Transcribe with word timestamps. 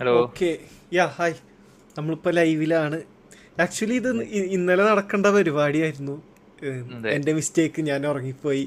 Hello 0.00 0.12
okay 0.24 0.48
yeah 0.96 1.04
hi 1.14 1.32
നമ്മളിപ്പോൾ 1.96 2.32
ലൈവിലാണ് 2.38 2.98
actually 3.62 3.96
ഇത് 4.00 4.08
ഇന്നലെ 4.56 4.82
നടക്കേണ്ട 4.88 5.26
പരിപാടിയായിരുന്നു. 5.36 6.14
എന്റെ 6.68 7.08
എന്റെ 7.14 7.32
മിസ്റ്റേക്ക് 7.38 7.80
ഞാൻ 7.88 8.06
ഉറങ്ങിപ്പോയി. 8.10 8.62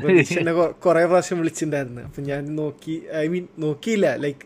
കുറെ 0.00 0.14
എന്നെ 0.38 0.52
കുറേ 0.86 1.04
പ്രാവശ്യം 1.10 1.38
വിളിച്ചിട്ടുണ്ടായിരുന്നു. 1.40 2.02
അപ്പം 2.08 2.24
ഞാൻ 2.30 2.42
നോക്കി 2.56 2.96
ഐ 3.20 3.28
മീൻ 3.34 3.44
നോക്കിയില്ല. 3.66 4.08
ലൈക്ക് 4.24 4.42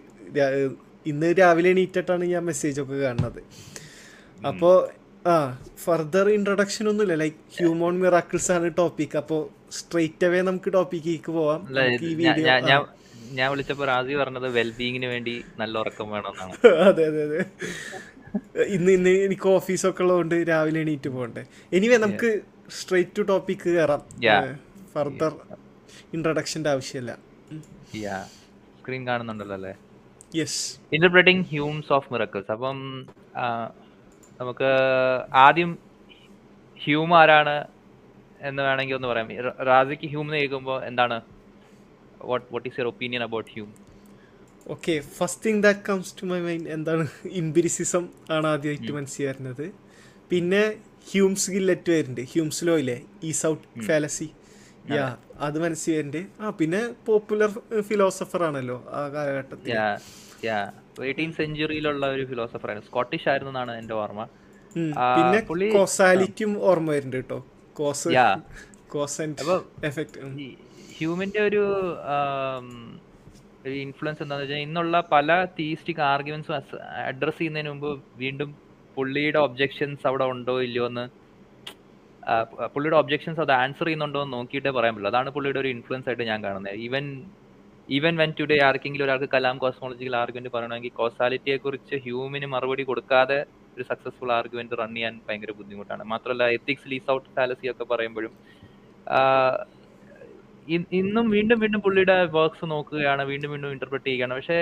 ഇന്ന് 1.12 1.30
രാവിലെ 1.40 1.70
എണീറ്റിട്ടാണ് 1.74 2.24
ഞാൻ 2.34 2.44
മെസ്സേജ് 2.50 2.80
ഒക്കെ 2.84 2.98
കാണുന്നത്. 3.06 3.40
അപ്പോൾ 4.50 4.76
ആ 5.32 5.36
ഫർദർ 5.84 6.28
ഇൻട്രൊഡക്ഷൻ 6.36 6.84
ഒന്നുമില്ല. 6.92 7.16
ലൈക്ക് 7.22 7.40
ഹ്യൂമോൺ 7.58 7.96
മിറാക്കിൾസ് 8.04 8.52
ആണ് 8.56 8.70
ടോപ്പിക് 8.82 9.16
അപ്പോൾ 9.22 9.42
സ്ട്രെയിറ്റ് 9.78 10.26
അവേ 10.30 10.42
നമുക്ക് 10.50 10.72
ടോപ്പിക്കിലേക്ക് 10.78 11.32
പോവാം. 11.38 11.62
ഈ 12.10 12.14
വീഡിയോ 12.22 12.46
ഞാൻ 13.38 13.48
വിളിച്ചപ്പോൾ 13.52 13.52
വിളിച്ചപ്പോ 13.52 13.84
റാസി 13.90 14.14
പറഞ്ഞത് 14.20 14.48
വെൽബീങ്ങിന് 14.56 15.08
വേണ്ടി 15.12 15.34
നല്ല 15.60 15.74
ഉറക്കം 15.82 16.08
വേണമെന്നാണ്. 16.14 16.54
അതെ 16.88 17.04
അതെ 17.10 17.22
അതെ. 17.26 17.40
ഇന്ന് 18.76 18.90
ഇന്ന് 18.98 19.12
എനിക്ക് 19.26 19.46
ഓഫീസൊക്കെ 19.56 20.02
ഉള്ളതുകൊണ്ട് 20.04 20.34
രാവിലെ 20.50 20.78
എണീറ്റ് 20.84 21.08
പോകണ്ടേ? 21.14 21.42
എനിവേ 21.76 21.96
നമുക്ക് 22.04 22.30
സ്ട്രെയിറ്റ് 22.78 23.16
ടു 23.18 23.22
ടോപ്പിക് 23.30 23.64
കയറാം. 23.66 24.02
ഫർദർ 24.94 25.32
ഇൻട്രഡക്ഷന്റെ 26.16 26.70
ആവശ്യമില്ല. 26.74 27.12
യാ 28.06 28.18
സ്ക്രീൻ 28.78 29.02
കാണുന്നുണ്ടല്ലോ 29.08 29.56
അല്ലേ? 29.58 29.74
Yes 30.34 30.60
interpreting 30.96 31.44
Hume's 31.52 31.92
of 31.96 32.08
miracles 32.12 32.52
അപ്പം 32.56 32.78
നമുക്ക് 34.40 34.70
ആദ്യം 35.46 35.70
ഹ്യൂം 36.80 37.14
ആരാണ് 37.20 37.56
എന്ന് 38.48 38.62
വേണമെങ്കിൽ 38.66 38.96
ഒന്ന് 38.98 39.08
പറയാം. 39.10 39.28
റാസിക്ക് 39.70 40.08
ഹ്യൂം 40.12 40.26
എന്ന് 40.28 40.40
കേൾക്കുമ്പോൾ 40.42 40.78
എന്താണ് 40.90 41.16
what 42.30 42.46
what 42.54 42.64
is 42.68 42.76
your 42.80 42.88
opinion 42.94 43.22
about 43.28 43.48
Hume? 43.56 43.74
Okay 44.74 44.94
first 45.16 45.42
thing 45.46 45.60
that 45.66 45.82
comes 45.88 46.12
to 46.20 46.24
my 46.30 46.38
mind 46.46 46.68
എന്താണ്? 46.76 47.04
ഇംപിരിസിസം 47.40 48.04
ആണ് 48.36 48.46
ആദ്യമായിട്ട് 48.52 48.92
മനസ്സിൽ 48.96 49.22
വരുന്നത് 49.28 49.66
പിന്നെ 50.30 50.62
ഹ്യൂംസ് 51.10 51.48
ഗില്ലറ്റ് 51.54 51.90
വരുന്നുണ്ട്. 51.96 52.22
ഹ്യൂംസ് 52.32 52.64
ലോ 52.68 52.74
ഇല്ലേ? 52.82 52.96
ഈസ് 53.30 53.44
ഔട്ട് 53.50 53.66
ഫാലസി 53.88 54.28
യാ 54.96 55.04
അത്. 55.46 55.56
മനസ്സിൽ 55.64 55.92
വരുന്നുണ്ട്. 55.96 56.42
ആ 56.42 56.50
പിന്നെ 56.60 56.80
പോപ്പുലർ 57.06 57.50
ഫിലോസഫർ 57.90 58.42
ആണല്ലോ 58.48 58.78
ആ 58.98 59.02
കാലഘട്ടത്തിൽ. 59.14 59.72
എയ്റ്റീൻ 61.08 61.30
സെഞ്ചുറിയിലുള്ള 61.38 62.04
ഒരു 62.16 62.24
ഫിലോസഫർ 62.30 62.32
ഫിലോസഫറാണ് 62.32 62.82
സ്കോട്ടിഷ് 62.88 63.28
ആയിരുന്നു 63.30 63.52
എന്നാണ് 63.52 63.72
എന്റെ 63.80 63.94
ഓർമ്മ. 64.02 64.22
പിന്നെ 65.16 65.68
കോസാലിറ്റിയും 65.76 66.52
ഓർമ്മ 66.70 66.88
വരുന്നുണ്ട് 66.96 67.18
കേട്ടോ. 67.22 67.38
കോസ്. 67.80 68.08
കോസ് 68.94 69.28
എഫക്ട് 69.90 70.18
ഹ്യൂമന്റെ 70.96 71.40
ഒരു 71.48 71.62
ഇൻഫ്ലുവൻസ് 73.84 74.20
എന്താണെന്ന് 74.22 74.46
വെച്ചാൽ 74.46 74.62
ഇന്നുള്ള 74.66 74.96
പല 75.12 75.28
തീസ്റ്റിക് 75.58 76.02
ആർഗ്യുമെന്റ്സും 76.12 76.54
അഡ്രസ് 77.06 77.38
ചെയ്യുന്നതിന് 77.38 77.70
മുമ്പ് 77.72 77.90
വീണ്ടും 78.22 78.50
പുള്ളിയുടെ 78.96 79.38
ഒബ്ജെക്ഷൻസ് 79.38 80.06
അവിടെ 80.10 80.26
ഉണ്ടോ 80.34 80.54
ഇല്ലയോ 80.66 80.84
എന്ന് 80.90 81.04
പുള്ളിയുടെ 82.74 82.98
ഒബ്ജെക്ഷൻസ് 83.00 83.40
അത് 83.40 83.52
ആൻസർ 83.62 83.86
ചെയ്യുന്നുണ്ടോ 83.86 84.20
എന്ന് 84.22 84.36
നോക്കിയിട്ടേ 84.36 84.70
പറയാൻ 84.78 84.94
പറ്റില്ല 84.94 85.12
അതാണ് 85.12 85.30
പുള്ളിയുടെ 85.36 85.60
ഒരു 85.62 85.70
ഇൻഫ്ലുവൻസ് 85.74 86.08
ആയിട്ട് 86.10 86.24
ഞാൻ 86.30 86.40
കാണുന്നത് 86.44 86.78
ഈവൻ 86.86 87.04
ഈവൻ 87.88 88.14
വെൻ 88.20 88.30
ടുഡേ 88.38 88.56
ആർക്കെങ്കിലും 88.68 89.04
ഒരാൾക്ക് 89.06 89.28
കലാം 89.34 89.56
കോസ്മോളജിക്കൽ 89.58 90.16
ആർഗ്യുമെന്റ് 90.22 90.52
പറയണമെങ്കിൽ 90.54 90.92
കോസാലിറ്റിയെ 91.00 91.56
കുറിച്ച് 91.56 91.96
ഹ്യൂമിന് 92.04 92.46
മറുപടി 92.54 92.84
കൊടുക്കാതെ 92.84 93.38
ഒരു 93.76 93.84
സക്സസ്ഫുൾ 93.90 94.30
ആർഗ്യുമെന്റ് 94.32 94.78
റൺ 94.80 94.92
ചെയ്യാൻ 94.94 95.14
ഭയങ്കര 95.26 95.52
ബുദ്ധിമുട്ടാണ്. 95.60 96.02
മാത്രമല്ല 96.12 96.44
എത്തിക്സ് 96.56 96.88
ലീസ് 96.92 97.10
ഔട്ട് 97.14 97.28
ഫാലസി 97.36 97.66
ഒക്കെ 97.72 97.84
പറയുമ്പോഴും 97.92 98.34
ഇന്നും 100.98 101.26
വീണ്ടും 101.34 101.58
വീണ്ടും 101.62 101.80
പുള്ളിയുടെ 101.84 102.16
വർക്ക്സ് 102.36 102.66
നോക്കുകയാണ് 102.72 103.22
വീണ്ടും 103.30 103.50
വീണ്ടും 103.52 103.72
ഇന്റർപ്രറ്റ് 103.76 104.08
ചെയ്യുകയാണ്. 104.08 104.34
പക്ഷെ 104.38 104.58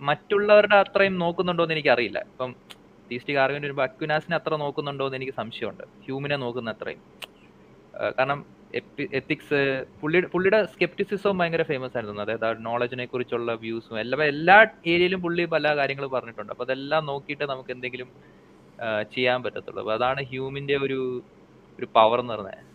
മറ്റുള്ളവരുടെ 0.00 0.76
അത്രയും 0.84 1.16
നോക്കുന്നുണ്ടോ 1.22 1.62
എന്ന് 1.64 1.74
എനിക്ക് 1.76 1.90
അറിയില്ല 1.94 2.18
ഇപ്പം 2.30 2.50
ടീസ്റ്റി 3.10 3.34
ആർഗ്യുമെന്റ് 3.42 3.68
ഒരു 3.70 3.82
അക്വിനാസിനെ 3.88 4.36
അത്ര 4.40 4.54
നോക്കുന്നുണ്ടോ 4.64 5.06
എന്ന് 5.08 5.18
എനിക്ക് 5.18 5.34
സംശയമുണ്ട്. 5.40 5.84
ഹ്യൂമിനെ 6.04 6.36
നോക്കുന്ന 6.44 6.74
അത്രയും. 6.76 7.02
കാരണം 8.18 8.40
എത്തിക്സ് 9.18 9.60
പുള്ളിയുടെ 10.00 10.28
പുള്ളിയുടെ 10.34 10.60
സ്കെപ്റ്റിസിസവും 10.72 11.38
ഭയങ്കര 11.40 11.62
ഫേമസ് 11.70 11.94
ആയിരുന്നു. 11.96 12.22
അതായത് 12.26 12.64
നോളജിനെ 12.66 13.06
കുറിച്ചുള്ള 13.12 13.52
വ്യൂസും 13.64 13.98
എല്ലാ 14.04 14.18
എല്ലാ 14.34 14.58
ഏരിയയിലും 14.92 15.22
പുള്ളി 15.24 15.44
പല 15.54 15.74
കാര്യങ്ങൾ 15.80 16.06
പറഞ്ഞിട്ടുണ്ട്. 16.16 16.52
അപ്പൊ 16.54 16.66
അതെല്ലാം 16.68 17.04
നോക്കിയിട്ട് 17.10 17.44
നമുക്ക് 17.52 17.72
എന്തെങ്കിലും 17.76 18.10
ചെയ്യാൻ 19.14 19.38
പറ്റത്തുള്ളൂ. 19.44 19.80
അപ്പൊ 19.84 19.94
അതാണ് 19.98 20.20
ഹ്യൂമിന്റെ 20.32 20.76
ഒരു 20.86 21.00
ഒരു 21.78 21.86
പവർ 21.96 22.20
എന്ന് 22.22 22.34
പറഞ്ഞത് 22.34 22.68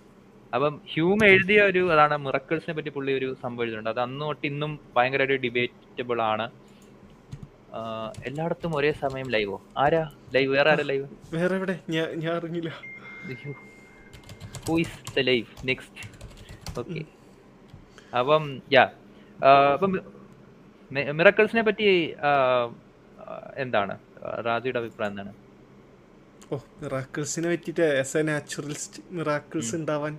അപ്പം 0.53 0.73
ഹ്യൂം 0.91 1.19
എഴുതിയ 1.29 1.59
ഒരു 1.69 1.81
അതാണ് 1.94 2.16
മിറക്കിൾസിനെ 2.25 2.73
പറ്റി 2.78 2.91
പുള്ളി 2.95 3.11
ഒരു 3.19 3.28
സംഭവം 3.41 3.63
എഴുതിയിട്ടുണ്ട്. 3.63 3.91
അത് 3.94 4.01
അന്ന് 4.06 4.23
തൊട്ട് 4.28 4.45
ഇന്നും 4.51 4.72
ഭയങ്കരമായിട്ട് 4.95 5.44
ഡിബേറ്റബിൾ 5.45 6.19
ആണ്. 6.31 6.45
എല്ലായിടത്തും 8.28 8.73
ഒരേ 8.78 8.91
സമയം 9.03 9.28
ലൈവോ 9.35 9.57
ആരാ? 9.84 10.03
ലൈവ് 10.35 10.50
വേറെ 10.55 10.69
ആരാ 10.73 10.84
ലൈവ് 10.91 11.07
വേറെ 11.35 11.55
എവിടെ? 11.59 11.75
ഞാൻ 11.95 12.07
ഞാൻ 12.23 12.34
അറിഞ്ഞില്ല. 12.39 12.72
Who 14.67 14.75
is 14.84 15.00
the 15.17 15.23
live 15.29 15.47
next 15.69 16.03
okay 16.81 17.01
അപ്പം 18.19 18.44
യാ 18.75 18.84
അപ്പം 19.73 19.91
മിറക്കിൾസിനെ 21.17 21.63
പറ്റി 21.67 21.88
എന്താണ്? 23.63 23.94
റാജയുടെ 24.47 24.79
അഭിപ്രായം 24.84 25.11
എന്താണ്? 25.13 25.34
ഓ 26.53 26.57
മിറാക്കിൾസിനെ 26.81 27.47
പറ്റിയിട്ട് 27.51 27.85
എസ് 28.01 28.16
എ 28.19 28.23
നാച്ചുറലിസ്റ്റ് 28.29 29.01
മിറാക്കിൾസ് 29.17 29.73
ഉണ്ടാവാൻ 29.79 30.13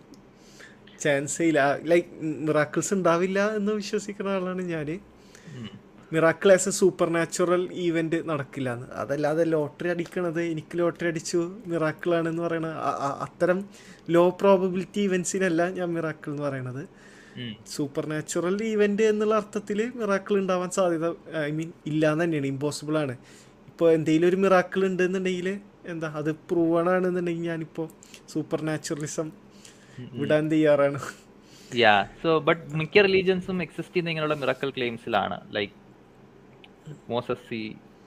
ചാൻസേ 1.01 1.45
ഇല്ല 1.45 1.61
ലൈക്ക് 1.85 2.09
മിറാക്കിൾസ് 2.47 2.95
ഉണ്ടാവില്ല 2.95 3.41
എന്ന് 3.57 3.73
വിശ്വസിക്കുന്ന 3.73 4.31
ആളാണ് 4.31 4.63
ഞാൻ. 4.75 4.89
Miracle 6.13 6.53
as 6.53 6.69
a 6.69 6.73
super 6.73 7.09
natural 7.09 7.63
event 7.85 8.19
നടക്കില്ല 8.29 8.69
എന്ന് 8.73 8.87
അതല്ലാതെ 8.95 9.45
ലോട്ടറി 9.45 9.89
അടിക്കണത് 9.89 10.41
എനിക്ക് 10.43 10.75
ലോട്ടറി 10.79 11.09
അടിച്ചു 11.09 11.41
മിറാക്കിൾ 11.67 12.15
ആണെന്ന് 12.15 12.43
പറയണത് 12.43 12.77
അത്തരം 13.27 13.59
ലോ 14.11 14.25
പ്രോബബിലിറ്റി 14.41 15.01
ഇവൻസിനല്ല 15.01 15.63
ഞാൻ 15.71 15.89
മിറാക്കിൾ 15.95 16.31
എന്ന് 16.31 16.43
പറയണത്. 16.43 16.83
സൂപ്പർ 17.67 18.07
നാച്ചുറൽ 18.07 18.57
ഈവെന്റ് 18.65 19.03
എന്നുള്ള 19.03 19.35
അർത്ഥത്തിൽ 19.35 19.81
മിറാക്കിൾ 19.95 20.35
ഉണ്ടാവാൻ 20.39 20.71
സാധ്യത 20.71 21.09
ഐ 21.45 21.51
മീൻ 21.51 21.73
ഇല്ല 21.87 22.13
എന്ന് 22.13 22.25
തന്നെയാണ് 22.25 22.47
ഇമ്പോസിബിൾ 22.47 22.99
ആണ് 22.99 23.17
ഇപ്പോൾ 23.69 23.93
എന്തെങ്കിലും 23.93 24.29
ഒരു 24.29 24.37
മിറാക്കിൾ 24.37 24.87
ഉണ്ടെന്നുണ്ടെങ്കിൽ 24.87 25.49
എന്താ 25.87 26.09
അത് 26.21 26.31
പ്രൂവൺ 26.51 26.89
ആണെന്നുണ്ടെങ്കിൽ 26.91 27.49
ഞാനിപ്പോൾ 27.49 27.89
സൂപ്പർ 28.33 28.61
നാച്ചുറലിസം 28.63 29.29
വിടാൻ 30.19 30.45
തയ്യാറാണ്. 30.53 30.99
യാ 31.71 31.93
സോ 32.23 32.31
ബട്ട് 32.49 32.63
മിക്ക 32.81 33.03
റിലീജിയൻസും 33.07 33.59
എക്സിസ്റ്റ് 33.63 33.95
ചെയ്യുന്ന 33.95 34.11
ഇങ്ങനെയുള്ള 34.11 34.37
മിറക്കൽ 34.43 34.71
ക്ലെയിംസിലാണ് 34.77 35.37
ലൈക്ക് 35.57 35.75
മോസസി 37.11 37.63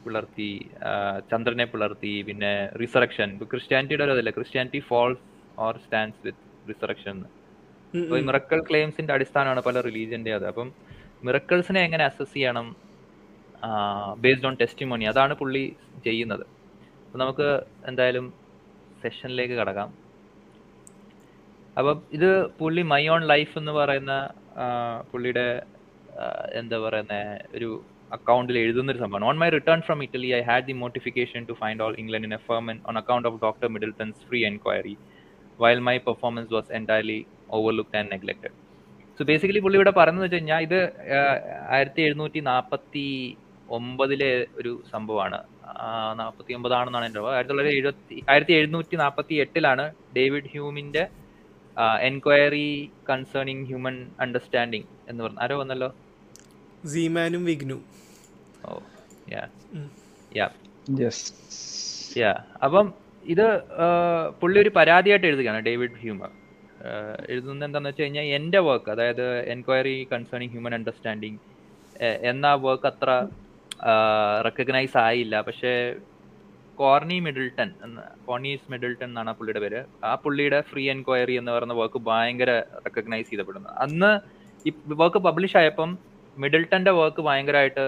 പിളർത്തി 0.05 0.49
ആ, 0.83 0.91
ചന്ദ്രനെ 1.31 1.65
പിളർത്തി 1.65 2.23
പിന്നെ 2.27 2.51
റിസറക്ഷൻ 2.81 3.29
ക്രിസ്ത്യാനിറ്റിയുടെ 3.53 4.03
ഒരു 4.03 4.11
അതല്ല 4.11 4.29
Christianity 4.29 4.79
falls 4.89 5.23
or 5.59 5.77
stands 5.77 6.21
with 6.25 6.43
resurrection 6.69 7.17
miracle 8.27 8.59
ക്ലെയിംസിന്റെ 8.69 9.13
അടിസ്ഥാനമാണ് 9.13 9.61
പല 9.67 9.81
റിലീജിയന്റെ 9.81 10.33
അത്. 10.33 10.45
അപ്പം 10.45 10.67
മിറക്കിൾസിനെ 11.23 11.81
എങ്ങനെ 11.87 12.03
അസസ് 12.05 12.33
ചെയ്യണം? 12.33 12.67
ബേസ്ഡ് 14.23 14.47
ഓൺ 14.47 14.55
ടെസ്റ്റിമോണി 14.61 15.05
അതാണ് 15.05 15.33
പുള്ളി 15.35 15.63
ചെയ്യുന്നത്. 16.03 16.43
അപ്പം 17.05 17.19
നമുക്ക് 17.19 17.47
എന്തായാലും 17.87 18.25
സെഷനിലേക്ക് 19.01 19.53
കടക്കാം. 19.53 19.89
അപ്പം 21.77 21.97
ഇത് 22.17 22.29
പുള്ളി 22.59 22.83
മൈ 22.93 23.03
ഓൺ 23.15 23.21
ലൈഫ് 23.33 23.53
എന്ന് 23.61 23.73
പറയുന്ന 23.79 24.13
പുള്ളിയുടെ 25.11 25.47
എന്താ 26.59 26.77
പറയുന്ന 26.85 27.15
ഒരു 27.57 27.69
അക്കൗണ്ടിൽ 28.15 28.57
എഴുതുന്ന 28.61 28.89
ഒരു 28.93 29.01
സംഭവമാണ്. 29.01 29.27
On 29.31 29.37
my 29.41 29.49
return 29.57 29.79
from 29.87 29.99
Italy 30.05 30.29
I 30.39 30.41
had 30.49 30.65
the 30.69 30.75
mortification 30.83 31.41
to 31.49 31.55
find 31.61 31.83
all 31.85 31.95
England 32.01 32.27
in 32.29 32.33
a 32.39 32.41
ferment 32.49 32.65
on 32.89 32.95
account 33.01 33.27
of 33.29 33.37
doctor 33.45 33.67
Middleton's 33.75 34.21
free 34.29 34.39
enquiry 34.51 34.95
while 35.59 35.81
my 35.89 35.95
performance 36.07 36.51
was 36.55 36.71
entirely 36.79 37.19
overlooked 37.57 37.95
and 37.99 38.11
neglected 38.15 38.55
so 39.19 39.23
basically 39.29 39.61
പുള്ളി 39.63 39.77
ഇവിടെ 39.79 39.93
പറയുന്നത് 39.99 40.25
വെച്ച് 40.25 40.37
കഴിഞ്ഞാൽ 40.37 40.61
ഇത് 40.67 40.79
ആയിരത്തി 41.75 42.01
എഴുന്നൂറ്റി 42.07 42.41
നാൽപ്പത്തി 42.51 43.07
ഒമ്പതിലെ 43.77 44.29
ഒരു 44.59 44.71
സംഭവമാണ്. 44.91 45.39
നാൽപ്പത്തി 46.19 46.51
ഒമ്പതാണെന്നാണ് 46.57 47.05
എന്റെ. 47.09 47.21
ആയിരത്തി 47.33 47.51
തൊള്ളായിരത്തി 47.51 47.79
എഴുപത്തി 47.81 48.15
ആയിരത്തി 48.31 48.53
എഴുന്നൂറ്റി 48.59 48.95
നാൽപ്പത്തി 49.01 49.35
എട്ടിലാണ് 49.43 49.85
ഡേവിഡ് 50.17 50.49
ഹ്യൂമിന്റെ 50.53 51.03
എൻക്വയറി 52.01 52.69
കൺസേണിങ് 53.09 53.65
ഹ്യൂമൻ 53.65 53.95
അണ്ടർസ്റ്റാൻഡിങ് 54.19 54.87
എന്ന് 55.09 55.23
പറഞ്ഞു. 55.23 55.41
ആരോ 55.41 55.57
വന്നല്ലോ? 55.59 55.89
സീമാനും 56.93 57.43
വിഗ്നു 57.45 57.77
ഓ 58.65 58.79
യാ 59.31 59.43
യാ 60.37 60.47
യെസ് 61.01 61.25
യാ 62.19 62.33
അപ്പം 62.63 62.87
ഇത് 63.25 63.45
പുള്ളി 64.41 64.57
ഒരു 64.59 64.71
പരാതിയായിട്ട് 64.75 65.27
എഴുതുകയാണ് 65.27 65.61
ഡേവിഡ് 65.65 65.97
ഹ്യൂമർ 66.03 66.31
എഴുതുന്നത് 67.29 67.65
എന്താണെന്ന് 67.67 67.89
വെച്ച് 67.89 68.03
കഴിഞ്ഞാൽ 68.03 68.27
എന്റെ 68.37 68.59
വർക്ക് 68.67 68.89
അതായത് 68.91 69.25
എൻക്വയറി 69.53 69.95
കൺസേണിങ് 70.11 70.51
ഹ്യൂമൻ 70.51 70.73
അണ്ടർസ്റ്റാൻഡിങ് 70.75 71.39
എന്ന 72.31 72.47
വർക്ക് 72.65 72.87
അത്ര 72.87 73.09
റെക്കഗ്നൈസ് 74.45 74.97
ആയില്ല. 74.97 75.35
പക്ഷേ 75.41 75.73
കോർണി 76.79 77.17
മിഡിൽട്ടൺ 77.25 77.69
എന്ന 77.85 77.99
കോർണീസ് 78.27 78.67
മിഡിൽട്ടൺ 78.71 79.07
എന്നാണ് 79.11 79.31
പുള്ളിയുടെ 79.39 79.61
പേര്. 79.63 79.79
ആ 80.09 80.11
പുള്ളിയുടെ 80.23 80.59
ഫ്രീ 80.69 80.83
എൻക്വയറി 80.93 81.35
എന്ന് 81.41 81.51
പറയുന്ന 81.55 81.75
വർക്ക് 81.81 81.99
ഭയങ്കര 82.09 82.51
റെക്കഗ്നൈസ് 82.85 83.29
ചെയ്യപ്പെടുന്നു 83.31 83.71
അന്ന് 83.85 84.11
ഈ 84.65 84.71
വർക്ക് 85.01 85.19
പബ്ലിഷ് 85.27 85.57
ആയപ്പം 85.61 85.89
മിഡിൽട്ടന്റെ 86.37 86.91
വർക്ക് 87.01 87.21
ഭയങ്കരമായിട്ട് 87.27 87.85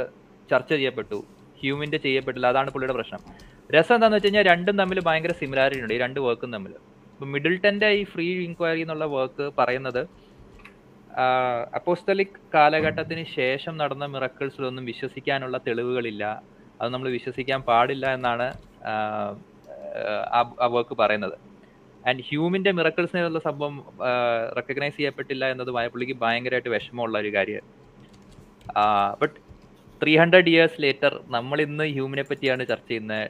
ചർച്ച 0.49 0.71
ചെയ്യപ്പെട്ടു. 0.73 1.19
ഹ്യൂമിന്റെ 1.61 1.99
ചെയ്യപ്പെട്ടില്ല. 2.05 2.47
അതാണ് 2.53 2.69
പുള്ളിയുടെ 2.73 2.95
പ്രശ്നം. 2.99 3.21
രസം 3.69 3.95
എന്താണെന്ന് 3.95 4.17
വെച്ച് 4.17 4.27
കഴിഞ്ഞാൽ 4.27 4.45
രണ്ടും 4.51 4.75
തമ്മിൽ 4.81 4.99
ഭയങ്കര 5.07 5.33
സിമിലാരിറ്റി 5.41 5.83
ഉണ്ട്. 5.85 5.93
ഈ 5.97 6.01
രണ്ട് 6.05 6.19
വർക്കും 6.27 6.49
തമ്മിൽ. 6.55 6.73
ഇപ്പം 7.13 7.29
മിഡിൽട്ടന്റെ 7.35 7.89
ഈ 7.99 8.03
ഫ്രീ 8.13 8.27
ഇൻക്വയറി 8.47 8.81
എന്നുള്ള 8.85 9.05
വർക്ക് 9.17 9.45
പറയുന്നത് 9.59 10.01
അപ്പോസ്തലിക് 11.77 12.37
കാലഘട്ടത്തിന് 12.55 13.23
ശേഷം 13.37 13.73
നടന്ന 13.81 14.05
മിറക്കിൾസിലൊന്നും 14.13 14.85
വിശ്വസിക്കാനുള്ള 14.91 15.57
തെളിവുകളില്ല. 15.67 16.23
അത് 16.79 16.89
നമ്മൾ 16.93 17.09
വിശ്വസിക്കാൻ 17.17 17.59
പാടില്ല 17.69 18.05
എന്നാണ് 18.17 18.47
ആ 20.37 20.67
വർക്ക് 20.75 20.95
പറയുന്നത്. 21.01 21.35
ആൻഡ് 22.09 22.23
ഹ്യൂമിന്റെ 22.27 22.71
എന്നുള്ള 23.19 23.39
സംഭവം 23.49 23.75
റെക്കഗ്നൈസ് 24.57 24.97
ചെയ്യപ്പെട്ടില്ല 24.97 25.45
എന്നത് 25.53 25.71
വായപ്പുള്ളിക്ക് 25.77 26.15
പുള്ളിക്ക് 26.15 26.15
ഭയങ്കരമായിട്ട് 26.25 26.71
വിഷമമുള്ള 26.75 27.17
ഒരു 27.23 27.31
കാര്യം 27.37 27.65
but 29.21 29.37
three 30.01 30.13
hundred 30.21 30.49
years 30.51 30.79
later 30.83 31.13
നമ്മൾ 31.35 31.57
ഇന്ന് 31.67 31.85
ഹ്യൂമിനെ 31.95 32.23
പറ്റിയാണ് 32.29 32.63
ചർച്ച 32.71 32.89
ചെയ്യുന്നത് 32.91 33.27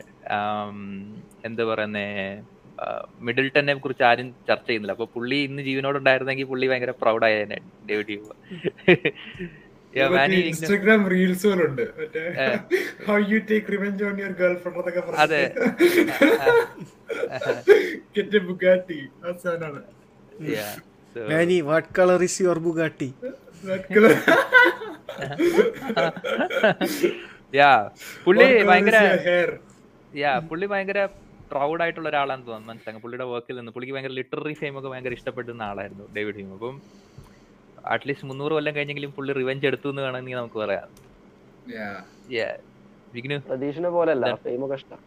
എന്താ 1.47 1.63
പറയുന്നേ 1.71 2.05
ടെന്നെ 3.55 3.73
കുറിച്ച് 3.83 4.03
ആരും 4.09 4.27
ചർച്ച 4.49 4.67
ചെയ്യുന്നില്ല. 4.67 4.93
അപ്പൊ 4.97 5.07
പുള്ളി 5.15 5.37
ഇന്ന് 5.47 5.61
ജീവനോടുണ്ടായിരുന്നെങ്കിൽ 5.67 6.47
പുള്ളി 6.51 6.67
ഭയങ്കര 6.71 6.93
പ്രൗഡ് 7.01 7.25
ആയേനെ 7.27 7.57
ഡേവിഡ് 7.89 8.13
ഹ്യൂമ 8.13 8.29
ഇൻസ്റ്റാഗ്രാം 10.41 11.01
റീൽസ് 11.09 11.47
പോലും 11.47 11.63
ഉണ്ട് 11.65 11.81
മറ്റേ 11.97 12.21
ഏ. 12.41 12.47
How 13.07 13.17
you 13.29 13.39
take 13.49 13.71
revenge 13.71 14.03
on 14.03 14.15
your 14.19 14.33
girl 14.39 14.53
friend 14.55 14.79
എന്നൊക്കെ 14.79 15.01
Bugatti. 18.45 18.99
So- 21.15 21.25
money 21.31 21.55
what 21.61 21.89
colour 21.97 22.21
is 22.23 22.41
your 22.41 22.59
Bugatti 22.59 23.09
Yeah. 27.53 27.79
പുള്ളി 28.25 28.45
ഭയങ്കര 28.63 28.97
യാ 30.15 30.31
പുള്ളി 30.49 30.65
ഭയങ്കര 30.65 30.99
പ്രൗഡ് 31.51 31.81
ആയിട്ടുള്ള 31.83 32.07
ഒരാളാണെന്ന് 32.09 32.47
തോന്നുന്നു. 32.47 32.69
മനസ്സിലാക്കാം 32.69 33.01
പുള്ളിയുടെ 33.01 33.25
വർക്കിൽ 33.25 33.55
നിന്ന്. 33.55 33.71
പുള്ളിക്ക് 33.71 33.93
ഭയങ്കര 33.95 34.13
ലിറ്റററി 34.13 34.53
ഫെയിം 34.53 34.79
ഒക്കെ 34.79 34.89
ഭയങ്കര 34.89 35.13
ഇഷ്ടപ്പെടുന്ന 35.13 35.61
ആളായിരുന്നു 35.63 36.05
ഡേവിഡ് 36.15 36.35
ഹ്യൂം 36.35 36.53
അപ്പം 36.53 36.75
അറ്റ്ലീസ്റ്റ് 37.93 38.27
മുന്നൂറ് 38.31 38.53
കൊല്ലം 38.57 38.73
കഴിഞ്ഞെങ്കിലും 38.77 39.11
പുള്ളി 39.17 39.31
റിവെഞ്ച് 39.39 39.65
എടുത്തു 39.71 39.89
എന്ന് 39.93 40.03
വേണമെങ്കിൽ 40.07 40.39
നമുക്ക് 40.41 40.59
പറയാം 40.65 40.87
Yeah. 42.35 42.53
വിഘ്നു? 43.15 43.37
പ്രതീക്ഷിനെ 43.49 43.89
പോലെയല്ല 43.95 44.25
ഫെയിം 44.43 44.61
ഒക്കെ 44.65 44.75
ഇഷ്ടം. 44.79 44.99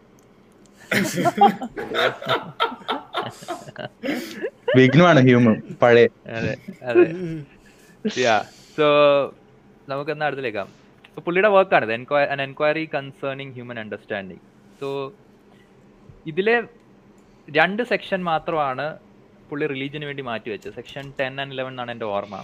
വിഘ്നമാണ് 4.78 5.20
ഹ്യൂമൻ 5.26 5.56
പഴയ. 5.82 6.06
അതെ 6.38 6.52
അതെ. 6.90 7.06
യാ 8.24 8.36
സോ 8.76 8.86
നമുക്ക് 9.92 10.12
എന്നാ 10.14 10.26
അടുത്തിലേക്കാം. 10.28 10.68
ഇപ്പൊ 11.08 11.22
പുള്ളിയുടെ 11.26 11.50
വർക്കാണ് 11.56 11.86
an 12.34 12.40
enquiry 12.46 12.84
concerning 12.94 13.54
human 13.56 13.78
understanding 13.84 14.44
so 14.80 14.88
ഇതിലെ 16.32 16.56
രണ്ട് 17.48 17.82
സെക്ഷൻ 17.92 18.20
മാത്രമാണ് 18.30 18.86
പുള്ളി 19.50 19.66
റിലീജിയന് 19.74 20.06
വേണ്ടി 20.10 20.22
മാറ്റി 20.30 20.48
വെച്ചത് 20.54 20.76
സെക്ഷൻ 20.80 21.04
ടെൻ 21.20 21.34
ആൻഡ് 21.42 21.54
ഇലവൻ 21.56 21.72
എന്നാണ് 21.74 21.92
എന്റെ 21.94 22.06
ഓർമ്മ. 22.16 22.36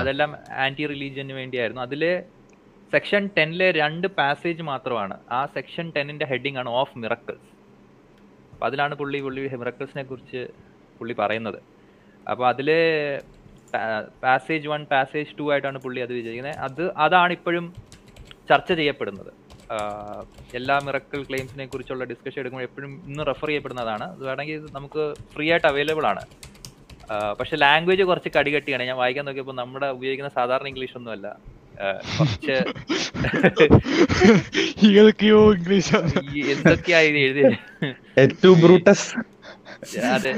അതെല്ലാം 0.00 0.30
ആന്റി 0.64 0.86
റിലീജിയന് 0.92 1.34
വേണ്ടിയായിരുന്നു. 1.40 1.82
അതിലെ 1.88 2.12
സെക്ഷൻ 2.94 3.22
ടെന്നിലെ 3.36 3.68
രണ്ട് 3.82 4.06
പാസേജ് 4.18 4.62
മാത്രമാണ്. 4.70 5.14
ആ 5.38 5.40
സെക്ഷൻ 5.56 5.86
ടെന്നിന്റെ 5.96 6.26
ഹെഡിങ് 6.32 6.58
ആണ് 6.62 6.70
ഓഫ് 6.80 6.98
മിറക്കിൾസ് 7.02 7.48
അപ്പൊ 8.52 8.66
അതിലാണ് 8.66 8.94
പുള്ളി 9.00 9.20
പുള്ളി 9.26 9.42
മിറക്കിൾസിനെ 9.62 10.04
കുറിച്ച് 10.10 10.42
പുള്ളി 10.98 11.14
പറയുന്നത്. 11.20 11.60
അപ്പൊ 12.30 12.44
അതിൽ 12.52 12.68
പാസേജ് 14.24 14.68
വൺ 14.72 14.82
പാസേജ് 14.92 15.30
ടു 15.38 15.44
ആയിട്ടാണ് 15.52 15.78
പുള്ളി 15.84 16.00
അത് 16.06 16.12
വിജയിക്കുന്നത്. 16.18 16.58
അത് 16.66 16.84
അതാണ് 17.04 17.32
ഇപ്പോഴും 17.38 17.66
ചർച്ച 18.50 18.70
ചെയ്യപ്പെടുന്നത്. 18.80 19.32
എല്ലാ 20.58 20.76
മിറക്കിൾ 20.86 21.20
ക്ലെയിംസിനെ 21.28 21.66
കുറിച്ചുള്ള 21.72 22.04
ഡിസ്കഷൻ 22.10 22.38
എടുക്കുമ്പോൾ 22.40 22.66
എപ്പോഴും 22.68 22.92
ഇന്ന് 23.08 23.22
റെഫർ 23.30 23.48
ചെയ്യപ്പെടുന്നതാണ്. 23.50 24.06
അത് 24.14 24.22
വേണമെങ്കിൽ 24.28 24.66
നമുക്ക് 24.78 25.02
ഫ്രീ 25.34 25.46
ആയിട്ട് 25.52 25.68
അവൈലബിൾ 25.72 26.06
ആണ്. 26.12 26.22
പക്ഷെ 27.40 27.56
ലാംഗ്വേജ് 27.56 28.02
കുറച്ച് 28.02 28.30
കടികട്ടിയാണ്. 28.38 28.82
ഞാൻ 28.82 28.96
വായിക്കാൻ 28.96 29.24
നോക്കിയപ്പോൾ 29.24 29.52
നമ്മുടെ 29.52 29.86
ഉപയോഗിക്കുന്ന 29.86 30.28
സാധാരണ 30.28 30.66
ഇംഗ്ലീഷ് 30.68 30.96
ഒന്നുമല്ല. 30.96 31.26
അല്ല 31.72 31.98
കുറച്ച് 32.18 32.56
ഇംഗ്ലീഷ് 35.56 35.96
എന്തൊക്കെയായി 36.52 37.08
എഴുതിയത് 37.08 37.56
ഏറ്റവും 38.18 38.60
Brutus. 38.60 39.06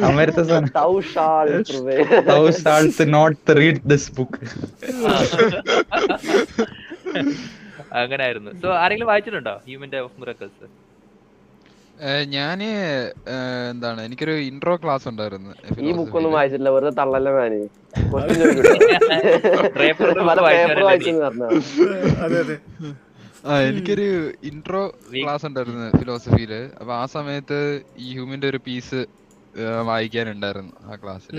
അമരത്തെ 0.04 0.42
not 0.44 0.68
read 0.70 1.00
this 1.04 1.42
book 1.42 2.22
Thou 2.28 2.42
shalt 2.62 3.00
not 3.16 3.36
read 3.60 3.78
this 3.92 4.04
book. 4.18 4.32
അങ്ങനായിരുന്നു. 8.02 8.50
സോ 8.62 8.68
ആരെങ്കിലും 8.82 9.08
വായിച്ചിട്ടുണ്ടോ? 9.10 9.60
ഹ്യൂമൻ 9.66 9.96
ഓഫ് 9.96 10.20
മിറക്കിൾസ് 10.20 10.64
ഞാൻ 12.24 12.62
എന്താണ് 13.70 14.02
എനിക്കൊരു 14.02 14.30
ഇൻട്രോ 14.30 14.76
ക്ലാസ് 14.76 15.08
ഉണ്ടായിരുന്നു 15.08 15.52
ഈ 15.80 15.92
ബുക്ക് 15.92 16.16
ഒന്നും 16.16 16.32
വായിച്ചിട്ടില്ല 16.32 16.70
വെറുതെ 16.70 16.90
തള്ളല്ല 16.90 17.28
ആ 23.46 23.58
എനിക്കൊരു 23.60 24.06
ഇൻട്രോ 24.44 24.82
ക്ലാസ് 25.14 25.46
ഉണ്ടായിരുന്നു 25.46 25.90
ഫിലോസഫിയിൽ 25.98 26.70
അപ്പൊ 26.80 26.94
ആ 26.94 27.06
സമയത്ത് 27.06 27.58
ഈ 27.98 28.12
ഹ്യൂമിന്റെ 28.12 28.48
ഒരു 28.48 28.58
പീസ് 28.58 29.06
വായിക്കാനുണ്ടായിരുന്നു 29.86 30.72
ആ 30.84 30.94
ക്ലാസ്സിൽ 30.94 31.36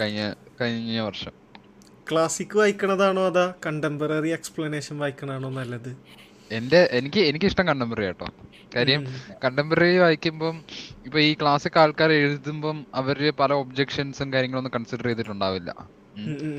കഴിഞ്ഞ 0.00 0.32
കഴിഞ്ഞ 0.60 1.00
വർഷം. 1.00 1.32
ക്ലാസിക് 2.10 2.56
വായിക്കണതാണോ 2.56 3.26
അതാ 3.26 3.54
കണ്ടംപററി 3.66 4.28
എക്സ്പ്ലനേഷൻ 4.28 4.98
വായിക്കണതാണോ 4.98 5.50
നല്ലത്? 5.50 5.92
എന്റെ 6.52 6.88
എനിക്ക് 6.92 7.20
എനിക്ക് 7.20 7.46
ഇഷ്ടം 7.46 7.68
കണ്ടംപററി 7.68 8.04
കേട്ടോ. 8.04 8.26
കാര്യം. 8.76 9.06
കണ്ടംപററി 9.44 9.98
വായിക്കുമ്പം 9.98 10.64
ഇപ്പൊ 11.04 11.18
ഈ 11.18 11.34
ക്ലാസ്സിക് 11.34 11.78
ആൾക്കാർ 11.78 12.12
എഴുതുമ്പം 12.12 12.86
അവർ 12.94 13.32
പല 13.40 13.52
ഒബ്ജെക്ഷൻസും 13.52 14.32
കാര്യങ്ങളൊന്നും 14.32 14.72
കൺസിഡർ 14.74 15.06
ചെയ്തിട്ടുണ്ടാവില്ല. 15.06 15.74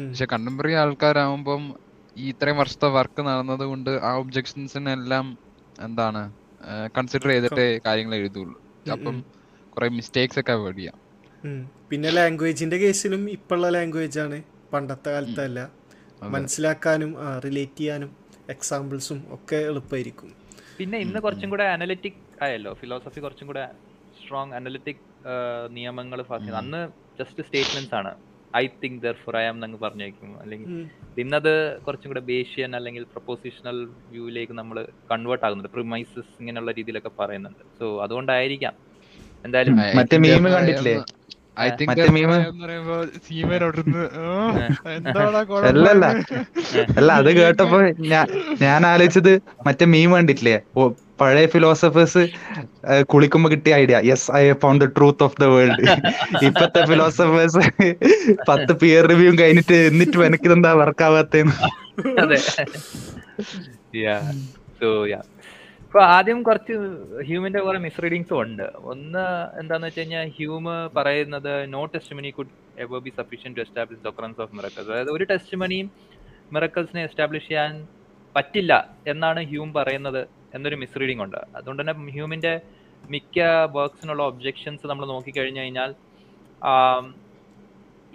പക്ഷെ 0.10 0.28
കണ്ടംപററി 0.34 0.74
ആൾക്കാരാവുമ്പം 0.74 1.74
ഈ 2.18 2.30
ഇത്രയും 2.30 2.58
വർഷത്തെ 2.58 2.88
വർക്ക് 2.88 3.22
നടന്നത് 3.22 3.60
കൊണ്ട് 3.60 3.90
ആ 3.90 4.16
ഒബ്ജെക്ഷൻസിനെല്ലാം 4.16 5.38
എന്താണ് 5.80 6.34
കൺസിഡർ 6.98 7.28
ചെയ്തിട്ടേ 7.28 7.80
കാര്യങ്ങൾ 7.86 8.16
എഴുതുള്ളൂ. 8.16 8.62
അപ്പം 8.92 9.24
കുറെ 9.70 9.90
മിസ്റ്റേക്സ് 9.90 10.40
ഒക്കെ 10.40 10.52
അവോയ്ഡ് 10.52 10.78
ചെയ്യാം. 10.78 10.98
പിന്നെ 11.90 12.10
ലാംഗ്വേജിന്റെ 12.10 12.78
കേസിലും 12.78 13.30
ഇപ്പോഴുള്ള 13.30 13.70
ലാംഗ്വേജ് 13.70 14.20
ആണ് 14.20 14.44
പണ്ടത്തെ 14.74 15.10
കാലത്തല്ല. 15.10 15.70
മനസ്സിലാക്കാനും 16.24 17.16
റിലേറ്റ് 17.46 17.80
ചെയ്യാനും 17.80 18.23
എക്സാമ്പിൾസും 18.50 19.20
ഒക്കെ 19.36 19.56
എളുപ്പമായിരിക്കും. 19.56 20.32
പിന്നെ 20.78 20.98
ഇന്ന് 20.98 21.20
കുറച്ചും 21.20 21.50
കൂടെ 21.50 21.64
അനലിറ്റിക് 21.64 22.44
ആയല്ലോ. 22.44 22.74
ഫിലോസഫി 22.74 23.20
കുറച്ചും 23.20 23.48
കൂടെ 23.48 23.64
സ്ട്രോങ് 24.22 24.54
അനലിറ്റിക് 24.54 25.04
നിയമങ്ങൾ 25.70 26.22
ഫാസ് 26.22 26.52
അന്ന് 26.52 26.88
ജസ്റ്റ് 27.20 27.44
സ്റ്റേറ്റ്മെന്റ്സ് 27.44 27.96
ആണ്. 27.96 28.16
I 28.56 28.68
think 28.84 29.02
therefore 29.24 29.38
I 29.38 29.44
am 29.44 29.56
എന്നങ്ങ് 29.56 29.80
പറഞ്ഞേക്കും. 29.80 30.42
അല്ലെങ്കിൽ. 30.42 30.88
ഇന്നത് 31.18 31.82
കുറച്ചും 31.82 32.10
കൂടെ 32.10 32.20
ബേഷ്യൻ 32.20 32.76
അല്ലെങ്കിൽ 32.76 33.04
പ്രൊപ്പോസിഷണൽ 33.04 33.78
വ്യൂയിലേക്ക് 34.10 34.54
നമ്മൾ 34.54 34.88
കൺവേർട്ട് 35.12 35.46
ആകുന്നുണ്ട്. 35.46 35.72
പ്രിമൈസസ് 35.74 36.34
ഇങ്ങനെയുള്ള 36.40 36.72
രീതിയിലൊക്കെ 36.72 37.12
പറയുന്നുണ്ട്. 37.20 37.64
സോ 37.80 38.04
അതുകൊണ്ടായിരിക്കാം. 38.04 38.74
എന്തായാലും 39.46 39.76
മറ്റേ 39.78 40.18
മീം 40.18 40.46
കണ്ടിട്ടില്ലേ? 40.54 40.96
I 41.58 41.72
തിങ്ക് 41.72 42.00
അല്ലല്ല. 45.70 46.06
അല്ല 46.98 47.14
അത് 47.14 47.38
കേട്ടപ്പോ 47.38 47.80
ഞാൻ 48.08 48.26
ഞാൻ 48.62 48.88
ആലോചിച്ചത് 48.88 49.42
മറ്റേ 49.68 49.86
മീം 49.94 50.16
കണ്ടിട്ടില്ലേ? 50.16 50.58
പഴയ 51.20 51.48
ഫിലോസഫേഴ്സ് 51.48 52.22
കുളിക്കുമ്പോ 53.10 53.52
കിട്ടിയ 53.52 53.76
idea 53.76 53.98
yes 54.08 54.32
I 54.36 54.52
found 54.62 54.84
the 54.84 54.88
truth 54.96 55.24
of 55.24 55.36
the 55.42 55.44
world 55.54 55.84
ഇപ്പത്തെ 56.48 56.82
ഫിലോസഫേഴ്സ് 56.90 57.62
പത്ത് 58.50 58.74
പിയർ 58.82 59.06
റിവ്യൂ 59.12 59.32
കഴിഞ്ഞിട്ട് 59.42 59.76
എന്നിട്ട് 59.90 60.26
എനിക്കിതെന്താ 60.30 60.72
വർക്കാവാത്തേന്ന് 60.82 61.54
അതെ. 62.24 62.40
സോ 64.80 65.08
യാ 65.08 65.20
ഇപ്പൊ 65.94 66.04
ആദ്യം 66.14 66.40
കുറച്ച് 66.46 66.76
ഹ്യൂമിന്റെ 67.26 67.60
കുറെ 67.66 67.80
മിസ്റീഡിങ്സും 67.84 68.38
ഉണ്ട്. 68.44 68.64
ഒന്ന് 68.92 69.26
എന്താന്ന് 69.60 69.88
വെച്ച് 69.88 70.00
കഴിഞ്ഞാൽ 70.00 70.30
ഹ്യൂമ് 70.38 70.74
പറയുന്നത് 70.96 71.52
no 71.74 71.82
testimony 71.96 72.30
could 72.38 72.54
ever 72.84 73.02
be 73.08 73.12
sufficient 73.20 73.52
to 73.58 73.62
establish 73.66 74.02
the occurrence 74.08 74.42
of 74.44 74.56
miracles 74.58 74.90
അതായത് 74.92 75.12
ഒരു 75.16 75.26
ടെസ്റ്റിമണിയും 75.32 75.88
മിറക്കൽസിനെ 76.56 77.02
എസ്റ്റാബ്ലിഷ് 77.10 77.48
ചെയ്യാൻ 77.50 77.76
പറ്റില്ല 78.36 78.74
എന്നാണ് 79.14 79.42
ഹ്യൂം 79.52 79.70
പറയുന്നത് 79.78 80.22
എന്നൊരു 80.56 80.80
മിസ് 80.84 81.00
റീഡിങ് 81.02 81.24
ഉണ്ട്. 81.26 81.40
അതുകൊണ്ട് 81.60 81.82
തന്നെ 81.84 81.96
ഹ്യൂമിന്റെ 82.16 82.54
മിക്ക 83.16 83.38
വർക്ക്സിനുള്ള 83.78 84.24
ഒബ്ജെക്ഷൻസ് 84.32 84.90
നമ്മൾ 84.92 85.06
നോക്കിക്കഴിഞ്ഞു 85.14 85.62
കഴിഞ്ഞാൽ 85.64 85.94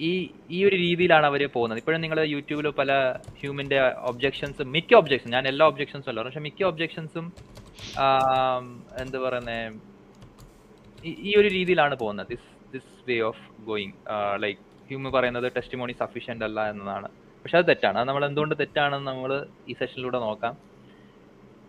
ഈ 0.08 0.12
ഈ 0.56 0.58
ഒരു 0.70 0.76
രീതിയിലാണ് 0.87 1.26
അവർ 1.30 1.44
പോകുന്നത്. 1.54 1.78
ഇപ്പോഴും 1.82 2.02
നിങ്ങൾ 2.06 2.18
യൂട്യൂബിൽ 2.35 2.68
പല 2.80 2.90
ഹ്യൂമിന്റെ 3.38 3.80
ഒബ്ജെക്ഷൻസ് 4.11 4.68
മിക്ക 4.75 4.92
ഒബ്ജെക്ഷൻ 5.02 5.30
ഞാൻ 5.38 5.47
എല്ലാ 5.52 5.64
ഒബ്ജെക്ഷൻസും 5.70 6.12
അല്ല 6.14 6.26
പക്ഷെ 6.28 6.42
മിക്ക 6.49 6.62
ഒബ്ജെക്ഷൻസും 6.73 7.26
എന്താ 9.00 9.18
പറയുന്നേ? 9.18 9.70
ഈ- 11.04 11.35
ഒരു 11.38 11.49
രീതിയിലാണ് 11.49 11.97
പോകുന്നത്. 11.97 12.26
This 12.30 12.73
this 12.73 13.11
way 13.11 13.20
of 13.20 13.62
going 13.62 13.92
like 14.37 14.61
human 14.88 15.12
പറയുന്നത് 15.12 15.52
ടെസ്റ്റിമോണി 15.56 15.92
സഫീഷ്യന്റ് 15.92 16.44
അല്ല 16.44 16.70
എന്നതാണ്. 16.70 17.08
പക്ഷെ 17.42 17.58
അത് 17.58 17.64
തെറ്റാണ്. 17.68 17.99
അത് 17.99 18.08
നമ്മൾ 18.08 18.26
എന്തുകൊണ്ട് 18.26 18.54
തെറ്റാണെന്ന് 18.58 19.11
നമ്മൾ 19.11 19.47
ഈ 19.68 19.73
സെഷനിലൂടെ 19.73 20.18
നോക്കാം. 20.18 20.56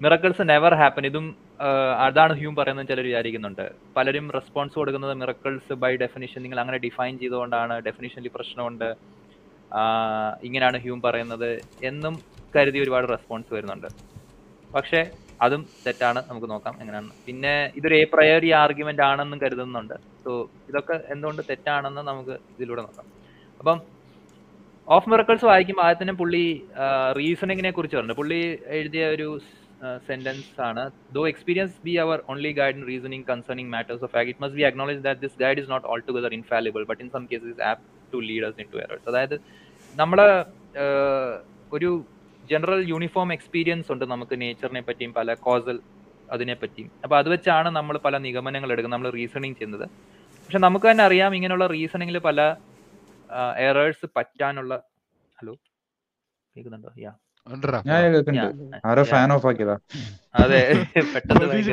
മിറക്കിൾസ് 0.02 0.50
നെവർ 0.50 0.74
ഹാപ്പൻ 0.74 1.06
ഇതും 1.06 1.36
അതാണ് 2.00 2.34
ഹ്യൂം 2.34 2.56
പറയുന്നത് 2.56 2.88
ചിലർ 2.88 3.04
വിചാരിക്കുന്നുണ്ട്. 3.04 3.72
പലരും 3.98 4.32
റെസ്പോൺസ് 4.32 4.74
കൊടുക്കുന്നത് 4.74 5.14
മിറക്കിൾസ് 5.14 5.74
ബൈ 5.74 5.96
ഡെഫിനിഷൻ 5.96 6.44
നിങ്ങൾ 6.44 6.60
അങ്ങനെ 6.60 6.78
ഡിഫൈൻ 6.78 7.20
ചെയ്തുകൊണ്ടാണ്. 7.20 7.80
ഡെഫിനിഷനിൽ 7.80 8.32
പ്രശ്നമുണ്ട്. 8.36 8.96
ഇങ്ങനെയാണ് 10.44 10.78
ഹ്യൂം 10.78 11.02
പറയുന്നത് 11.02 11.62
എന്നും 11.84 12.20
കരുതി 12.56 12.80
ഒരുപാട് 12.80 13.10
റെസ്പോൺസ് 13.10 13.54
വരുന്നുണ്ട്. 13.54 13.88
പക്ഷേ 14.74 15.12
അതും 15.46 15.62
തെറ്റാണ് 15.86 16.20
നമുക്ക് 16.30 16.48
നോക്കാം 16.54 16.74
എങ്ങനെയാണ്. 16.82 17.12
പിന്നെ 17.28 17.54
ഇതൊരു 17.80 17.96
എ 18.02 18.06
പ്രയോറി 18.14 18.50
ആർഗ്യുമെന്റ് 18.64 19.04
ആണെന്നും 19.10 19.40
കരുതുന്നുണ്ട്. 19.44 19.96
സോ 20.24 20.32
ഇതൊക്കെ 20.72 20.98
എന്തുകൊണ്ട് 21.14 21.42
തെറ്റാണെന്ന് 21.52 22.04
നമുക്ക് 22.10 22.36
ഇതിലൂടെ 22.56 22.82
നോക്കാം. 22.88 23.08
അപ്പം 23.62 23.80
ഓഫ് 24.88 25.10
മിറക്കിൾസ് 25.12 25.46
വായിക്കുമ്പോൾ 25.52 25.86
ആദ്യം 25.88 26.00
തന്നെ 26.02 26.16
പുള്ളി 26.22 26.46
റീസണിങ്ങിനെ 27.20 27.72
കുറിച്ച് 27.78 27.98
പറഞ്ഞു. 27.98 28.16
പുള്ളി 28.22 28.42
എഴുതിയ 28.78 29.04
ഒരു 29.16 29.28
സെന്റൻസ് 30.08 30.50
ആണ് 30.70 30.84
though 31.16 31.22
experience 31.32 31.76
be 31.88 31.94
our 32.04 32.18
only 32.32 32.52
guide 32.60 32.76
in 32.78 32.84
reasoning 32.92 33.26
concerning 33.30 33.72
matters 33.76 34.04
of 34.06 34.12
fact 34.16 34.32
it 34.32 34.42
must 34.44 34.60
be 34.60 34.66
acknowledge 34.70 35.02
that 35.08 35.22
this 35.26 35.38
guide 35.44 35.60
is 35.62 35.70
not 35.74 35.86
altogether 36.10 36.34
infallible 36.40 36.84
but 36.90 37.02
in 37.04 37.10
some 37.16 37.26
cases 37.32 37.62
apt 37.70 37.84
to 38.14 38.20
lead us 38.30 38.60
into 38.74 38.80
errors 38.86 39.08
അതായത് 39.12 39.36
നമ്മളെ 39.96 40.28
ഒരു 41.78 41.92
general 42.52 42.82
uniform 42.92 43.30
experience 43.34 43.92
ഉണ്ട് 43.94 44.06
നമുക്ക് 44.14 44.36
നേച്ചറിനെ 44.42 44.82
പറ്റിയും 44.82 45.14
പല 45.20 45.34
causal 45.46 45.78
അതിനെ 46.30 46.56
പറ്റിയും. 46.62 46.90
അപ്പൊ 47.04 47.16
അത് 47.18 47.30
വെച്ചാണ് 47.34 47.70
നമ്മൾ 47.78 47.98
പല 48.06 48.18
നിഗമനങ്ങൾ 48.26 48.72
എടുക്കുന്നത് 48.74 48.98
നമ്മൾ 48.98 49.14
റീസണിങ് 49.20 49.56
ചെയ്യുന്നത്. 49.56 49.86
പക്ഷെ 50.44 50.60
നമുക്ക് 50.66 50.88
തന്നെ 50.92 51.04
അറിയാം 51.04 51.32
ഇങ്ങനെയുള്ള 51.38 51.68
റീസണിങ്ങിൽ 51.76 52.18
പല 52.30 52.42
എറേഴ്സ് 53.70 54.08
പറ്റാനുള്ള 54.18 54.74
ഹലോ 55.40 55.54
കേൾക്കുന്നുണ്ടോ? 56.56 56.92
യാ 57.06 57.12
സോ 57.48 57.56
ഞാൻ 57.90 58.00
കേൾക്കുന്നുണ്ട്. 58.14 58.78
ആരോ 58.90 59.04
ഫാൻ 59.12 59.30
ഓഫ് 59.36 59.48
ആക്കിയതാ 59.50 59.76
അതെ 60.44 60.62
പെട്ടെന്ന് 61.14 61.46
പ്രതീക്ഷ 61.46 61.70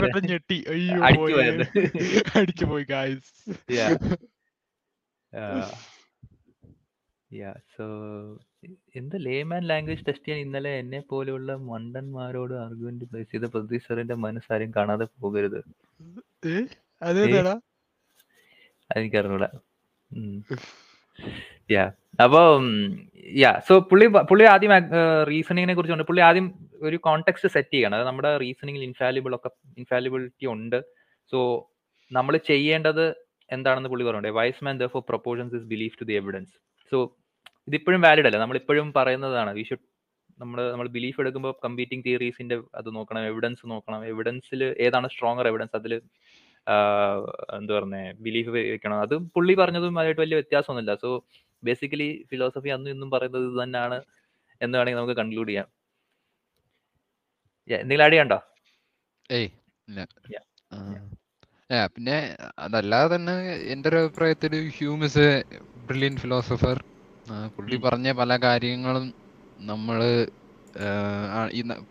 എന്ത് 8.96 9.16
ലേമാൻ 9.26 9.62
ലാംഗ്വേജ് 9.62 10.06
ടെസ്റ്റ് 10.08 10.26
ചെയ്യാൻ 10.26 10.46
ഇന്നലെ 10.46 10.70
എന്നെ 10.78 11.00
പോലെയുള്ള 11.10 11.56
മണ്ടന്മാരോട് 11.56 12.54
ആർഗ്യുമെന്റ് 12.54 13.04
പ്ലേസ് 13.04 13.32
ചെയ്ത 13.32 13.44
പ്രതീഷ് 13.44 13.82
സാറിന്റെ 13.88 14.14
മനസ്സാരും 14.14 14.72
കാണാതെ 14.76 15.06
പോകരുത്. 15.20 15.58
എനിക്കറിഞ്ഞൂടാ. 18.96 19.48
യാ. 21.70 21.92
അപ്പോ 22.22 22.60
യാ. 23.34 23.60
സോ 23.68 23.80
പുള്ളി 23.80 24.06
പുള്ളി 24.06 24.44
ആദ്യം 24.44 24.70
റീസണിങ്ങിനെ 25.28 25.74
കുറിച്ച് 25.74 25.92
ഉണ്ട് 25.92 26.04
പുള്ളി 26.04 26.20
ആദ്യം 26.20 26.46
ഒരു 26.82 26.96
കോണ്ടെക്സ്റ്റ് 26.96 27.48
സെറ്റ് 27.48 27.74
ചെയ്യണം. 27.74 27.98
അത് 27.98 28.06
നമ്മുടെ 28.06 28.36
റീസണിങ്ങിൽ 28.36 28.82
ഇൻഫാലിബിൾ 28.82 29.34
ഒക്കെ 29.34 29.50
ഇൻഫാലിബിലിറ്റി 29.78 30.46
ഉണ്ട്. 30.46 30.84
സോ 31.30 31.38
നമ്മൾ 32.12 32.36
ചെയ്യേണ്ടത് 32.36 33.10
എന്താണെന്ന് 33.52 33.88
പുള്ളി 33.88 34.04
പറയുന്നുണ്ട് 34.04 34.38
wise 34.38 34.64
man 34.64 34.78
therefore 34.86 35.02
proportions 35.08 35.54
his 35.54 35.64
belief 35.64 36.00
to 36.00 36.04
the 36.04 36.12
evidence 36.12 36.52
so 36.90 36.98
ഇതിപ്പോഴും 37.68 38.00
valid 38.06 38.28
അല്ല. 38.30 38.38
നമ്മളിപ്പോഴും 38.44 38.88
പറയുന്നതാണ് 38.98 39.50
വി 39.58 39.64
ഷുഡ് 39.68 39.84
നമ്മൾ 40.42 40.58
നമ്മൾ 40.72 40.86
ബിലീഫ് 40.96 41.18
എടുക്കുമ്പോൾ 41.22 41.52
കമ്പീറ്റിംഗ് 41.64 42.04
തിയറീസിന്റെ 42.06 42.56
അത് 42.78 42.88
നോക്കണം 42.96 43.22
എവിഡൻസ് 43.30 43.64
നോക്കണം. 43.72 44.00
എവിഡൻസിൽ 44.12 44.62
ഏതാണ് 44.86 45.06
സ്ട്രോങ്ങർ 45.14 45.46
എവിഡൻസ് 45.50 45.76
അതിൽ 45.78 45.92
എന്താ 47.58 47.72
പറഞ്ഞേ 47.76 48.02
ബിലീഫ് 48.26 48.50
വെക്കണം. 48.56 48.98
അത് 49.04 49.14
പുള്ളി 49.34 49.54
പറഞ്ഞതും 49.60 49.98
അതായിട്ട് 50.00 50.22
വലിയ 50.24 50.36
വ്യത്യാസമൊന്നുമില്ല. 50.40 50.94
സോ 51.04 51.10
ബേസിക്കലി 51.68 52.08
ഫിലോസഫി 52.30 52.70
അന്നും 52.76 52.90
ഇന്നും 52.94 53.10
പറയുന്നത് 53.14 53.44
ഇത് 53.48 53.56
തന്നെയാണ് 53.62 53.98
എന്ന് 54.60 54.74
വേണമെങ്കിൽ 54.78 55.00
നമുക്ക് 55.00 55.16
കൺക്ലൂഡ് 55.22 55.50
ചെയ്യാം. 55.50 55.68
എന്തെങ്കിലും 57.68 58.04
ആഡ് 58.06 58.14
ചെയ്യണ്ടോ 58.16 58.38
ഏയ് 59.38 59.48
പിന്നെ 61.94 62.16
അതല്ലാതെ 62.64 63.08
തന്നെ 63.14 63.34
എന്റെ 63.74 63.88
ഒരു 63.90 63.98
അഭിപ്രായത്തിൽ 64.02 64.52
Hume 64.76 65.00
is 65.08 65.24
a 65.28 65.60
brilliant 65.88 66.14
philosopher 66.22 66.76
പുള്ളി 67.56 67.76
പറഞ്ഞ 67.86 68.08
പല 68.20 68.32
കാര്യങ്ങളും 68.46 69.04
നമ്മൾ 69.70 69.98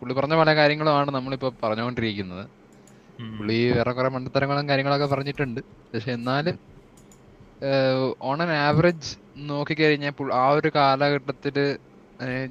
പുള്ളി 0.00 0.14
പറഞ്ഞ 0.18 0.34
പല 0.42 0.50
കാര്യങ്ങളുമാണ് 0.58 1.10
നമ്മളിപ്പോ 1.16 1.48
പറഞ്ഞുകൊണ്ടിരിക്കുന്നത്. 1.64 2.44
പുള്ളി 3.38 3.56
വേറെ 3.76 3.92
കുറെ 3.98 4.08
മണ്ടത്തരങ്ങളും 4.14 4.68
കാര്യങ്ങളൊക്കെ 4.70 5.08
പറഞ്ഞിട്ടുണ്ട്. 5.14 5.60
പക്ഷെ 5.92 6.10
എന്നാലും 6.18 6.56
ഓൺ 8.28 8.38
ആൻ 8.44 8.50
ആവറേജ് 8.68 9.10
നോക്കിക്കഴിഞ്ഞാൽ 9.50 10.14
ആ 10.42 10.44
ഒരു 10.58 10.70
കാലഘട്ടത്തിൽ 10.78 11.56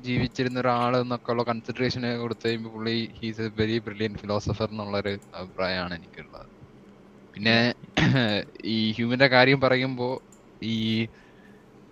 ജീവിച്ചിരുന്ന 0.08 0.58
ഒരാൾ 0.64 0.94
എന്നൊക്കെ 1.04 1.30
ഉള്ള 1.34 1.44
കൺസിഡറേഷൻ 1.50 2.04
കൊടുത്തു 2.24 2.46
കഴിയുമ്പോൾ 2.48 2.72
പുള്ളി 2.76 2.98
he's 3.20 3.46
a 3.46 3.52
very 3.60 3.78
brilliant 3.86 4.14
philosopher 4.22 4.68
എന്നുള്ളൊരു 4.74 5.14
അഭിപ്രായമാണ് 5.40 5.94
എനിക്കുള്ളത്. 6.00 6.48
പിന്നെ 7.34 7.58
ഈ 8.76 8.78
ഹ്യൂമന്റെ 8.98 9.28
കാര്യം 9.36 9.60
പറയുമ്പോൾ 9.66 10.14
ഈ 10.62 10.76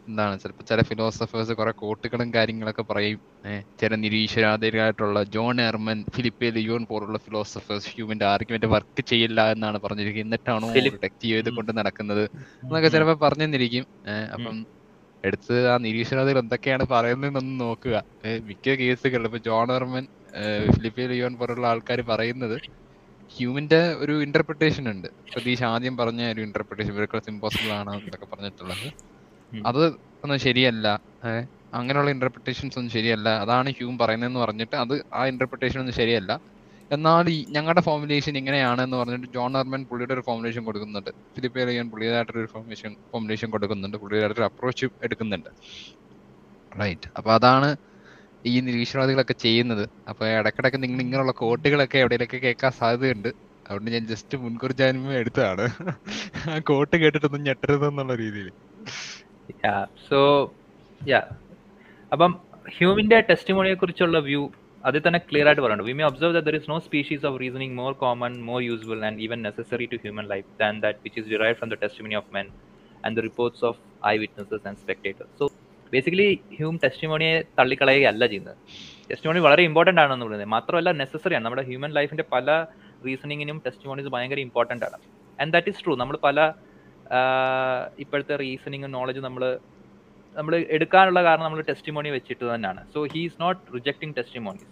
എന്താണ്? 0.07 0.39
ചിലപ്പോൾ 0.39 0.63
ചില 0.63 0.81
ഫിലോസഫേഴ്സ് 0.81 1.51
കുറെ 1.51 1.71
കോട്ടുകളും 1.71 2.33
കാര്യങ്ങളൊക്കെ 2.33 2.81
പറയും. 2.81 3.19
ചില 3.81 3.95
നിരീശ്വരാധികരായിട്ടുള്ള 3.95 5.23
ജോൺ 5.23 5.61
എർമൻ 5.61 6.05
ഫിലിപ്പ് 6.15 6.45
ലിയോൺ 6.45 6.85
പോലുള്ള 6.85 7.17
ഫിലോസഫേഴ്സ് 7.17 7.87
ഹ്യൂമന്റെ 7.89 8.25
ആർഗ്യുമെന്റ് 8.25 8.65
വർക്ക് 8.65 9.03
ചെയ്യില്ല 9.03 9.51
എന്നാണ് 9.51 9.79
പറഞ്ഞിരിക്കുന്നത്. 9.79 10.25
എന്നിട്ടാണോ 10.25 10.73
ഫിലിപ്പ്- 10.73 11.01
ടെക്ട് 11.01 11.23
ചെയ്ത് 11.23 11.49
കൊണ്ട് 11.49 11.77
നടക്കുന്നത്? 11.77 12.23
എന്നൊക്കെ 12.63 12.89
ചിലപ്പോൾ 12.89 13.13
പറഞ്ഞെന്നിരിക്കും. 13.13 13.85
അപ്പം 14.33 14.65
എടുത്ത് 15.25 15.67
ആ 15.67 15.77
നിരീശ്വരാധികൾ 15.77 16.39
എന്തൊക്കെയാണ് 16.39 16.87
പറയുന്നതെന്നൊന്ന് 16.91 17.59
നോക്കുക. 17.59 18.03
മിക്ക 18.43 18.69
കേസുകളിൽ 18.69 19.23
ഇപ്പൊ 19.23 19.37
ജോൺ 19.37 19.71
എർമൻ 19.71 20.07
ഫിലിപ്പ് 20.71 21.01
ലിയോൺ 21.01 21.35
പോലുള്ള 21.35 21.67
ആൾക്കാർ 21.67 22.01
പറയുന്നത് 22.01 22.61
ഹ്യൂമിന്റെ 23.37 23.93
ഒരു 23.93 24.21
ഇന്റർപ്രിട്ടേഷൻ 24.21 24.89
ഉണ്ട്. 24.89 25.07
പ്രതീഷ് 25.07 25.63
ആദ്യം 25.63 25.97
പറഞ്ഞ 25.97 26.31
ഒരു 26.31 26.41
ഇന്റർപ്രിട്ടേഷൻ 26.41 27.21
ഇമ്പോസിബിൾ 27.27 27.71
ആണ് 27.71 27.95
എന്നൊക്കെ 27.95 28.25
പറഞ്ഞിട്ടുള്ളത്. 28.25 29.12
അത് 29.69 29.83
ഒന്നും 30.23 30.39
ശരിയല്ല. 30.39 30.87
അങ്ങനെയുള്ള 31.73 32.11
ഇന്റർപ്രിട്ടേഷൻസ് 32.11 32.79
ഒന്നും 32.79 32.93
ശരിയല്ല. 32.93 33.29
അതാണ് 33.43 33.69
ഹ്യൂം 33.77 33.97
പറയുന്നതെന്ന് 33.97 34.39
പറഞ്ഞിട്ട് 34.39 34.75
അത് 34.75 34.93
ആ 35.13 35.21
ഇന്റർപ്രിട്ടേഷൻ 35.27 35.79
ഒന്നും 35.79 35.95
ശരിയല്ല. 35.95 36.31
എന്നാൽ 36.91 37.29
ഈ 37.29 37.45
ഞങ്ങളുടെ 37.49 37.81
ഫോർമുലേഷൻ 37.81 38.37
ഇങ്ങനെയാണ് 38.37 38.81
എന്ന് 38.81 38.97
പറഞ്ഞിട്ട് 38.97 39.27
ജോൺ 39.33 39.53
ഹെർമൻ 39.53 39.85
പുള്ളിയുടെ 39.89 40.13
ഒരു 40.13 40.23
ഫോമുലേഷൻ 40.27 40.63
കൊടുക്കുന്നുണ്ട്. 40.63 41.09
ഫിലിപ്പ് 41.35 41.67
റിയൻ 41.67 41.89
പുള്ളിയതായിട്ടൊരു 41.91 42.45
ഫോർമുലേഷൻ 42.53 42.95
ഫോമുലേഷൻ 43.11 43.49
കൊടുക്കുന്നുണ്ട്. 43.49 43.97
ഒരു 44.37 44.43
അപ്രോച്ച് 44.43 44.85
എടുക്കുന്നുണ്ട്. 45.03 45.49
റൈറ്റ് 46.71 47.09
അപ്പൊ 47.17 47.31
അതാണ് 47.33 47.69
ഈ 48.45 48.59
നിരീശ്വരവാദികളൊക്കെ 48.59 49.33
ചെയ്യുന്നത്. 49.33 49.89
അപ്പൊ 50.09 50.25
ഇടക്കിടക്ക് 50.27 50.83
നിങ്ങൾ 50.83 51.01
ഇങ്ങനെയുള്ള 51.01 51.31
കോട്ടുകളൊക്കെ 51.31 51.97
എവിടെയൊക്കെ 51.97 52.37
കേൾക്കാൻ 52.37 52.71
സാധ്യതയുണ്ട്. 52.71 53.29
അതുകൊണ്ട് 53.69 53.91
ഞാൻ 53.91 54.07
ജസ്റ്റ് 54.07 54.37
മുൻകൂർ 54.37 54.71
ജാമ്യം 54.71 55.13
എടുത്തതാണ്. 55.13 55.65
ആ 56.49 56.59
കോട്ട് 56.59 56.95
കേട്ടിട്ടൊന്നും 56.97 57.43
ഞെട്ടരുത് 57.43 57.87
എന്നുള്ള 57.87 58.15
രീതിയിൽ. 58.15 58.51
സോ 60.09 60.53
യാ 61.07 61.21
അപ്പം 62.11 62.39
ഹ്യൂമിന്റെ 62.77 63.21
ടെസ്റ്റിമോണിയെ 63.21 63.73
കുറിച്ചുള്ള 63.73 64.19
വ്യൂ 64.19 64.51
അതിൽ 64.85 65.01
തന്നെ 65.07 65.19
ക്ലിയർ 65.19 65.47
ആയിട്ട് 65.47 65.61
പറയുന്നുണ്ട്. 65.61 65.91
We 65.91 65.97
may 65.97 66.03
observe 66.03 66.41
there 66.45 66.55
is 66.55 66.69
no 66.69 66.79
species 66.79 67.25
of 67.25 67.41
reasoning 67.41 67.75
more 67.75 67.93
common 67.93 68.43
more 68.43 68.61
useful 68.61 69.05
and 69.05 69.21
even 69.21 69.41
necessary 69.41 69.85
to 69.85 69.95
human 69.95 70.27
life 70.27 70.45
than 70.59 70.79
that 70.79 70.99
which 71.03 71.19
is 71.19 71.29
derive 71.29 71.55
from 71.55 71.69
the 71.69 71.73
testimony 71.73 72.15
of 72.15 72.25
men 72.33 72.47
and 73.05 73.17
the 73.17 73.19
reports 73.19 73.65
of 73.65 73.77
eye 74.05 74.17
witnesses 74.17 74.67
and 74.67 74.77
spectators 74.77 75.39
so 75.39 75.47
basically 75.93 76.39
Hume 76.55 76.79
ടെസ്റ്റിമോണിയെ 76.83 77.41
തള്ളിക്കളയുകയല്ല 77.59 78.25
ചെയ്യുന്നത്. 78.25 78.57
Testimony 79.11 79.39
വളരെ 79.39 79.63
important 79.63 80.01
ആണെന്ന് 80.01 80.25
പറയുന്നത്. 80.25 80.49
മാത്രമല്ല 80.49 80.91
necessary 80.91 81.35
ആണ്. 81.35 81.45
നമ്മുടെ 81.45 81.63
human 81.63 81.91
ലൈഫിന്റെ 81.91 82.25
പല 82.31 82.65
റീസണിങ്ങിനും 83.05 83.61
ടെസ്റ്റിമോണീസ് 83.65 84.07
ഭയങ്കര 84.07 84.39
ഇമ്പോർട്ടന്റ് 84.39 84.85
ആണ്. 84.85 84.97
ആൻഡ് 85.41 85.53
ദാറ്റ് 85.53 85.69
ഇസ് 85.69 85.83
ട്രൂ 85.83 85.95
നമ്മൾ 85.95 86.17
പല 86.23 86.53
ഇപ്പോഴത്തെ 88.03 88.35
റീസണിങ് 88.43 88.89
നോളജ് 88.97 89.21
നമ്മൾ 89.27 89.43
നമ്മൾ 90.35 90.53
എടുക്കാനുള്ള 90.75 91.19
കാരണം 91.27 91.45
നമ്മൾ 91.47 91.61
ടെസ്റ്റിമോണി 91.71 92.09
വെച്ചിട്ട് 92.15 92.45
തന്നെയാണ്. 92.51 92.81
So 92.93 92.99
he 93.13 93.21
is 93.27 93.37
not 93.43 93.59
rejecting 93.75 94.15
testimonies 94.19 94.69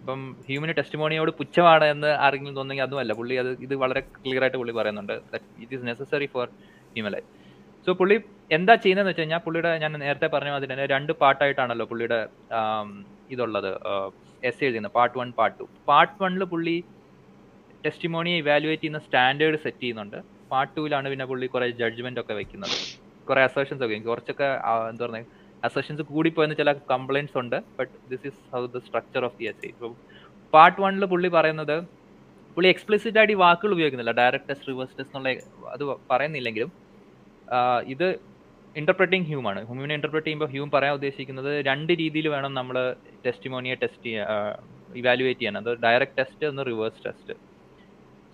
ഇപ്പം 0.00 0.20
ഹ്യൂമന് 0.48 0.74
ടെസ്റ്റിമോണിയോട് 0.78 1.30
പുച്ഛമാണ് 1.40 1.86
എന്ന് 1.94 2.10
ആരെങ്കിലും 2.24 2.54
തോന്നുന്നെങ്കിൽ 2.58 2.86
അതുമല്ല 2.86 3.12
പുള്ളി 3.18 3.34
അത് 3.42 3.50
ഇത് 3.66 3.74
വളരെ 3.82 4.00
ക്ലിയർ 4.24 4.42
ആയിട്ട് 4.44 4.58
പുള്ളി 4.62 4.72
പറയുന്നുണ്ട് 4.78 5.14
it 5.62 5.72
is 5.76 5.84
necessary 5.90 6.28
for 6.34 6.46
human 6.94 7.12
life 7.16 7.28
so 7.86 7.92
പുള്ളി 8.00 8.16
എന്താ 8.56 8.74
ചെയ്യുന്നതെന്ന് 8.82 9.12
വെച്ച് 9.12 9.22
കഴിഞ്ഞാൽ 9.22 9.40
പുള്ളിയുടെ 9.46 9.70
ഞാൻ 9.84 9.92
നേരത്തെ 10.04 10.28
പറഞ്ഞ 10.34 10.50
മാതിരി 10.54 10.70
തന്നെ 10.72 10.86
രണ്ട് 10.94 11.12
പാട്ടായിട്ടാണല്ലോ 11.22 11.86
പുള്ളിയുടെ 11.92 12.18
ഇതുള്ളത് 13.34 13.70
എസ് 14.50 14.62
എഴുതുന്നത് 14.66 14.94
part 14.98 15.16
one 15.20 15.28
part 15.40 15.56
two 15.60 15.66
part 15.90 16.16
വണ്ണിൽ 16.24 16.44
പുള്ളി 16.52 16.76
ടെസ്റ്റിമോണിയെ 17.84 18.38
ഇവാലുവേറ്റ് 18.42 18.82
ചെയ്യുന്ന 18.82 19.00
സ്റ്റാൻഡേർഡ് 19.06 19.58
സെറ്റ് 19.64 19.82
ചെയ്യുന്നുണ്ട്. 19.84 20.18
പാർട്ട് 20.52 20.72
ടൂവിലാണ് 20.76 21.08
പിന്നെ 21.12 21.26
പുള്ളി 21.30 21.46
കുറെ 21.54 21.66
ജഡ്ജ്മെന്റ് 21.80 22.20
ഒക്കെ 22.22 22.34
വെക്കുന്നത്. 22.40 22.76
കുറെ 23.28 23.42
അസേഷൻസ് 23.48 23.82
ഒക്കെ. 23.86 23.98
കുറച്ചൊക്കെ 24.10 24.48
എന്താ 24.90 25.04
പറയുക 25.06 25.40
അസേഷൻസ് 25.68 26.02
കൂടിപ്പോയെന്ന് 26.12 26.56
ചില 26.60 26.70
കംപ്ലൈന്റ്സ് 26.92 27.36
ഉണ്ട്. 27.42 27.58
But 27.78 27.92
this 28.12 28.24
is 28.30 28.40
how 28.54 28.60
the 28.76 28.80
structure 28.86 29.24
of 29.28 29.36
the 29.40 29.48
essay 29.68 29.72
part 30.54 30.78
വണ്ണിൽ 30.84 31.04
പുള്ളി 31.12 31.28
പറയുന്നത് 31.36 31.76
പുള്ളി 32.56 32.68
എക്സ്പ്ലിസിറ്റ് 32.74 33.18
ആയിട്ട് 33.20 33.36
വാക്കുകൾ 33.42 33.72
ഉപയോഗിക്കുന്നില്ല. 33.76 34.12
ഡയറക്ട് 34.20 34.48
ടെസ്റ്റ് 34.48 34.68
റിവേഴ്സ് 34.70 34.94
ടെസ്റ്റ് 34.98 35.16
എന്നുള്ള 35.18 35.68
അത് 35.74 35.84
പറയുന്നില്ലെങ്കിലും 36.10 36.70
ഇത് 37.92 38.06
ഇന്റർപ്രറ്റിംഗ് 38.76 39.26
ഹ്യൂം 39.30 39.46
ആണ്. 39.50 39.60
ഹ്യൂമിനെ 39.68 39.94
ഇന്റർപ്രറ്റ് 39.98 40.26
ചെയ്യുമ്പോൾ 40.26 40.50
ഹ്യൂം 40.52 40.68
പറയാൻ 40.74 40.92
ഉദ്ദേശിക്കുന്നത് 40.98 41.50
രണ്ട് 41.68 41.92
രീതിയിൽ 42.02 42.26
വേണം 42.34 42.52
നമ്മൾ 42.58 42.76
ടെസ്റ്റിമോണിയെ 43.26 43.76
ടെസ്റ്റ് 43.82 44.10
ഇവാലുവേറ്റ് 45.00 45.40
ചെയ്യാൻ. 45.40 45.56
അത് 45.62 45.70
ഡയറക്ട് 45.86 46.16
ടെസ്റ്റ് 46.20 46.46
ഒന്ന് 46.50 46.62
reverse 46.70 47.02
test 47.06 47.34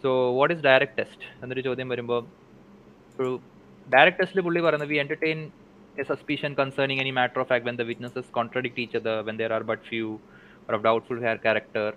so 0.04 0.10
what 0.38 0.54
is 0.54 0.62
direct 0.62 0.96
test 0.98 1.26
എന്നൊരു 1.42 1.60
ചോദ്യം 1.60 1.88
വരുമ്പോൾ 1.88 2.20
ഒരു 3.18 3.30
ഡയറക്ട് 3.86 4.18
ടെസ്റ്റിൽ 4.20 4.40
പുള്ളി 4.40 4.60
പറയുന്നത് 4.60 4.90
we 4.92 4.98
entertain 5.04 5.38
a 5.98 6.02
suspicion 6.02 6.54
concerning 6.54 7.00
any 7.00 7.10
matter 7.10 7.40
of 7.40 7.48
fact 7.48 7.66
when 7.68 7.76
the 7.76 7.82
witnesses 7.82 8.30
contradict 8.30 8.96
other 8.96 9.16
when 9.28 9.36
there 9.40 9.52
are 9.52 9.62
but 9.70 9.82
few 9.88 10.06
or 10.68 10.74
of 10.74 10.84
doubtful 10.84 11.20
here 11.26 11.38
character 11.46 11.88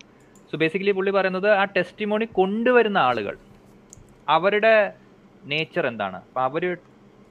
so 0.53 0.57
basically 0.57 0.93
പുള്ളി 0.99 1.11
പറയുന്നത് 1.11 1.49
ആ 1.51 1.63
ടെസ്റ്റിമോണി 1.77 2.25
കൊണ്ടുവരുന്ന 2.39 2.99
ആളുകൾ 3.09 3.35
അവരുടെ 4.27 4.73
നേച്ചർ 5.43 5.87
എന്താണ്? 5.91 6.17
അപ്പം 6.25 6.43
അവർ 6.47 6.63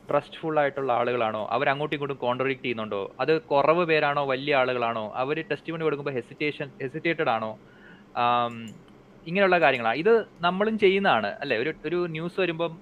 ട്രസ്റ്റ്ഫുൾ 0.09 0.55
ആയിട്ടുള്ള 0.61 0.93
ആളുകളാണോ? 1.00 1.43
അവർ 1.55 1.67
അങ്ങോട്ടും 1.73 1.97
ഇങ്ങോട്ടും 1.97 2.19
കോൺട്രഡിക്ട് 2.25 2.65
ചെയ്യുന്നുണ്ടോ? 2.65 3.03
അത് 3.23 3.33
കുറവ് 3.53 3.85
പേരാണോ? 3.91 4.23
വലിയ 4.33 4.55
ആളുകളാണോ? 4.61 5.05
അവർ 5.23 5.37
ടെസ്റ്റിമോണി 5.50 5.85
കൊടുക്കുമ്പോൾ 5.87 6.15
ഹെസിറ്റേഷൻ 6.19 6.69
ഹെസിറ്റേറ്റഡ് 6.83 7.31
ആണോ? 7.37 7.50
ഇങ്ങനെയുള്ള 9.27 9.57
കാര്യങ്ങളാണ് 9.65 9.99
ഇത് 10.03 10.12
നമ്മളും 10.47 10.77
ചെയ്യുന്നതാണ് 10.85 11.31
അല്ലെ? 11.43 11.57
ഒരു 11.62 11.73
ഒരു 11.89 11.99
ന്യൂസ് 12.15 12.39
വരുമ്പം 12.43 12.73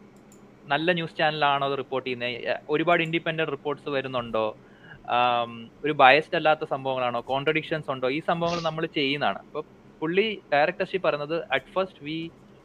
നല്ല 0.65 0.93
ന്യൂസ് 0.99 1.17
ചാനലാണോ 1.21 1.67
അത് 1.69 1.77
റിപ്പോർട്ട് 1.83 2.07
ചെയ്യുന്നത്? 2.09 2.35
ഒരുപാട് 2.75 3.01
ഇൻഡിപെൻഡന്റ് 3.07 3.53
റിപ്പോർട്ട്സ് 3.57 3.91
വരുന്നുണ്ടോ? 3.97 4.47
ഒരു 5.85 5.93
ബയസ്ഡ് 6.03 6.37
അല്ലാത്ത 6.41 6.65
സംഭവങ്ങളാണോ? 6.75 7.21
കോൺട്രഡിക്ഷൻസ് 7.33 7.89
ഉണ്ടോ? 7.95 8.09
ഈ 8.17 8.21
സംഭവങ്ങൾ 8.31 8.61
നമ്മൾ 8.69 8.85
ചെയ്യുന്നതാണ്. 8.99 9.41
അപ്പോൾ 9.49 9.63
പുള്ളി 10.03 10.25
ഡയറക്ടർഷിപ്പ് 10.55 11.07
പറയുന്നത് 11.07 11.37
at 11.57 11.71
first 11.75 12.03
we 12.07 12.17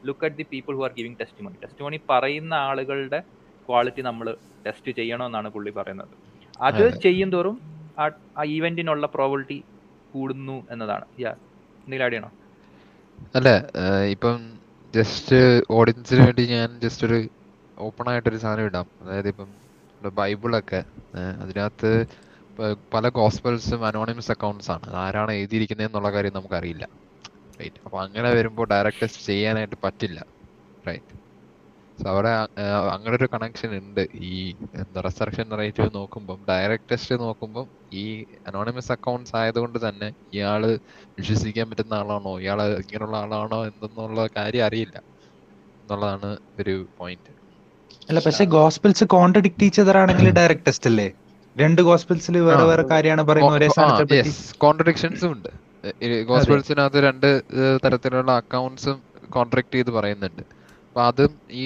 look 0.03 0.25
at 0.27 0.37
the 0.39 0.45
people 0.53 0.73
who 0.79 0.83
are 0.87 0.93
giving 0.99 1.19
testimony 1.21 1.57
testimony 1.63 1.99
പറയുന്ന 2.11 2.53
ആളുകളുടെ 2.69 3.19
ക്വാളിറ്റി 3.69 4.01
നമ്മൾ 4.09 4.27
ടെസ്റ്റ് 4.65 4.91
ചെയ്യണമെന്നാണ് 4.99 5.49
പുള്ളി 5.55 5.71
പറയുന്നത്. 5.79 6.13
അത്. 6.59 6.85
ചെയ്യും 7.05 7.29
തോറും 7.35 7.55
ആ 7.97 8.05
ആ 8.39 8.43
ഈവെന്റിനുള്ള 8.57 9.05
പ്രോബിലിറ്റി 9.15 9.59
കൂടുന്നു 10.13 10.57
എന്നതാണ്. 10.73 11.05
യാ 11.23 11.31
എന്തെങ്കിലും 11.87 12.05
ആഡ് 12.07 12.15
ചെയ്യണോ 12.15 12.29
അല്ല 13.37 13.49
ഇപ്പം 14.13 14.37
ജസ്റ്റ് 14.93 15.37
ഓഡിയൻസിന് 15.77 16.21
വേണ്ടി 16.25 16.43
ഞാൻ 16.55 16.69
ജസ്റ്റ് 16.83 17.05
ഒരു 17.07 17.17
ഓപ്പൺ 17.77 18.07
ആയിട്ടൊരു 18.11 18.39
സാധനം 18.43 18.67
ഇടാം. 18.69 18.87
അതായത് 19.01 19.29
ഇപ്പം 19.33 19.49
ബൈബിളൊക്കെ 20.19 20.81
അതിനകത്ത് 21.43 21.91
പല 22.93 23.05
ഗോസ്പൽസും 23.17 23.81
അനോണിമസ് 23.89 24.31
അക്കൗണ്ട്സ് 24.35 24.71
ആണ്. 24.75 24.87
ആരാണ് 25.03 25.31
എഴുതിയിരിക്കുന്നത് 25.39 25.87
എന്നുള്ള 25.89 26.09
കാര്യം 26.15 26.35
നമുക്കറിയില്ല. 26.37 26.85
റൈറ്റ് 27.59 27.81
അപ്പൊ 27.85 27.97
അങ്ങനെ 28.05 28.29
വരുമ്പോൾ 28.37 28.67
ഡയറക്റ്റ് 28.73 29.07
ചെയ്യാനായിട്ട് 29.29 29.77
പറ്റില്ല. 29.85 30.19
റൈറ്റ് 30.89 31.15
സോ 31.99 32.05
അവിടെ 32.11 32.31
അങ്ങനെ 32.93 33.13
ഒരു 33.19 33.27
കണക്ഷൻ 33.33 33.71
ഉണ്ട്. 33.79 34.01
ഈ 34.29 34.33
എന്താ 34.81 34.99
റെസറക്ഷൻ 35.07 35.47
റേറ്റ് 35.61 35.85
നോക്കുമ്പം 35.97 36.39
ഡയറക്റ്റ് 36.49 36.89
ടെസ്റ്റ് 36.91 37.15
നോക്കുമ്പം 37.23 37.67
ഈ 38.01 38.03
അനോണിമസ് 38.49 38.91
അക്കൗണ്ട്സ് 38.95 39.35
ആയതുകൊണ്ട് 39.41 39.77
തന്നെ 39.85 40.09
ഇയാൾ 40.35 40.63
വിശ്വസിക്കാൻ 41.19 41.67
പറ്റുന്ന 41.71 41.95
ആളാണോ 42.01 42.33
ഇയാൾ 42.43 42.61
ഇങ്ങനെയുള്ള 42.83 43.17
ആളാണോ 43.23 43.59
എന്തെന്നുള്ള 43.71 44.25
കാര്യം 44.37 44.65
അറിയില്ല. 44.67 44.97
എന്നുള്ളതാണ് 45.81 46.29
ഒരു 46.61 46.75
പോയിന്റ് 46.99 47.31
അല്ല 48.09 48.19
പക്ഷെ 48.25 48.45
ഗോസ്പിൾസ് 48.55 49.05
കോൺട്രഡിക്ട് 49.15 49.67
ആണെങ്കിൽ 50.03 50.29
ഡയറക്റ്റ് 50.39 50.67
ടെസ്റ്റ് 50.67 50.89
അല്ലേ? 50.91 51.07
രണ്ട് 51.55 51.81
ഗോസ്പിൾസിൽ 51.87 52.35
വേറെ 52.49 52.63
വേറെ 52.69 52.83
കാര്യമാണ് 52.91 53.23
പറയുന്നത് 53.29 53.57
ഒരേ 53.59 53.69
സാധനത്തെ 53.77 54.05
പറ്റി. 54.11 54.31
കോൺട്രഡിക്ഷൻസും 54.63 55.31
ഉണ്ട്. 55.35 55.51
ഗോസ്പൽസിനകത്ത് 56.29 56.99
രണ്ട് 57.07 57.29
തരത്തിലുള്ള 57.85 58.31
അക്കൗണ്ട്സും 58.41 58.97
കോൺട്രാക്ട് 59.35 59.75
ചെയ്ത് 59.75 59.91
പറയുന്നുണ്ട്. 59.97 60.43
അപ്പൊ 60.93 61.03
അതും 61.09 61.31
ഈ 61.61 61.63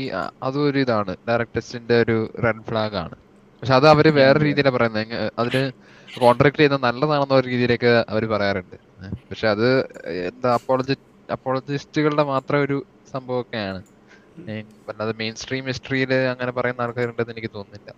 അതും 0.47 0.61
ഒരു 0.69 0.77
ഇതാണ്. 0.83 1.13
ഡയറക്ട് 1.27 1.55
ടെസ്റ്റിന്റെ 1.55 1.95
ഒരു 2.03 2.15
റെഡ് 2.43 2.63
ഫ്ലാഗ് 2.67 2.95
ആണ്. 3.01 3.15
പക്ഷെ 3.59 3.73
അത് 3.77 3.87
അവർ 3.93 4.05
വേറെ 4.19 4.37
രീതിയിലാണ് 4.45 4.75
പറയുന്നത് 4.75 5.11
അതിന് 5.41 5.61
കോൺട്രാക്ട് 6.07 6.57
ചെയ്യുന്നത് 6.59 6.83
നല്ലതാണെന്ന 6.87 7.33
ഒരു 7.41 7.47
രീതിയിലേക്ക് 7.53 7.91
അവർ 8.13 8.23
പറയാറുണ്ട്. 8.33 8.77
പക്ഷെ 9.29 9.47
അത് 9.55 9.67
എന്താ 10.29 10.49
അപ്പോളജി 10.59 10.95
അപ്പോളജിസ്റ്റുകളുടെ 11.29 12.25
മാത്രം 12.33 12.59
ഒരു 12.67 12.77
സംഭവമൊക്കെയാണ്. 13.13 13.81
അല്ലാതെ 14.91 15.13
മെയിൻ 15.21 15.35
സ്ട്രീം 15.43 15.65
ഹിസ്റ്ററിയിൽ 15.71 16.13
അങ്ങനെ 16.33 16.53
പറയുന്ന 16.59 16.85
ആൾക്കാരുണ്ടെന്ന് 16.87 17.35
എനിക്ക് 17.35 17.51
തോന്നുന്നില്ല. 17.57 17.89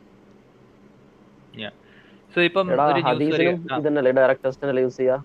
സോ 2.33 2.39
ഇപ്പം 2.49 2.67
ഒരു 2.89 3.01
ന്യൂസ് 3.01 3.09
ഹദീസിനും 3.09 3.59
ഇതന്നല്ലേ 3.81 4.13
ഡയറക്ട് 4.19 4.43
ടെസ്റ്റ് 4.47 4.81
യൂസ് 4.85 4.99
ചെയ്യാ? 5.01 5.17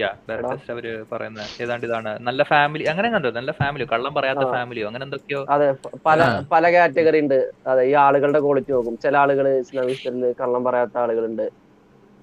യാ 0.00 0.08
ഡയറക്റ്റ് 0.28 0.70
അവർ 0.72 0.86
പറയുന്ന 1.12 1.42
ഏതാണ്ട് 1.62 1.84
ഇതാണ്. 1.88 2.10
നല്ല 2.28 2.42
ഫാമിലി 2.50 2.84
അങ്ങനെ 2.92 3.08
കണ്ടോ 3.14 3.30
നല്ല 3.38 3.52
ഫാമിലി 3.60 3.84
കള്ളം 3.92 4.12
പറയാത്ത. 4.18 4.44
ഫാമിലിയോ 4.56 4.86
അങ്ങനെ 4.90 5.04
എന്തൊക്കെയോ. 5.06 5.40
അതെ 5.54 5.68
പല 6.08 6.20
പല 6.52 6.64
കാറ്റഗറി 6.74 7.20
ഉണ്ട്. 7.24 7.38
അതെ 7.70 7.84
ഈ 7.90 7.94
ആളുകളുടെ 8.06 8.40
ക്വാളിറ്റി 8.46 8.72
നോക്കും. 8.76 8.96
ചില 9.04 9.16
ആളുകൾ 9.22 9.48
ഇസ്ലാമിസ്റ്റിൽ 9.64 10.26
കള്ളം 10.42 10.64
പറയാത്ത 10.68 10.96
ആളുകളുണ്ട്. 11.04 11.46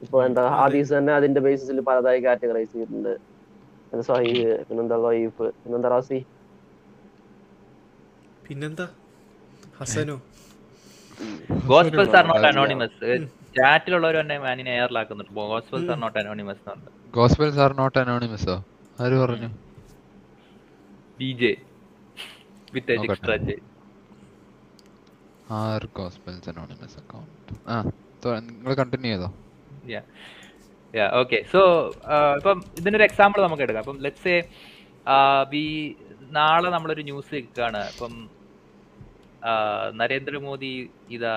ഇപ്പൊ 0.06 0.17
എന്താ 0.28 0.43
ആദീസ് 0.43 0.63
ഹദീസ് 0.63 0.91
തന്നെ 0.97 1.12
അതിന്റെ 1.19 1.41
ബേസിസിൽ 1.47 1.78
പലതായി 1.89 2.19
കാറ്റഗറൈസ് 2.28 2.71
ചെയ്തിട്ടുണ്ട്. 2.73 3.13
സഹീഹ് 4.10 4.54
പിന്നെന്താ 4.67 4.97
ലൈഫ് 5.08 5.45
പിന്നെന്താ 5.63 5.89
റാസി? 5.95 6.19
പിന്നെന്താ? 8.47 8.88
ഹസനോ? 9.80 10.17
ഗോസ്പൽസ് 11.71 12.15
ആർ 12.19 12.25
നോട്ട് 12.32 12.47
അനോണിമസ് 12.49 13.10
ചാറ്റിലുള്ളവർ 13.58 14.15
തന്നെ 14.21 14.36
മാനിനെ 14.45 14.71
എയറിലാക്കുന്നുണ്ട് 14.78 15.32
ഗോസ്പൽസ് 15.38 15.89
ആർ 15.93 15.97
നോട്ട് 16.04 16.17
അനോണിമസ് 16.21 16.62
എന്നുണ്ട് 16.63 16.91
ഗോസ്പൽസ് 17.15 17.60
ആർ 17.63 17.71
നോട്ട് 17.80 17.97
അനോണിമസോ 18.01 18.56
ആര് 19.04 19.17
പറഞ്ഞു? 19.21 19.49
D 21.19 21.30
J 21.41 21.51
with. 22.75 22.95
Extra 23.06 23.36
J 23.47 23.56
R 25.58 25.84
gospels 25.99 26.49
anonymous 26.51 26.97
account. 27.01 27.54
ആ 27.71 27.75
നിങ്ങൾ 28.47 28.73
കണ്ടിന്യൂ 28.80 29.12
ചെയ്തോ? 29.12 29.30
യാ 29.93 31.06
ഓക്കെ 31.21 31.39
സോ 31.54 31.62
ഇപ്പം 32.39 32.58
ഇതിനൊരു 32.80 33.06
എക്സാമ്പിൾ 33.10 33.41
നമുക്ക് 33.45 33.63
എടുക്കാം. 33.65 33.84
അപ്പം 33.86 33.99
ലെറ്റ്സ് 34.06 34.25
സേ 34.28 34.36
വി 35.54 35.63
നാളെ 36.39 36.69
നമ്മളൊരു 36.75 37.06
ന്യൂസ് 37.10 37.32
കേൾക്കുകയാണ്. 37.36 37.84
ഇപ്പം 37.93 38.13
നരേന്ദ്രമോദി 40.01 40.73
ഇതാ 41.17 41.36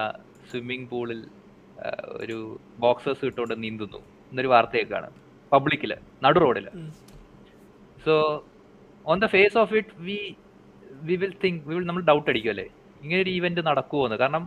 സ്വിമ്മിംഗ് 0.50 0.88
പൂളിൽ 0.90 1.20
ഒരു 2.24 2.38
ബോക്സേഴ്സ് 2.86 3.26
ഇട്ടുകൊണ്ട് 3.30 3.56
നീന്തുന്നു. 3.64 4.02
എന്നൊരു 4.30 4.52
വാർത്ത 4.56 4.76
പബ്ലിക്കിൽ 5.52 5.92
നടു 6.24 6.38
റോഡിൽ 6.44 6.66
so 8.06 8.14
on 9.12 9.18
the 9.24 9.28
face 9.36 9.56
of 9.62 9.74
it 9.80 9.94
we 10.08 10.18
we 11.08 11.16
will 11.22 11.34
think 11.44 11.60
we 11.68 11.74
will 11.76 11.86
നമ്മൾ 11.90 12.04
ഡൗട്ട് 12.10 12.28
അടിക്കും 12.32 12.52
അല്ലേ? 12.54 12.66
ഇങ്ങനെ 13.04 13.20
ഒരു 13.24 13.30
ഈവെന്റ് 13.38 13.62
നടക്കുമോ 13.70 14.02
എന്ന് 14.06 14.18
കാരണം 14.22 14.44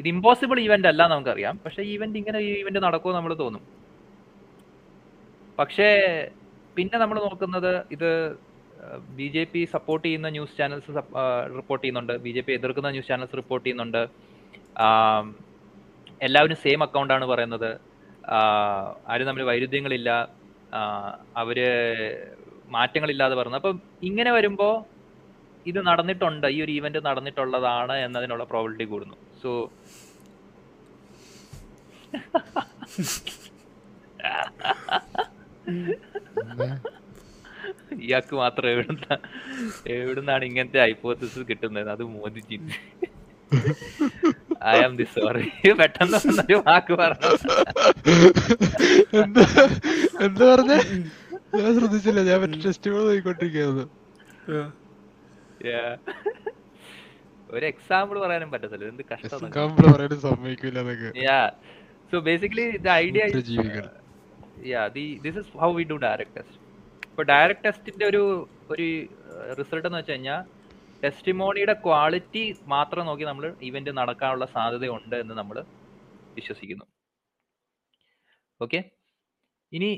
ഇത് 0.00 0.08
ഇമ്പോസിബിൾ 0.14 0.58
ഈവെന്റ് 0.64 0.88
അല്ല 0.90 1.02
നമുക്കറിയാം. 1.12 1.54
പക്ഷെ 1.64 1.82
ഈവെന്റ് 1.92 2.18
ഇങ്ങനെ 2.20 2.40
ഈവന്റ് 2.60 2.80
നടക്കുമോ 2.86 3.12
നമ്മൾ 3.18 3.32
തോന്നും. 3.44 3.62
പക്ഷേ 5.60 5.88
പിന്നെ 6.76 6.96
നമ്മൾ 7.02 7.16
നോക്കുന്നത് 7.28 7.72
ഇത് 7.94 8.10
ബി 9.18 9.26
ജെ 9.34 9.42
പി 9.52 9.60
സപ്പോർട്ട് 9.74 10.04
ചെയ്യുന്ന 10.06 10.28
ന്യൂസ് 10.34 10.56
ചാനൽസ് 10.58 10.90
റിപ്പോർട്ട് 11.58 11.82
ചെയ്യുന്നുണ്ട്. 11.84 12.12
ബി 12.24 12.32
ജെ 12.36 12.42
പി 12.46 12.52
എതിർക്കുന്ന 12.58 12.90
ന്യൂസ് 12.94 13.10
ചാനൽസ് 13.12 13.36
റിപ്പോർട്ട് 13.40 13.64
ചെയ്യുന്നുണ്ട്. 13.66 14.02
എല്ലാവരും 16.26 16.58
സെയിം 16.64 16.82
അക്കൗണ്ടാണ് 16.86 17.26
പറയുന്നത്. 17.32 17.70
ആരും 19.10 19.26
തമ്മിൽ 19.28 19.48
വൈരുദ്ധ്യങ്ങളില്ല. 19.50 20.10
അവർ 21.42 21.58
മാറ്റങ്ങളില്ലാതെ 22.76 23.34
പറഞ്ഞു. 23.38 23.58
അപ്പം 23.60 23.76
ഇങ്ങനെ 24.08 24.30
വരുമ്പോൾ 24.38 24.74
ഇത് 25.70 25.78
നടന്നിട്ടുണ്ട് 25.88 26.46
ഈ 26.56 26.58
ഒരു 26.64 26.72
ഈവന്റ് 26.78 27.00
നടന്നിട്ടുള്ളതാണ് 27.06 27.96
എന്നതിനുള്ള 28.06 28.44
പ്രോബിലിറ്റി 28.52 28.86
കൂടുന്നു. 28.92 29.16
സോ 29.42 29.50
ഇയാൾക്ക് 38.06 38.34
മാത്രം 38.42 38.68
എവിടുന്ന 38.74 39.06
എവിടുന്നാണ് 39.94 40.44
ഇങ്ങനത്തെ 40.50 40.80
ഹൈപ്പോസിസ് 40.84 41.40
കിട്ടുന്നത്? 41.50 41.88
അത് 41.94 42.02
Modiji. 42.16 42.58
I 44.72 44.76
am 44.86 44.94
the 45.00 45.06
sorry 45.14 45.44
പെട്ടെന്ന് 45.80 46.18
വന്നൊരു 46.24 46.56
വാക്ക് 46.68 46.94
പറഞ്ഞു. 47.02 47.30
എന്താ 50.26 50.44
പറഞ്ഞ? 50.52 50.72
ഞാൻ 51.58 51.70
ശ്രദ്ധിച്ചില്ല. 51.78 52.20
ഞാൻ 52.30 52.38
മറ്റേ 52.44 52.58
ടെസ്റ്റ്. 52.66 52.90
Yeah. 55.68 55.90
ഒരു 57.56 57.64
എക്സാമ്പിൾ 57.72 58.16
പറയാനും 58.24 58.48
പറ്റത്തില്ല. 58.52 58.86
എന്ത് 58.92 59.02
കഷ്ടം 59.12 59.50
കമ്പിൾ 59.56 59.84
പറയാനും 59.94 60.18
സമ്മതിക്കില്ല 60.24 60.78
എന്നൊക്കെ 60.82 61.10
yeah 61.26 61.38
so 62.12 62.16
basically 62.28 62.66
the 62.86 62.88
idea 63.04 63.22
yeah 64.74 64.82
the 64.96 65.06
this 65.24 65.38
is 65.42 65.50
how 65.62 65.70
we 65.78 65.84
do 65.92 65.96
direct 66.06 66.34
test 66.38 66.58
ഇപ്പൊ 67.10 67.24
ഡയറക്ട് 67.32 67.64
ടെസ്റ്റിന്റെ 67.66 68.06
ഒരു 68.12 68.22
ഒരു 68.74 68.86
റിസൾട്ട് 69.60 69.86
എന്ന് 69.88 69.98
വെച്ച് 70.00 70.12
കഴിഞ്ഞാൽ 70.12 70.40
ടെസ്റ്റിമോണിയുടെ 71.02 71.74
ക്വാളിറ്റി 71.84 72.44
മാത്രം 72.74 73.04
നോക്കി 73.08 73.24
നമ്മൾ 73.30 73.44
ഇവന്റ് 73.68 73.92
നടക്കാനുള്ള 73.98 74.46
സാധ്യതയുണ്ട് 74.54 75.16
എന്ന് 75.22 75.34
നമ്മൾ 75.40 75.58
വിശ്വസിക്കുന്നു 76.38 76.86
ഓക്കെ 78.60 78.80
ഇനി 79.72 79.90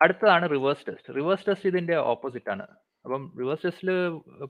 അടുത്തതാണ് 0.00 0.46
റിവേഴ്സ് 0.54 0.84
ടെസ്റ്റ് 0.86 1.14
റിവേഴ്സ് 1.18 1.46
ടെസ്റ്റ് 1.48 1.68
ഇതിന്റെ 1.72 1.96
ഓപ്പോസിറ്റ് 2.12 2.50
ആണ് 2.54 2.64
അപ്പം 3.04 3.22
റിവേഴ്സ് 3.40 3.64
ടെസ്റ്റിൽ 3.66 3.90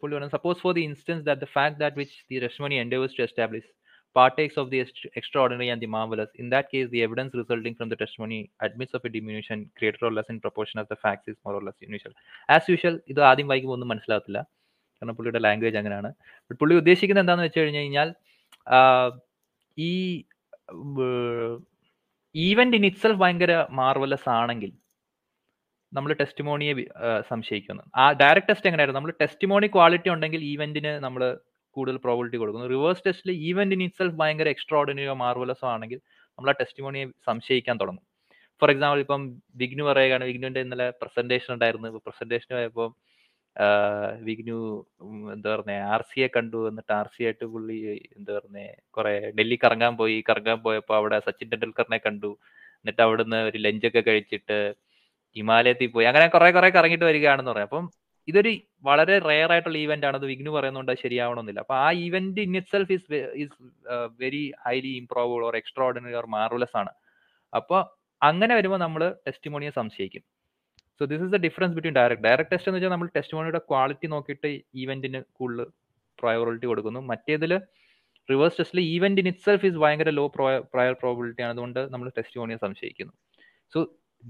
പുള്ളി 0.01 0.15
പറയുന്നത് 0.15 0.35
suppose 0.39 0.61
for 0.65 0.73
the 0.79 0.85
instance 0.91 1.25
that 1.29 1.43
the 1.45 1.49
fact 1.57 1.79
that 1.83 1.99
which 2.03 2.17
the 2.31 2.39
testimony 2.47 2.77
endeavours 2.85 3.17
to 3.19 3.25
establish 3.29 3.71
partakes 4.17 4.57
of 4.59 4.71
the 4.73 4.79
extraordinary 5.43 5.69
and 5.73 5.83
the 5.83 5.89
marvelous. 5.89 6.31
In 6.35 6.49
that 6.51 6.67
case, 6.73 6.89
the 6.91 7.03
evidence 7.03 7.33
resulting 7.35 7.75
from 7.75 7.89
the 7.89 7.97
testimony 7.97 8.41
admits 8.61 8.95
of 8.95 9.05
a 9.05 9.11
diminution 9.11 9.59
greater 9.79 10.03
or 10.03 10.13
less 10.13 10.29
in 10.29 10.39
proportion 10.41 10.79
as 10.79 10.89
the 10.89 10.99
facts 11.05 11.29
is 11.29 11.37
more 11.45 11.55
or 11.55 11.63
less 11.63 11.79
unusual. 11.83 12.15
As 12.49 12.67
ഇത് 13.13 13.21
ആദ്യം 13.31 13.49
വായിക്കുമ്പോൾ 13.49 13.79
ഒന്നും 13.79 13.91
മനസ്സിലാകത്തില്ല 13.93 14.41
കാരണം 15.03 15.17
പുള്ളിയുടെ 15.19 15.41
language 15.47 15.79
അങ്ങനെയാണ്. 15.81 16.11
പുള്ളി 16.61 16.75
ഉദ്ദേശിക്കുന്നത് 16.81 17.25
എന്താണെന്ന് 17.25 17.47
വെച്ച് 17.49 17.63
കഴിഞ്ഞ് 17.63 17.81
കഴിഞ്ഞാൽ 17.83 18.09
ഈ 19.77 19.93
ഈവന്റ് 22.35 22.77
ഇൻ 22.79 22.85
ഇറ്റ്സെൽഫ് 22.89 23.21
ഭയങ്കര 23.23 23.53
മാർവലസ് 23.81 24.29
ആണെങ്കിൽ 24.41 24.71
നമ്മൾ 25.93 26.11
ടെസ്റ്റിമോണിയെ 26.21 26.75
സംശയിക്കുന്നു. 27.31 27.83
ആ 28.03 28.05
ഡയറക്ട് 28.21 28.49
ടെസ്റ്റ് 28.51 28.69
എങ്ങനെയായിരുന്നു? 28.69 29.01
നമ്മൾ 29.01 29.15
ടെസ്റ്റിമോണി 29.23 29.67
ക്വാളിറ്റി 29.75 30.11
ഉണ്ടെങ്കിൽ 30.15 30.41
ഈവെന്റിന് 30.53 30.93
നമ്മൾ 31.07 31.23
കൂടുതൽ 31.77 31.97
പ്രോബിലിറ്റി 32.07 32.39
കൊടുക്കുന്നു. 32.41 32.69
റിവേഴ്സ് 32.75 33.05
ടെസ്റ്റിൽ 33.07 33.33
ഈവന്റ് 33.49 33.75
ഇൻ 33.77 33.83
ഇറ്റ്സെൽഫ് 33.87 34.17
ഭയങ്കര 34.23 34.49
എക്സ്ട്രാ 34.55 34.79
ഓർഡിനറിയോ 34.81 35.15
മാർവലസോ 35.25 35.67
ആണെങ്കിൽ 35.75 35.99
നമ്മൾ 36.39 36.51
ആ 36.53 36.55
ടെസ്റ്റിമോണിയെ 36.61 37.07
സംശയിക്കാൻ 37.29 37.77
തുടങ്ങും. 37.83 38.05
ഫോർ 38.63 38.71
എക്സാമ്പിൾ 38.75 39.01
ഇപ്പം 39.05 39.23
വിഗ്നു 39.61 39.85
പറയുകയാണ് 39.91 40.25
വിഗ്നുവിന്റെ 40.31 40.63
ഇന്നലെ 40.67 40.87
പ്രസന്റേഷൻ 41.03 41.51
ഉണ്ടായിരുന്നു. 41.55 41.89
പ്രസന്റേഷൻ 42.07 42.51
പോയപ്പോൾ 42.57 42.89
വിഗ്നു 44.27 44.59
എന്താ 45.35 45.49
പറഞ്ഞ 45.55 45.73
ആർ 45.95 46.03
സിയെ 46.11 46.29
കണ്ടു 46.37 46.61
എന്നിട്ട് 46.69 46.93
ആർ 46.99 47.09
സി 47.15 47.23
ആയിട്ട് 47.29 47.47
പുള്ളി 47.55 47.79
എന്താ 48.19 48.33
പറഞ്ഞ 48.39 48.59
കുറെ 48.97 49.13
ഡൽഹി 49.39 49.59
കറങ്ങാൻ 49.65 49.95
പോയി. 50.01 50.17
കറങ്ങാൻ 50.29 50.59
പോയപ്പോൾ 50.67 50.97
അവിടെ 51.01 51.19
സച്ചിൻ 51.27 51.49
ടെണ്ടുൽക്കറിനെ 51.53 51.99
കണ്ടു. 52.07 52.31
എന്നിട്ട് 52.83 53.03
അവിടുന്ന് 53.07 53.41
ഒരു 53.49 53.59
ലഞ്ചൊക്കെ 53.67 54.03
കഴിച്ചിട്ട് 54.09 54.59
ഹിമാലയത്തിൽ 55.37 55.91
പോയി. 55.97 56.07
അങ്ങനെ 56.11 56.27
കുറെ 56.37 56.49
കുറെ 56.59 56.71
കറങ്ങിട്ട് 56.79 57.07
വരികയാണെന്ന് 57.11 57.53
പറയാം. 57.55 57.69
അപ്പം 57.71 57.87
ഇതൊരു 58.29 58.51
വളരെ 58.89 59.15
റെയർ 59.29 59.51
ആയിട്ടുള്ള 59.55 59.79
ഈവന്റ് 59.85 60.07
ആണ്. 60.09 60.17
അത് 60.21 60.27
വിഗ്നു 60.33 60.51
പറയുന്നുണ്ട് 60.57 60.93
ശരിയാവണമെന്നില്ല 61.05 61.61
അപ്പൊ 61.65 61.77
ആ 61.87 61.89
event 62.09 62.41
in 62.47 62.53
itself 62.75 62.93
is 62.97 63.21
is 63.45 63.57
very 64.23 64.45
highly 64.67 64.93
improbable 65.03 65.45
or 65.49 65.57
extraordinary 65.89 66.17
or 66.21 66.27
marvellous 66.37 66.77
ആണ്. 66.83 66.93
അപ്പോൾ 67.53 67.81
അങ്ങനെ 68.23 68.53
വരുമ്പോൾ 68.59 68.81
നമ്മൾ 68.87 69.03
ടെസ്റ്റിമോണിയെ 69.27 69.73
സംശയിക്കും. 69.81 70.25
So 70.99 71.03
this 71.11 71.23
is 71.27 71.33
the 71.35 71.39
difference 71.47 71.75
between 71.77 71.95
direct 71.99 72.23
direct 72.27 72.51
test 72.53 72.69
എന്ന് 72.71 72.79
വെച്ചാൽ 72.79 72.93
നമ്മൾ 72.95 73.09
ടെസ്റ്റ് 73.17 73.35
മോണിയുടെ 73.37 73.61
ക്വാളിറ്റി 73.71 74.09
നോക്കിയിട്ട് 74.15 74.49
ഈവെന്റിന് 74.83 75.21
കൂടുതൽ 75.39 75.67
പ്രയോറിറ്റി 76.23 76.67
കൊടുക്കുന്നു. 76.71 77.01
മറ്റേതിൽ 77.13 77.53
റിവേഴ്സ് 78.29 78.59
ടെസ്റ്റിൽ 78.59 78.81
event 78.95 79.21
in 79.23 79.29
it 79.31 79.45
self 79.47 79.67
is 79.69 79.79
ഭയങ്കര 79.85 80.11
ലോ 80.19 80.25
പ്രയർ 80.75 80.95
പ്രോബിലിറ്റി 81.03 81.43
ആണ്. 81.47 81.53
അതുകൊണ്ട് 81.57 81.81
നമ്മൾ 81.93 82.09
ടെസ്റ്റിമോണിയെ 82.19 82.59
സംശയിക്കുന്നു. 82.67 83.15
സോ 83.75 83.79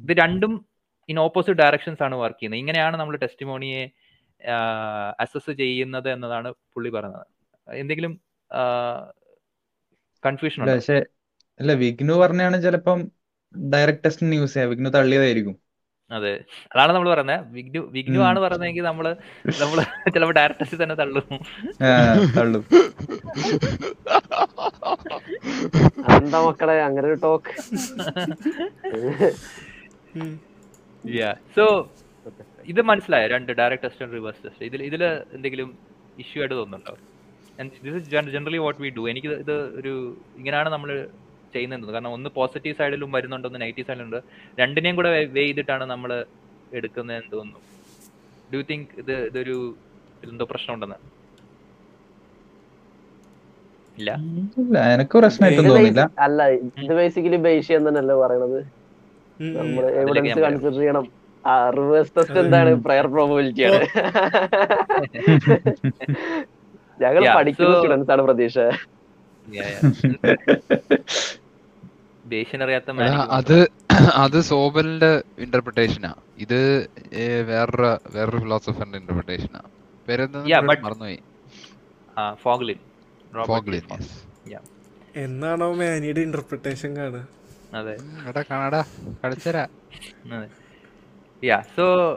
ഇത് 0.05 0.13
രണ്ടും 0.23 0.53
ഇൻ 1.09 1.19
ഓപ്പോസിറ്റ് 1.27 1.59
ഡയറക്ഷൻസ് 1.63 2.03
ആണ് 2.07 2.15
വർക്ക് 2.23 2.39
ചെയ്യുന്നത്. 2.39 2.63
ഇങ്ങനെയാണ് 2.65 2.97
നമ്മൾ 3.01 3.17
ടെസ്റ്റ് 3.25 3.47
മോണിയെ 3.51 3.83
അസസ് 5.25 5.53
ചെയ്യുന്നത് 5.63 6.09
എന്നതാണ് 6.15 6.49
പുള്ളി 6.75 6.91
പറഞ്ഞത് 6.95 7.27
എന്തെങ്കിലും 7.83 8.13
കൺഫ്യൂഷൻ 10.27 10.65
പക്ഷെ 10.71 10.97
അല്ല 11.61 11.73
വിഗ്നു 11.83 12.15
പറഞ്ഞാണ് 12.23 12.57
ചിലപ്പം 12.65 12.99
ഡയറക്ട് 13.55 14.03
ടെസ്റ്റിന് 14.05 14.37
യൂസ് 14.41 14.53
ചെയ്യാം. 14.55 14.71
വിഗ്നു 14.73 14.91
തള്ളിയതായിരിക്കും. 14.97 15.55
അതെ. 16.17 16.33
അതാണ് 16.73 16.93
നമ്മൾ 16.95 17.09
പറയുന്നത് 17.13 17.45
വിഗ്നു 17.57 17.81
വിഗ്നു. 17.97 18.21
ആണ് 18.29 18.39
പറയുന്നതെങ്കിൽ 18.45 18.85
നമ്മൾ 18.89 19.07
നമ്മൾ 19.63 19.79
ചിലപ്പോ 20.15 20.35
ഡയറക്ട് 20.39 20.61
ടെസ്റ്റ് 20.61 20.79
തന്നെ 20.83 20.97
തള്ളും. 21.01 21.27
തള്ളും. 22.39 22.65
അതെന്താ 26.09 26.41
മക്കളെ? 26.49 26.77
അങ്ങനെ 26.89 27.07
ഒരു 27.11 27.19
ടോക്ക് 27.27 27.53
സോ 31.57 31.65
ഇത് 32.73 32.81
മനസ്സിലായോ? 32.91 33.29
രണ്ട് 33.35 33.51
direct 33.61 33.85
test 33.85 34.03
and 34.05 34.15
reverse 34.19 34.43
test 34.45 34.65
ഇതിൽ 34.71 34.83
ഇതിൽ 34.91 35.03
എന്തെങ്കിലും 35.37 35.71
ഇഷ്യൂ 36.25 36.41
ആയിട്ട് 36.43 36.55
തോന്നുന്നുണ്ടോ? 36.55 36.95
This 37.85 37.97
is 38.01 38.11
generally 38.35 38.61
what 38.67 38.81
we 38.83 38.91
do 38.99 39.03
എനിക്ക് 39.13 39.29
ഇത് 39.45 39.57
ഒരു 39.81 39.93
ഇങ്ങനെയാണ് 40.39 40.69
നമ്മൾ 40.69 40.91
ചെയ്യുന്നത് 41.57 41.93
കാരണം 41.93 42.13
ഒന്ന് 42.17 42.31
പോസിറ്റീവ് 42.39 42.77
സൈഡിലും 42.81 43.13
വരുന്നുണ്ട് 43.17 43.47
ഒന്ന് 43.49 43.61
നെഗറ്റീവ് 43.61 43.87
സൈഡിലും 43.89 44.07
ഉണ്ട്. 44.09 44.19
രണ്ടിനെയും 44.61 44.97
കൂടെ 44.97 45.11
വേ 45.37 45.39
ചെയ്തിട്ടാണ് 45.39 45.85
നമ്മൾ 45.93 46.11
എടുക്കുന്നതെന്ന് 46.73 47.33
തോന്നുന്നു. 47.33 47.61
ഡു 48.53 48.57
യു 48.57 48.63
തിങ്ക് 48.71 48.93
ഇത് 49.03 49.15
ഇതൊരു 49.31 49.57
എന്തോ 50.29 50.45
പ്രശ്നമുണ്ടെന്ന്? 50.53 50.99
ഇല്ല. 53.99 54.11
ഇല്ല 54.63 54.77
എനക്ക് 54.95 55.15
പ്രശ്നമായിട്ട് 55.23 55.63
തോന്നില്ല 55.71 56.05
അല്ല 56.27 56.43
ഇത് 56.85 56.95
ബേസിക്കലി 57.01 57.41
ബേസ് 57.47 57.67
ചെയ്യാൻ 57.67 57.83
തന്നെയല്ലേ 57.89 58.17
പറയണത്? 58.23 58.59
നമ്മൾ 59.59 59.85
എവിഡൻസ് 60.01 60.39
കൺസിഡർ 60.45 60.75
ചെയ്യണം. 60.79 61.05
ആ 61.45 61.53
റിവേഴ്സ് 61.77 62.13
ടെസ്റ്റ് 62.17 62.39
എന്താണ് 62.43 62.71
പ്രയർ 62.87 63.07
പ്രോബിലിറ്റി 63.15 63.63
ആണ്. 63.69 63.81
ഞങ്ങൾ 67.01 67.23
പഠിക്കുന്ന 67.37 67.73
സ്റ്റുഡൻസ് 67.79 68.11
ആണ് 68.15 68.23
പ്രതീക്ഷ. 68.29 68.59
അത് 73.31 73.69
അത് 74.15 74.41
സോബലിന്റെ 74.41 75.23
ഇന്റർപ്രിട്ടേഷനാ 75.39 76.15
ഇത് 76.39 76.89
വേറൊരു 77.47 78.01
വേറൊരു 78.11 78.39
ഫിലോസഫറിന്റെ 78.39 78.99
ഇന്റർപ്രിട്ടേഷനാ 78.99 79.61
മറന്നുപോയി. 80.83 81.19
എന്നാണോ 85.17 85.75
മാനിയുടെ 85.75 86.21
ഇന്റർപ്രിട്ടേഷൻ 86.21 86.97
കാണുക? 86.97 87.29
അതെ. 87.75 87.97
കളിച്ചരാ. 89.25 89.67
യാ 91.45 91.61
സോ 91.61 92.17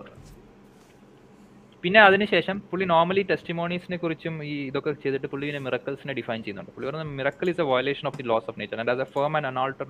പിന്നെ 1.85 1.99
അതിനുശേഷം 1.99 2.57
പുള്ളി 2.69 2.85
നോർമലി 2.91 3.21
ടെസ്റ്റിമോണീസിനെ 3.31 3.97
കുറിച്ചും 4.03 4.35
ഈ 4.51 4.53
ഇതൊക്കെ 4.69 4.91
ചെയ്തിട്ട് 5.03 5.27
പുള്ളി 5.31 5.45
പിന്നെ 5.47 5.59
മിറക്കൽസിനെ 5.65 6.13
ഡിഫൈൻ 6.19 6.39
ചെയ്യുന്നുണ്ട് 6.45 6.71
പുള്ളി 6.75 6.87
പറയുന്നത് 6.87 7.17
miracle 7.19 7.49
is 7.51 7.61
a 7.63 7.65
violation 7.71 8.05
of 8.09 8.17
the 8.17 8.23
laws 8.31 8.47
of 8.51 8.57
nature 8.61 8.79
and 8.79 8.91
as 8.93 9.03
a 9.05 9.07
firm 9.15 9.33
and 9.37 9.47
unalter 9.47 9.89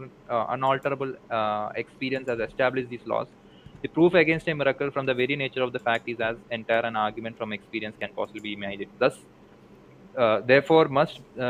unalterable 0.56 1.10
experience 1.84 2.30
as 2.32 2.44
establish 2.48 2.90
these 2.94 3.08
laws 3.14 3.32
The 3.84 3.90
proof 3.90 4.14
against 4.16 4.48
a 4.48 4.56
miracle 4.56 4.90
from 4.90 5.06
the 5.06 5.14
very 5.14 5.36
nature 5.36 5.62
of 5.62 5.72
the 5.72 5.80
fact 5.80 6.08
is 6.08 6.20
as 6.20 6.38
entire 6.50 6.86
an 6.90 6.96
argument 6.96 7.38
from 7.38 7.50
experience 7.54 7.96
can 8.00 8.12
possibly 8.16 8.42
be 8.44 8.56
made. 8.56 8.88
Thus, 8.98 9.16
uh, 10.16 10.40
therefore, 10.42 10.88
must 10.90 11.20
uh, 11.38 11.44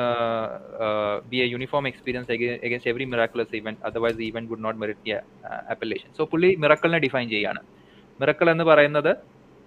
uh, 0.86 1.22
be 1.30 1.42
a 1.42 1.46
uniform 1.46 1.86
experience 1.86 2.30
aga- 2.30 2.60
against 2.62 2.88
every 2.88 3.06
miraculous 3.06 3.48
event. 3.54 3.78
Otherwise, 3.82 4.16
the 4.16 4.28
event 4.28 4.50
would 4.50 4.60
not 4.60 4.76
uh, 4.76 6.26
പുള്ളി 6.26 6.50
മിറക്കലിനെ 6.56 7.00
define 7.00 7.30
ചെയ്യാണ് 7.30 7.62
miracle 8.20 8.50
എന്ന് 8.50 8.64
പറയുന്നത് 8.64 9.12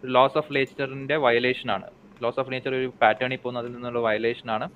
loss 0.03 0.39
of 0.41 0.53
നേച്ചറിന്റെ 0.57 1.17
violation 1.27 1.69
ആണ്. 1.77 1.87
Laws 2.21 2.41
of 2.43 2.51
nature 2.53 2.73
ഒരു 2.81 2.89
പാറ്റേണിൽ 3.03 3.41
പോകുന്ന 3.43 3.63
അതിൽ 3.63 3.73
നിന്നുള്ള 3.77 4.01
വയലേഷൻ 4.09 4.49
ആണ്. 4.57 4.67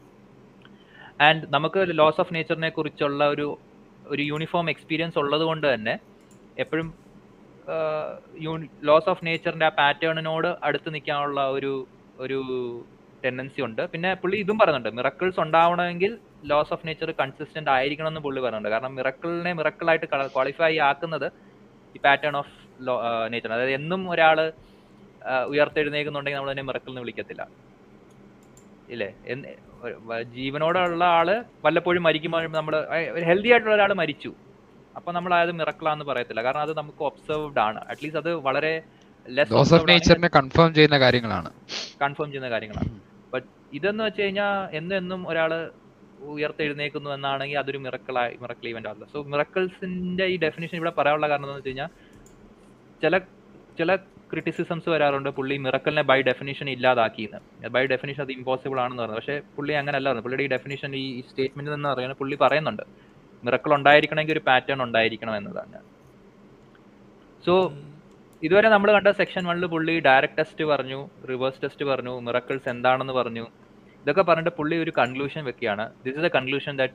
ആൻഡ് 1.27 1.45
നമുക്ക് 1.55 1.81
ലോസ് 2.01 2.21
ഓഫ് 2.23 2.35
നേച്ചറിനെ 2.37 2.71
കുറിച്ചുള്ള 2.77 3.23
ഒരു 3.35 3.47
ഒരു 4.13 4.23
യൂണിഫോം 4.31 4.67
എക്സ്പീരിയൻസ് 4.73 5.19
ഉള്ളത് 5.23 5.45
കൊണ്ട് 5.51 5.67
തന്നെ 5.73 5.95
എപ്പോഴും 6.57 6.89
ലോസ് 8.89 9.09
ഓഫ് 9.13 9.25
നേച്ചറിന്റെ 9.29 9.67
ആ 9.69 9.75
പാറ്റേണിനോട് 9.81 10.49
അടുത്ത് 10.69 10.89
നിൽക്കാനുള്ള 10.95 11.41
ഒരു 11.57 11.73
ഒരു 12.25 12.39
ടെൻഡൻസി 13.25 13.61
ഉണ്ട്. 13.67 13.83
പിന്നെ 13.93 14.11
പുള്ളി 14.23 14.37
ഇതും 14.45 14.57
പറയുന്നുണ്ട് 14.61 14.91
മിറക്കിൾസ് 14.99 15.41
ഉണ്ടാവണമെങ്കിൽ 15.45 16.13
ലോസ് 16.51 16.73
ഓഫ് 16.75 16.87
നേച്ചർ 16.89 17.11
കൺസിസ്റ്റന്റ് 17.21 17.71
ആയിരിക്കണം 17.77 18.11
എന്ന് 18.13 18.23
പുള്ളി 18.27 18.41
പറയുന്നുണ്ട്. 18.45 18.71
കാരണം 18.75 18.95
മിറക്കിളിനെ 18.99 19.53
മിറക്കിളായിട്ട് 19.61 20.07
ക്വാളിഫൈ 20.35 20.73
ആക്കുന്നത് 20.89 21.29
ഈ 21.95 22.01
പാറ്റേൺ 22.07 22.37
ഓഫ് 22.43 22.53
നേച്ചർ 23.33 23.53
അതായത് 23.57 23.75
എന്നും 23.81 24.03
ഒരാൾ 24.15 24.39
ആ, 24.41 24.72
ഉയർത്തെഴുന്നേക്കുന്നുണ്ടെങ്കിൽ 25.53 26.39
നമ്മൾ 26.41 26.53
അതിനെ 26.53 26.65
മിറക്കിൾ 26.69 26.91
എന്ന് 26.93 27.03
വിളിക്കത്തില്ല. 27.05 27.43
ഇല്ലേ? 28.95 29.11
ജീവനോടുള്ള 30.39 31.05
ആൾ 31.19 31.29
വല്ലപ്പോഴും 31.67 32.03
മരിക്കുമ്പോൾ 32.09 32.49
നമ്മൾ 32.61 32.75
ഒരു 33.17 33.25
ഹെൽത്തി 33.31 33.53
ആയിട്ടുള്ള 33.53 33.75
ഒരാൾ 33.79 33.93
മരിച്ചു. 34.03 34.31
അപ്പൊ 34.97 35.11
നമ്മൾ 35.17 35.33
അത് 35.43 35.53
മിറക്കിളാന്ന് 35.61 36.05
പറയത്തില്ല. 36.11 36.41
കാരണം 36.47 36.65
അത് 36.67 36.73
നമുക്ക് 36.81 37.03
ഒബ്സർവ്ഡ് 37.11 37.61
ആണ്. 37.69 37.81
അറ്റ്ലീസ്റ്റ് 37.91 38.21
അത് 38.25 38.31
വളരെ 38.49 38.73
നേച്ചറിനെ 39.89 40.29
കൺഫേം 40.39 40.71
ചെയ്യുന്ന 40.77 40.97
കാര്യങ്ങളാണ്. 41.05 41.51
കൺഫേം 42.03 42.29
ചെയ്യുന്ന 42.33 42.51
കാര്യങ്ങളാണ്. 42.55 42.91
ബട്ട് 43.33 43.47
ഇതെന്ന് 43.79 44.03
വെച്ച് 44.07 44.23
കഴിഞ്ഞാൽ 44.23 44.55
എന്നും 44.79 44.97
എന്നും 45.03 45.21
ഒരാൾ 45.31 45.53
ഉയർത്തെഴുന്നേക്കുന്നു 46.33 47.11
എന്നാണെങ്കിൽ 47.17 47.59
അതൊരു 47.63 47.79
മിറക്കിളായി 47.85 48.35
മിറക്കിൾ 48.43 48.67
ഇവന്റ് 48.73 48.89
ആവില്ല 48.91 49.07
സോ 49.13 49.21
മിറക്കിൾസിന്റെ 49.33 50.25
ഈ 50.33 50.37
ഡെഫിനേഷൻ 50.45 50.77
ഇവിടെ 50.81 50.93
പറയാനുള്ള 50.99 51.27
കാരണം 51.33 51.47
എന്താണെന്ന് 51.47 51.63
വെച്ച് 51.63 51.73
കഴിഞ്ഞാൽ 51.73 51.91
ചില 53.03 53.19
ചില 53.79 53.91
ക്രിറ്റിസിസംസ് 54.33 54.89
വരാറുണ്ട്. 54.89 55.29
പുള്ളി 55.29 55.57
മിറക്കലിനെ 55.57 56.03
ബൈ 56.11 56.19
ഡെഫിനിഷൻ 56.23 56.71
ഇല്ലാതാക്കിയെന്ന്. 56.71 57.69
ബൈ 57.69 57.87
ഡെഫിനിഷൻ 57.87 58.23
അത് 58.23 58.33
ഇമ്പോസിബിൾ 58.33 58.81
ആണെന്ന് 58.81 59.03
പറഞ്ഞു. 59.03 59.17
പക്ഷേ 59.17 59.41
പുള്ളി 59.57 59.73
അങ്ങനെ 59.73 59.97
അല്ല 59.97 60.09
പറയുന്നത്. 60.09 60.27
പുള്ളിയുടെ 60.27 60.45
ഈ 60.49 60.51
ഡെഫിനിഷൻ 60.57 60.97
ഈ 60.97 61.21
സ്റ്റേറ്റ്മെന്റിൽ 61.31 61.75
നിന്ന് 61.75 61.89
പറയുന്നത് 61.89 62.19
പുള്ളി 62.19 62.37
പറയുന്നുണ്ട്. 62.41 62.83
മിറക്കിൾ 63.45 63.75
ഉണ്ടായിരിക്കണമെങ്കിൽ 63.75 64.33
ഒരു 64.33 64.43
പാറ്റേൺ 64.49 64.83
ഉണ്ടായിരിക്കണം 64.83 65.37
എന്നതാണ്. 65.37 65.79
സോ 67.47 67.55
ഇതുവരെ 68.43 68.69
നമ്മൾ 68.69 68.93
കണ്ട 68.93 69.09
സെക്ഷൻ 69.09 69.43
വണ്ണിൽ 69.47 69.67
പുള്ളി 69.67 70.01
ഡയറക്ട് 70.01 70.39
ടെസ്റ്റ് 70.39 70.65
പറഞ്ഞു 70.65 71.01
റിവേഴ്സ് 71.31 71.61
ടെസ്റ്റ് 71.65 71.85
പറഞ്ഞു 71.85 72.21
മിറക്കിൾസ് 72.21 72.69
എന്താണെന്ന് 72.69 73.13
പറഞ്ഞു. 73.13 73.45
ഇതൊക്കെ 74.03 74.23
പറഞ്ഞിട്ട് 74.23 74.57
പുള്ളി 74.57 74.77
ഒരു 74.77 74.93
കൺക്ലൂഷൻ 74.99 75.45
വെക്കുകയാണ്. 75.45 75.85
This 76.05 76.17
is 76.19 76.25
a 76.25 76.33
conclusion 76.39 76.77
that 76.77 76.95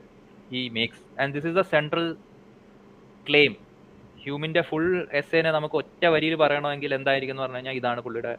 he 0.58 0.68
makes 0.68 1.20
and 1.20 1.34
this 1.34 1.46
is 1.46 1.56
the 1.56 1.60
central 1.60 2.16
claim 3.28 3.67
ഹ്യൂമിന്റെ 4.28 4.62
full 4.70 4.88
എസ്സേനെ 5.20 5.50
നമുക്ക് 5.58 5.76
ഒറ്റ 5.82 6.02
വരിയിൽ 6.14 6.34
പറയണമെങ്കിൽ 6.42 6.90
എന്തായിരിക്കും 6.98 7.34
എന്ന് 7.34 7.44
പറഞ്ഞു 7.44 7.60
കഴിഞ്ഞാൽ 7.60 7.76
ഇതാണ് 7.80 8.00
പുള്ളിയുടെ 8.06 8.32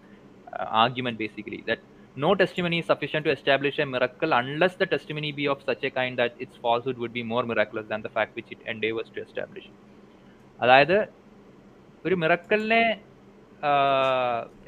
argument 0.81 1.19
basically 1.23 1.59
that 1.69 1.85
no 2.23 2.29
testimony 2.39 2.77
sufficient 2.89 3.21
to 3.25 3.29
establish 3.33 3.79
a 3.83 3.85
miracle 3.93 4.31
unless 4.39 4.77
the 4.81 4.85
testimony 4.93 5.29
be 5.37 5.45
of 5.53 5.63
such 5.67 5.85
a 5.89 5.91
kind 5.97 6.17
that 6.21 6.41
its 6.43 6.59
falsehood 6.63 6.99
would 7.01 7.15
be 7.17 7.23
more 7.31 7.43
miraculous 7.51 7.89
than 7.91 8.01
the 8.07 8.11
fact 8.17 8.35
which 8.39 8.51
it 8.55 8.65
endeavours 8.73 9.11
to 9.15 9.21
establish 9.25 9.71
അതായത് 10.59 10.97
ഒരു 12.05 12.17
മിറക്കലിനെ 12.23 12.83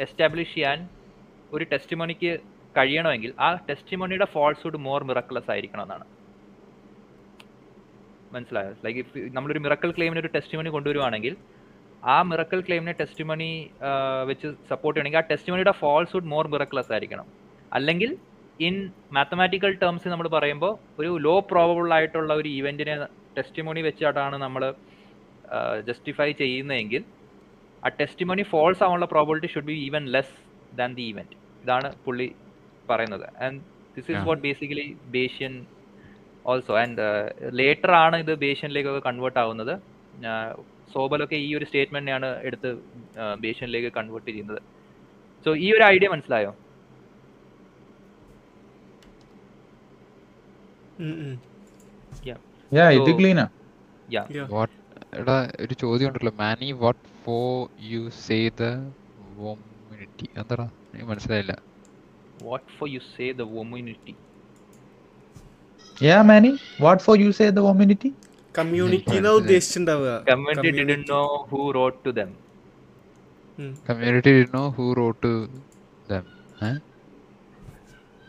establish 0.06 0.54
ചെയ്യാൻ 0.56 0.80
ഒരു 1.56 1.66
ടെസ്റ്റിമണിക്ക് 1.74 2.32
കഴിയണമെങ്കിൽ 2.76 3.32
ആ 3.46 3.50
ടെസ്റ്റിമണിയുടെ 3.70 4.28
falsehood 4.36 4.82
more 4.88 5.02
miraculous 5.10 5.50
ആയിരിക്കണം 5.54 5.86
എന്നാണ്. 5.88 6.06
മനസ്സിലായോ? 8.34 8.72
Like 8.86 9.00
if 9.04 9.20
നമ്മളൊരു 9.36 9.62
miracle 9.66 9.92
ക്ലെയിമിന് 9.92 10.22
ഒരു 10.24 10.30
ടെസ്റ്റിമണി 10.36 10.70
കൊണ്ടുവരുവാണെങ്കിൽ 10.76 11.34
ആ 12.04 12.18
മിറക്കൽ 12.32 12.62
ക്ലെയിമിനെ 12.68 12.94
ടെസ്റ്റിമണി 13.00 13.50
വെച്ച് 14.30 14.48
സപ്പോർട്ട് 14.70 14.96
ചെയ്യണമെങ്കിൽ 14.96 15.22
ആ 15.22 15.26
ടെസ്റ്റ് 15.32 15.42
ടെസ്റ്റിമണിയുടെ 15.42 15.74
ഫോൾസ്ഹുഡ് 15.82 16.30
മോർ 16.34 16.46
മിറക്കുലസ് 16.54 16.92
ആയിരിക്കണം. 16.92 17.28
അല്ലെങ്കിൽ 17.78 18.12
ഇൻ 18.68 18.76
മാത്തമാറ്റിക്കൽ 19.18 19.72
ടേംസ് 19.84 20.08
നമ്മൾ 20.14 20.28
പറയുമ്പോൾ 20.36 20.74
ഒരു 21.00 21.10
ലോ 21.26 21.36
പ്രോബബിൾ 21.52 21.88
ആയിട്ടുള്ള 21.98 22.32
ഒരു 22.34 22.50
ഇവന്റിനെ 22.60 22.96
ടെസ്റ്റിമോണി 23.38 23.82
വെച്ചിട്ടാണ് 23.88 24.38
നമ്മൾ 24.46 24.64
ജസ്റ്റിഫൈ 25.88 26.30
ചെയ്യുന്നതെങ്കിൽ 26.42 27.04
ആ 27.86 27.90
ടെസ്റ്റിമോണി 28.00 28.44
ഫോൾസ് 28.54 28.84
ആവാനുള്ള 28.84 29.06
probability 29.06 29.50
should 29.54 29.70
be 29.72 29.78
even 29.88 30.04
less 30.16 30.36
than 30.80 30.92
the 31.00 31.06
event 31.14 31.38
ഇതാണ് 31.64 31.90
പുള്ളി 32.06 32.28
പറയുന്നത്. 32.90 33.26
And 33.46 33.60
this 33.98 34.10
is. 34.12 34.24
What 34.30 34.44
basically 34.48 34.88
Bayesian 35.18 35.56
also 36.46 36.74
and 36.80 37.06
later 37.60 37.92
ആണ് 37.92 38.16
ഇത് 38.24 38.36
ബേഷ്യനിലേക്കൊക്കെ 38.36 39.02
കൺവേർട്ട് 39.10 39.40
ആവുന്നത്. 39.40 39.74
സോബലൊക്കെ 40.94 41.36
ഈ 41.36 41.56
ഒരു 41.56 41.66
സ്റ്റേറ്റ്മെന്റിനെയാണ് 41.66 42.30
എടുത്ത് 42.44 42.70
ബേഷ്യനിലേക്ക് 43.40 43.92
കൺവേർട്ട് 43.98 44.30
ചെയ്യുന്നത്. 44.32 44.62
സോ 45.46 45.56
ഈ 45.56 45.68
ഒരു 45.76 45.84
ഐഡിയ 45.84 46.10
മനസ്സിലായോ? 46.10 46.52
ഒരു 55.64 55.74
ചോദ്യം 55.74 56.08
ഉണ്ടല്ലോ. 56.08 56.34
Mani 56.42 56.72
what 56.72 57.06
for 57.24 57.70
you 57.92 58.10
say 58.26 58.40
the 58.62 58.64
വോമിനിറ്റി 59.38 60.28
എന്താടാ 60.38 60.70
മനസ്സിലായില്ല. 61.12 61.54
What 62.44 62.70
for 62.78 62.90
you 62.90 63.00
say 63.16 63.32
the 63.32 63.42
വൊമ്യൂണിറ്റി 63.42 64.16
yeah 66.10 66.18
Mani 66.30 66.52
what 66.84 67.02
for 67.06 67.16
you 67.24 67.32
say 67.40 67.46
the 67.58 67.62
community 67.70 68.10
community 68.56 69.14
എന്നാ 69.18 69.32
ഉദ്ദേശിച്ചിട്ടുണ്ടാവുക. 69.42 70.14
Community 70.30 70.72
didn't 70.78 71.02
know 71.12 71.24
who 71.52 71.60
wrote 71.78 72.00
to 72.06 72.12
them. 72.20 72.32
Community 73.90 74.34
know 74.56 74.64
who 74.78 74.86
wrote 75.00 75.32
them 76.12 76.26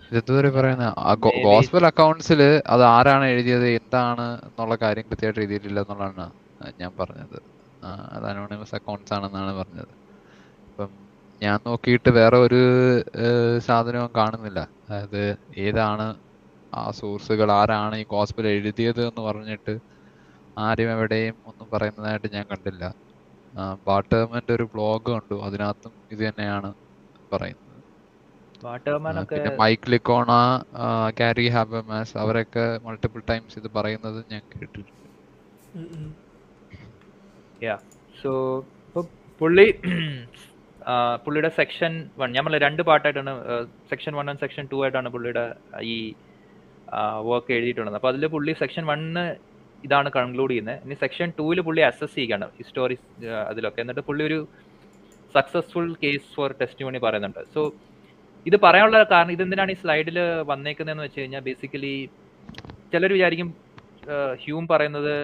ഇതെന്തുവരെ 0.08 0.50
പറയുന്ന? 0.56 0.86
Gospel 1.46 1.84
അക്കൗണ്ട്സിൽ 1.90 2.40
അത് 2.72 2.82
ആരാണ് 2.94 3.26
എഴുതിയത് 3.34 3.66
എന്താണ് 3.78 4.26
എന്നുള്ള 4.46 4.74
കാര്യം 4.82 5.04
കൃത്യമായിട്ട് 5.10 5.40
എഴുതിയിട്ടില്ല 5.42 5.80
എന്നുള്ളതാണ് 5.84 6.26
ഞാൻ 6.80 6.90
പറഞ്ഞത്. 6.98 7.38
അത് 8.16 8.24
അനോണിമസ് 8.32 8.74
അക്കൗണ്ട്സ് 8.78 9.12
ആണെന്നാണ് 9.16 9.52
പറഞ്ഞത്. 9.60 9.92
അപ്പം 10.66 10.90
ഞാൻ 11.42 11.56
നോക്കിയിട്ട് 11.68 12.10
വേറെ 12.18 12.38
ഒരു 12.46 12.60
സാധനവും 13.68 14.10
കാണുന്നില്ല. 14.18 14.60
അതായത് 14.88 15.22
ഏതാണ് 15.68 16.06
ആ 16.80 16.82
സോഴ്സുകൾ 16.98 17.48
ആരാണ് 17.60 17.94
ഈ 18.02 18.04
ഗോസ്ബൽ 18.12 18.46
എഴുതിയത് 18.54 19.00
എന്ന് 19.08 19.22
പറഞ്ഞിട്ട് 19.28 19.74
ആരും 20.66 20.90
എവിടെയും 20.94 21.36
ഒന്നും 21.50 21.66
പറയുന്നതായിട്ട് 21.74 22.28
ഞാൻ 22.36 22.44
കണ്ടില്ല. 22.52 22.84
ബാട്ടേമന്റെ 23.88 24.52
ഒരു 24.58 24.66
ബ്ലോഗ് 24.74 25.06
കണ്ടു 25.14 25.36
അതിനകത്തും 25.46 25.94
ഇത് 26.14 26.22
തന്നെയാണ് 26.28 26.70
പറയുന്നത്. 27.32 27.68
പിന്നെ 29.30 29.50
മൈക്ക് 29.62 29.90
ലിക്കോണ 29.92 30.32
കാരി 31.20 31.46
ഹാബമാസ് 31.54 32.14
അവരൊക്കെ 32.22 32.66
മൾട്ടിപ്പിൾ 32.86 33.22
ടൈംസ് 33.30 33.56
ഇത് 33.60 33.68
പറയുന്നത് 33.78 34.18
ഞാൻ 34.32 34.42
കേട്ടിട്ടുണ്ട്. 34.52 34.92
സോ 38.22 38.32
പുള്ളി 39.40 39.66
പുള്ളിയുടെ 41.24 41.50
സെക്ഷൻ 41.58 41.92
വൺ 42.20 42.28
ഞാൻ 42.34 42.42
പറഞ്ഞ 42.46 42.58
രണ്ട് 42.66 42.82
പാർട്ടായിട്ടാണ് 42.88 43.32
section 43.90 44.12
one 44.18 44.26
and 44.30 44.42
section 44.44 44.64
two 44.72 44.78
ആയിട്ടാണ് 44.84 45.08
പുള്ളിയുടെ 45.14 45.44
ഈ 45.94 45.96
വർക്ക് 47.28 47.52
എഴുതിയിട്ടുണ്ട് 47.56 47.98
അപ്പോൾ 47.98 48.10
അതിൽ 48.12 48.26
പുള്ളി 48.34 48.52
സെക്ഷൻ 48.62 48.84
വണ്ണ് 48.90 49.24
ഇതാണ് 49.86 50.08
കൺക്ലൂഡ് 50.16 50.52
ചെയ്യുന്നത്. 50.52 50.80
ഇനി 50.84 50.96
സെക്ഷൻ 51.04 51.28
ടൂവിൽ 51.38 51.60
പുള്ളി 51.68 51.82
അസസ് 51.90 52.14
ചെയ്യുകയാണ് 52.16 52.46
ഹിസ്റ്റോറി 52.58 52.96
അതിലൊക്കെ. 53.50 53.80
എന്നിട്ട് 53.84 54.04
പുള്ളി 54.08 54.22
ഒരു 54.30 54.38
സക്സസ്ഫുൾ 55.34 55.88
കേസ് 56.02 56.28
ഫോർ 56.36 56.50
ടെസ്റ്റ് 56.60 56.86
മണി 56.88 56.98
പറയുന്നുണ്ട്. 57.06 57.40
സോ 57.54 57.60
ഇത് 58.48 58.56
പറയാനുള്ള 58.64 58.98
കാരണം 59.14 59.32
ഇതെന്തിനാണ് 59.36 59.72
ഈ 59.74 59.78
സ്ലൈഡിൽ 59.82 60.18
വന്നേക്കുന്നതെന്ന് 60.52 61.04
വെച്ച് 61.06 61.20
കഴിഞ്ഞാൽ 61.20 61.42
ബേസിക്കലി 61.48 61.94
ചിലർ 62.92 63.10
വിചാരിക്കും 63.16 63.50
ഹ്യൂം 64.44 64.64
പറയുന്നത് 64.72 65.14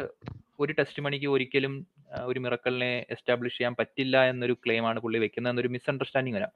ഒരു 0.62 0.72
ടെസ്റ്റ് 0.78 1.00
മണിക്ക് 1.04 1.28
ഒരിക്കലും 1.34 1.74
ഒരു 2.30 2.38
മിറക്കലിനെ 2.44 2.92
എസ്റ്റാബ്ലിഷ് 3.14 3.56
ചെയ്യാൻ 3.56 3.74
പറ്റില്ല 3.80 4.16
എന്നൊരു 4.32 4.54
ക്ലെയിം 4.64 4.84
ആണ് 4.90 4.98
പുള്ളി 5.04 5.18
വെക്കുന്നത് 5.24 5.52
എന്നൊരു 5.52 5.70
മിസ്അണ്ടർസ്റ്റാൻഡിങ് 5.74 6.36
വരാം. 6.38 6.52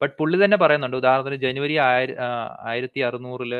ബട്ട് 0.00 0.14
പുള്ളി 0.20 0.36
തന്നെ 0.42 0.58
പറയുന്നുണ്ട്. 0.62 0.96
ഉദാഹരണത്തിന് 1.02 1.38
ജനുവരി 1.44 1.76
ആയിരത്തി 2.70 3.00
അറുന്നൂറിൽ 3.08 3.54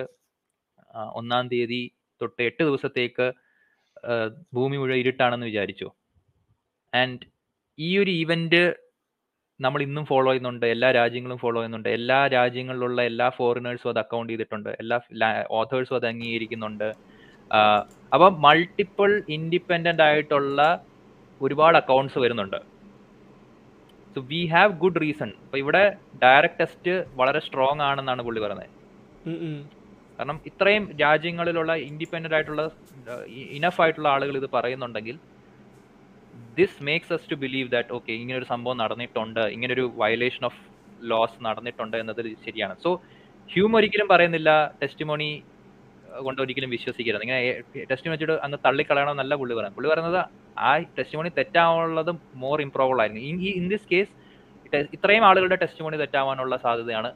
ഒന്നാം 0.95 1.49
തീയതി 1.49 1.91
തൊട്ട് 2.23 2.43
എട്ട് 2.43 2.63
ദിവസത്തേക്ക് 2.65 3.33
ഭൂമി 4.55 4.77
മുഴുവൻ 4.77 4.99
ഇരുട്ടാണെന്ന് 4.99 5.47
വിചാരിച്ചു. 5.47 5.91
ആൻഡ് 6.95 7.19
ഈ 7.79 7.99
ഒരു 7.99 8.11
ഈവന്റ് 8.11 8.75
നമ്മൾ 9.61 9.83
ഇന്നും 9.83 10.05
ഫോളോ 10.07 10.31
ചെയ്യുന്നുണ്ട്. 10.31 10.67
എല്ലാ 10.67 10.91
രാജ്യങ്ങളും 10.93 11.39
ഫോളോ 11.39 11.59
ചെയ്യുന്നുണ്ട്. 11.61 11.89
എല്ലാ 11.89 12.27
രാജ്യങ്ങളിലുള്ള 12.27 13.03
എല്ലാ 13.03 13.29
ഫോറിനേഴ്സും 13.29 13.89
അത് 13.89 13.99
അക്കൗണ്ട് 13.99 14.33
ചെയ്തിട്ടുണ്ട്. 14.33 14.71
എല്ലാ 14.81 14.99
ഓഥേഴ്സും 15.51 15.95
അത് 15.95 16.07
അംഗീകരിക്കുന്നുണ്ട്. 16.07 16.89
അപ്പം 18.13 18.41
മൾട്ടിപ്പിൾ 18.43 19.23
ഇൻഡിപെൻഡന്റ് 19.29 20.03
ആയിട്ടുള്ള 20.03 20.87
ഒരുപാട് 21.41 21.77
അക്കൗണ്ട്സ് 21.77 22.19
വരുന്നുണ്ട്. 22.19 22.57
So 24.15 24.21
we 24.21 24.47
have 24.47 24.73
good 24.73 25.01
reason 25.01 25.33
അപ്പൊ 25.45 25.59
ഇവിടെ 25.59 25.97
ഡയറക്ട് 26.23 26.59
ടെസ്റ്റ് 26.61 26.93
വളരെ 27.17 27.41
സ്ട്രോങ് 27.41 27.81
ആണെന്നാണ് 27.81 28.23
പുള്ളി 28.23 28.41
ഉം. 29.27 29.57
കാരണം 30.19 30.39
ഇത്രയും 30.51 30.85
രാജ്യങ്ങളിലുള്ള 31.03 31.73
ഇൻഡിപെൻഡന്റ് 31.89 32.37
ആയിട്ടുള്ള 32.37 32.63
ഇനഫ് 33.57 33.81
ആയിട്ടുള്ള 33.85 34.09
ആളുകൾ 34.15 34.37
ഇത് 34.41 34.49
പറയുന്നുണ്ടെങ്കിൽ 34.57 35.17
this 36.59 36.79
makes 36.89 37.13
us 37.17 37.29
to 37.33 37.37
believe 37.45 37.69
that 37.75 37.93
okay 37.97 38.13
ഇങ്ങനെ 38.21 38.37
ഒരു 38.41 38.47
സംഭവം 38.53 38.77
നടന്നിട്ടുണ്ട് 38.83 39.43
ഇങ്ങനെ 39.57 39.73
ഒരു 39.77 39.85
വയലേഷൻ 40.03 40.45
ഓഫ് 40.49 40.61
ലോസ് 41.11 41.39
നടന്നിട്ടുണ്ട് 41.47 41.97
എന്നത് 42.03 42.21
ശരിയാണ്. 42.47 42.75
സോ 42.85 42.91
ഹ്യൂം 43.51 43.73
ഒരിക്കലും 43.79 44.09
പറയുന്നില്ല 44.13 44.51
ടെസ്റ്റിമോണി 44.83 45.29
കൊണ്ട് 46.27 46.41
ഒരിക്കലും 46.45 46.71
വിശ്വസിക്കരുത്. 46.77 47.25
ഇങ്ങനെ 47.27 47.41
ടെസ്റ്റിമോണി 47.91 48.15
വെച്ചിട്ട് 48.17 48.37
അങ്ങ് 48.47 48.59
തള്ളിക്കളയണമെന്നല്ല 48.67 49.35
പുള്ളി 49.41 49.55
പറയാം 49.59 49.75
പുള്ളി 49.77 49.91
പറയുന്നത് 49.93 50.21
ആ 50.69 50.71
ടെസ്റ്റിമോണി 50.99 51.31
തെറ്റാവാനുള്ളത് 51.39 52.13
മോർ 52.45 52.61
ഇംപ്രൂവബിൾ 52.67 53.01
ആയിരുന്നു 53.05 53.23
ഇൻ 53.61 53.67
ദിസ് 53.75 53.89
കേസ് 53.93 54.13
ഇത്രയും 54.97 55.25
ആളുകളുടെ 55.29 55.59
ടെസ്റ്റിമോണി 55.63 55.99
തെറ്റാവാനുള്ള 56.03 56.55
സാധ്യതയാണ് 56.65 57.11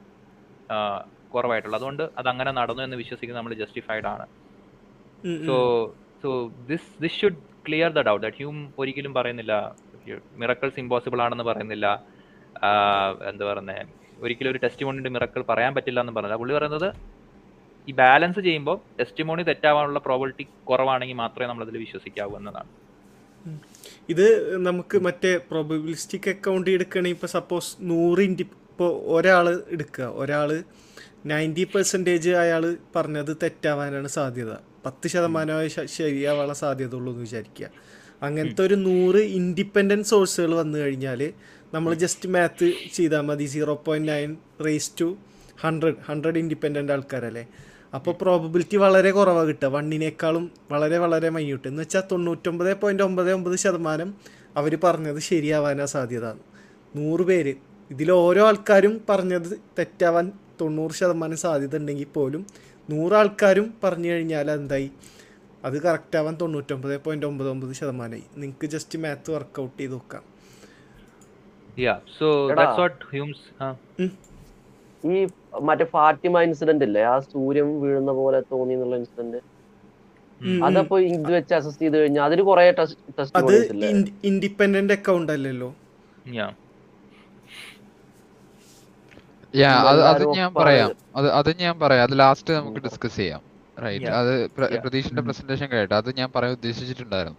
ആ, 1.31 1.35
കുറവായിട്ടുള്ളത് 1.35 1.79
അതുകൊണ്ട് 1.81 2.05
അത് 2.19 2.29
അങ്ങനെ 2.29 2.51
നടന്നു 2.59 2.83
എന്ന് 2.83 2.97
വിശ്വസിക്കുന്നത് 2.97 3.41
നമ്മൾ 3.41 3.55
ജസ്റ്റിഫൈഡ് 3.55 4.07
ആണ്. 4.07 4.27
So 5.47 5.57
so 6.23 6.31
this 6.69 6.89
this 7.03 7.17
should 7.21 7.39
clear 7.67 7.91
the 7.91 8.03
doubt 8.09 8.25
that 8.25 8.37
Hume 8.37 8.57
ഒരിക്കലും 8.79 9.15
പറയുന്നില്ല 9.15 9.55
മിറക്കിൾസ് 10.37 10.81
ഇമ്പോസിബിൾ 10.81 11.23
ആണെന്ന് 11.23 11.45
പറയുന്നില്ല. 11.45 11.87
എന്താ 13.31 13.45
പറയുന്നത് 13.45 13.83
ഒരിക്കലും 14.23 14.51
ഒരു 14.51 14.61
ടെസ്റ്റിമോണിന്റെ 14.65 15.11
മിറക്കിൾ 15.11 15.43
പറയാൻ 15.51 15.75
പറ്റില്ല 15.75 16.01
എന്ന് 16.01 16.13
പറഞ്ഞില്ല. 16.13 16.37
പുള്ളി 16.37 16.55
പറയുന്നത് 16.55 16.89
ഈ 17.89 17.93
ബാലൻസ് 17.93 18.41
ചെയ്യുമ്പോൾ 18.41 18.77
ടെസ്റ്റിമോണി 18.99 19.43
തെറ്റാവാനുള്ള 19.43 19.99
പ്രോബിലിറ്റി 19.99 20.45
കുറവാണെങ്കിൽ 20.65 21.17
മാത്രമേ 21.17 21.49
നമ്മൾ 21.49 21.65
അതിൽ 21.67 21.79
വിശ്വസിക്കാവൂ 21.79 22.35
എന്നതാണ്. 22.37 22.71
ഇത് 24.09 24.27
നമുക്ക് 24.67 24.97
മറ്റേ 25.07 25.37
പ്രോബിലിസ്റ്റിക് 25.51 26.29
അക്കൗണ്ട് 26.31 26.71
എടുക്കണമെങ്കിൽ 26.71 27.17
ഇപ്പോൾ 27.17 27.31
സപ്പോസ് 27.37 27.77
നൂറിന്റെ 27.83 28.45
ഇപ്പോൾ 28.69 28.91
ഒരാൾ 29.17 29.47
എടുക്കുക. 29.71 30.07
ഒരാൾ 30.23 30.51
നയന്റി 31.27 31.65
പെർസെന്റേജ് 31.65 32.31
അയാൾ 32.31 32.77
പറഞ്ഞത് 32.97 33.37
തെറ്റാവാനാണ് 33.43 34.09
സാധ്യത. 34.09 34.53
പത്ത് 34.87 35.09
ശതമാനമായി 35.09 35.71
ശരിയാവാനുള്ള 35.85 36.55
സാധ്യത 36.55 36.95
ഉള്ളൂ 36.95 37.13
എന്ന് 37.13 37.25
വിചാരിക്കുക. 37.25 37.71
അങ്ങനത്തെ 38.23 38.63
ഒരു 38.63 38.75
നൂറ് 38.75 39.17
ഇൻഡിപെൻഡന്റ് 39.17 40.05
സോഴ്സുകൾ 40.05 40.55
വന്നു 40.55 40.79
കഴിഞ്ഞാൽ 40.79 41.33
നമ്മൾ 41.75 41.95
ജസ്റ്റ് 41.95 42.29
മാത്ത് 42.29 42.73
ചെയ്താൽ 42.95 43.21
മതി. 43.21 43.45
Zero 43.45 43.75
point 43.75 44.13
nine 44.13 44.37
raise 44.65 44.93
to 45.01 45.17
hundred 45.61 45.95
hundred 46.07 46.39
independent 46.39 46.93
ആൾക്കാരല്ലേ? 46.93 47.47
അപ്പോൾ 47.95 48.15
പ്രോബബിലിറ്റി 48.15 48.77
വളരെ 48.77 49.11
കുറവാണ് 49.11 49.49
കിട്ടുക. 49.49 49.69
വണ്ണിനേക്കാളും 49.69 50.51
വളരെ 50.71 50.99
വളരെ 50.99 51.29
മൈന്യൂട്ട്. 51.29 51.69
എന്ന് 51.69 51.83
വെച്ചാൽ 51.83 52.03
തൊണ്ണൂറ്റൊമ്പത് 52.13 52.81
പോയിന്റ് 52.81 53.03
ഒമ്പത് 53.03 53.33
ഒമ്പത് 53.33 53.57
ശതമാനം 53.57 54.15
അവർ 54.57 54.79
പറഞ്ഞത് 54.85 55.19
ശരിയാവാനാണ് 55.19 55.89
സാധ്യത. 55.89 56.27
നൂറ് 56.97 57.21
പേര്. 57.21 57.55
ഇതിൽ 57.91 58.13
ഓരോ 58.13 58.47
ആൾക്കാരും 58.47 59.01
പറഞ്ഞത് 59.09 59.59
തെറ്റാവാൻ 59.79 60.33
തൊണ്ണൂറ് 60.61 60.95
ശതമാനം 61.01 61.39
സാധ്യത 61.45 61.77
ഉണ്ടെങ്കിൽ 61.83 62.11
പോലും 62.17 62.43
നൂറാൾക്കാരും 62.93 63.67
പറഞ്ഞു 63.85 64.09
കഴിഞ്ഞാൽ 64.13 64.51
എന്തായി? 64.59 64.89
അത് 65.67 65.77
കറക്റ്റാവാൻ 65.85 66.35
തൊണ്ണൂറ്റൊമ്പത് 66.41 66.95
പോയിന്റ് 67.05 67.27
ഒമ്പത് 67.31 67.49
ഒമ്പത് 67.53 67.73
ശതമാനമായി. 67.81 68.25
നിങ്ങൾക്ക് 68.37 68.67
ജസ്റ്റ് 68.75 68.99
മാത്ത് 69.03 69.31
വർക്കൗട്ട് 69.37 69.77
ചെയ്ത് 69.81 69.95
നോക്കാം. 69.97 70.25
Yeah 71.87 71.95
so 72.19 72.27
that's 72.59 72.81
what 72.83 73.01
Hume's 73.13 73.45
ഈ 75.05 75.21
മറ്റേ 75.69 75.85
ഫാത്തിമ 75.95 76.41
ഇൻസിഡന്റ് 76.47 76.85
ഇല്ലേ? 76.89 77.03
ആ 77.13 77.15
സൂര്യൻ 77.33 77.69
വീഴുന്ന 77.83 78.13
പോലെ 78.21 78.41
തോന്നി 78.53 78.75
എന്നുള്ള 78.77 78.97
ഇൻസിഡന്റ്. 79.03 79.41
അതപ്പോ 80.67 80.97
ഇത് 81.07 81.31
വെച്ച് 81.37 81.55
അസസ് 81.59 81.79
ചെയ്ത് 81.83 81.97
കഴിഞ്ഞാൽ 82.01 82.25
അതിന് 82.29 82.43
കുറെ 82.49 82.65
ടെസ്റ്റ് 82.81 83.79
ഇൻഡിപെൻഡന്റ് 84.31 84.95
അക്കൗണ്ട് 84.99 85.33
അല്ലല്ലോ. 85.37 85.71
യാ 86.39 86.49
അത് 89.57 90.29
ഞാൻ 90.29 90.55
പറയാം. 90.55 90.93
അത് 91.17 91.33
അത് 91.33 91.57
ഞാൻ 91.61 91.79
പറയാം. 91.81 92.03
അത് 92.03 92.19
ലാസ്റ്റ് 92.19 92.55
നമുക്ക്. 92.55 92.81
ഡിസ്കസ് 92.81 93.17
ചെയ്യാം. 93.17 93.41
Right 93.83 94.05
Yeah. 94.05 94.17
അത് 94.17 94.51
പ്ര- 94.51 94.69
Yeah. 94.69 94.81
പ്രതീഷിന്റെ 94.81 95.23
പ്രസന്റേഷൻ 95.23 95.67
കേട്ടോ. 95.67 95.97
അത് 95.97 96.15
ഞാൻ 96.17 96.33
പറയാൻ 96.37 96.53
ഉദ്ദേശിച്ചിട്ടുണ്ടായിരുന്നു. 96.53 97.39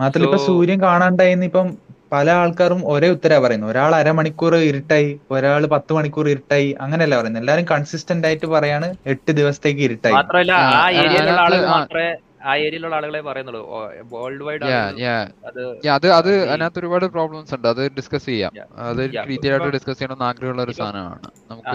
മാത്രല്ല 0.00 0.26
ഇപ്പൊ 0.26 0.46
സൂര്യൻ 0.46 0.80
കാണാണ്ടായിന്ന് 0.82 1.46
ഇപ്പം 1.46 1.78
പല 2.12 2.30
ആൾക്കാരും 2.30 2.88
ഒരേ 2.92 3.08
ഉത്തരാ 3.08 3.38
പറയുന്നത്. 3.38 3.70
ഒരാൾ 3.70 3.94
അരമണിക്കൂർ 3.94 4.56
ഇരുട്ടായി 4.56 5.20
ഒരാൾ 5.30 5.66
പത്ത് 5.66 5.92
മണിക്കൂർ 5.92 6.28
ഇരുട്ടായി 6.28 6.76
അങ്ങനെയല്ല 6.80 7.16
പറയുന്നത്. 7.20 7.42
എല്ലാരും 7.42 7.64
കൺസിസ്റ്റന്റ് 7.70 8.26
ആയിട്ട് 8.26 8.46
പറയാണ് 8.46 8.94
എട്ട് 9.06 9.32
ദിവസത്തേക്ക് 9.32 9.80
ഇരുട്ടായി. 9.80 10.14
മാത്രമല്ല 10.14 10.52
ആ 10.52 10.90
ഏരിയയിലുള്ള 10.90 11.66
മാത്രമേ 11.66 12.16
ആ 12.44 12.56
ഏരിയയിലുള്ള 12.56 12.96
ആളുകളെ 12.96 13.20
പറയുന്നുള്ളൂ. 13.20 13.70
വേൾഡ് 14.02 14.42
വൈഡ് 14.42 14.62
യാ 14.62 14.94
യാ 14.98 15.28
അത് 15.46 15.88
അത് 15.88 16.12
അത് 16.12 16.48
അതിനകത്ത് 16.48 16.78
ഒരുപാട് 16.78 17.04
പ്രോബ്ലംസ് 17.04 17.54
ഉണ്ട്. 17.54 17.68
അത് 17.68 17.96
ഡിസ്കസ് 17.96 18.26
ചെയ്യാം. 18.26 18.52
അത്. 18.74 19.10
ഡീറ്റെയിൽ 19.28 19.70
ഡിസ്കസ് 19.70 19.98
ചെയ്യണമെന്ന് 19.98 20.24
ആഗ്രഹമുള്ള 20.24 20.62
ഒരു 20.62 20.70
സാധനമാണ്. 20.70 21.18
നമുക്ക് 21.50 21.68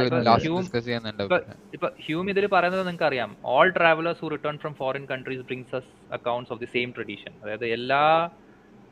ഡിസ്കസ് 0.62 0.86
ചെയ്യാൻ 0.86 1.08
ഇപ്പൊ- 1.73 1.91
ഹ്യൂം 2.06 2.30
ഇതിൽ 2.30 2.47
പറയുന്നത് 2.47 2.82
നിങ്ങൾക്ക് 2.82 3.04
അറിയാം 3.04 3.38
all 3.45 3.69
travellers 3.69 4.21
who 4.21 4.28
return 4.28 4.58
from 4.58 4.73
foreign 4.73 5.06
countries 5.06 5.41
brings 5.41 5.75
us 5.75 6.13
accounts 6.13 6.54
of 6.54 6.62
the 6.62 6.65
same 6.65 6.93
tradition 6.95 7.32
അതായത് 7.43 7.65
എല്ലാ 7.65 8.30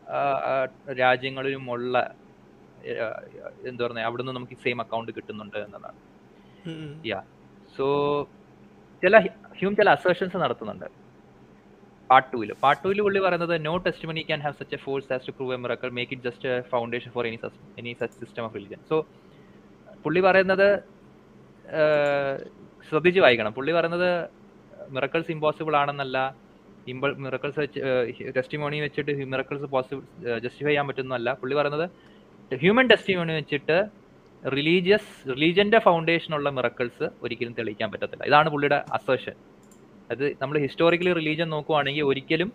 ആ, 0.10 0.18
ആ, 0.18 0.68
രാജ്യങ്ങളിലും 1.00 1.72
ഉള്ള 1.72 2.00
ആ, 2.00 3.22
എന്താ 3.68 3.88
പറയുക 3.88 4.06
അവിടുന്ന് 4.06 4.32
നമുക്ക് 4.32 4.54
സെയിം 4.54 4.82
അക്കൗണ്ട് 4.82 5.12
കിട്ടുന്നുണ്ട് 5.12 5.58
എന്നതാണ്. 5.58 5.94
ഉം. 6.70 7.02
സോ 7.78 8.24
ചില 9.04 9.18
ഹ്യൂം 9.60 9.76
ചില 9.76 9.90
അസേഷൻസ് 9.90 10.38
നടത്തുന്നുണ്ട്. 10.38 11.03
പാർട്ട് 12.14 12.30
ടൂവിൽ 12.34 12.50
പാർട്ട് 12.64 12.82
ടൂവിൽ 12.84 13.02
പുള്ളി 13.08 13.20
പറയുന്നത് 13.26 13.56
no 13.68 13.74
testimony 14.10 14.22
can 14.30 14.42
have 14.46 14.58
such 14.62 14.76
a 14.78 14.82
force 14.86 15.12
as 15.16 15.28
to 15.30 15.34
prove 15.38 15.54
a 15.56 15.60
miracle 15.66 15.92
make 15.98 16.14
it 16.16 16.26
just 16.30 16.50
foundation 16.74 17.12
for 17.16 17.26
any 17.30 17.40
any 17.82 17.94
such 18.02 18.18
system 18.24 18.44
of 18.48 18.56
religion 18.60 18.82
so 18.92 18.98
പുള്ളി 20.06 20.22
പറയുന്നത് 20.28 20.68
ശ്രദ്ധിച്ച് 22.88 23.20
വായിക്കണം. 23.26 23.52
പുള്ളി 23.58 23.72
പറയുന്നത് 23.76 24.10
മിറക്കൾസ് 24.96 25.32
ഇമ്പോസിബിൾ 25.36 25.74
ആണെന്നല്ല. 25.82 26.18
ഇമ്പ 26.94 27.10
മിറക്കൾസ് 27.26 27.60
വെച്ച് 27.64 27.80
ടെസ്റ്റിമോണി 28.38 28.78
വെച്ചിട്ട് 28.86 29.12
മിറക്കൾസ് 29.34 29.68
പോസിബിൾ 29.76 30.02
ജസ്റ്റിഫൈ 30.46 30.70
ചെയ്യാൻ 30.72 30.88
പറ്റുന്നല്ല 30.90 31.30
പുള്ളി 31.42 31.56
പറയുന്നത് 31.60 31.86
ഹ്യൂമൻ 32.64 32.88
ടെസ്റ്റിമോണി 32.92 33.34
വെച്ചിട്ട് 33.40 33.78
റിലീജിയസ് 34.44 35.12
റിലീജിയന്റെ 35.34 35.80
ഫൗണ്ടേഷനുള്ള 35.88 36.50
മിറക്കിൾസ് 36.58 37.06
ഒരിക്കലും 37.26 37.54
തെളിയിക്കാൻ 37.60 37.90
പറ്റത്തില്ല. 37.94 38.24
ഇതാണ് 38.32 38.50
പുള്ളിയുടെ 38.54 38.80
അസേഷൻ 38.98 39.36
അത് 40.16 40.26
നമ്മൾ 40.42 40.58
ഹിസ്റ്റോറിക്കലി 40.66 41.14
റിലീജിയൻ 41.20 41.50
നോക്കുവാണെങ്കിൽ 41.56 42.06
ഒരിക്കലും 42.12 42.50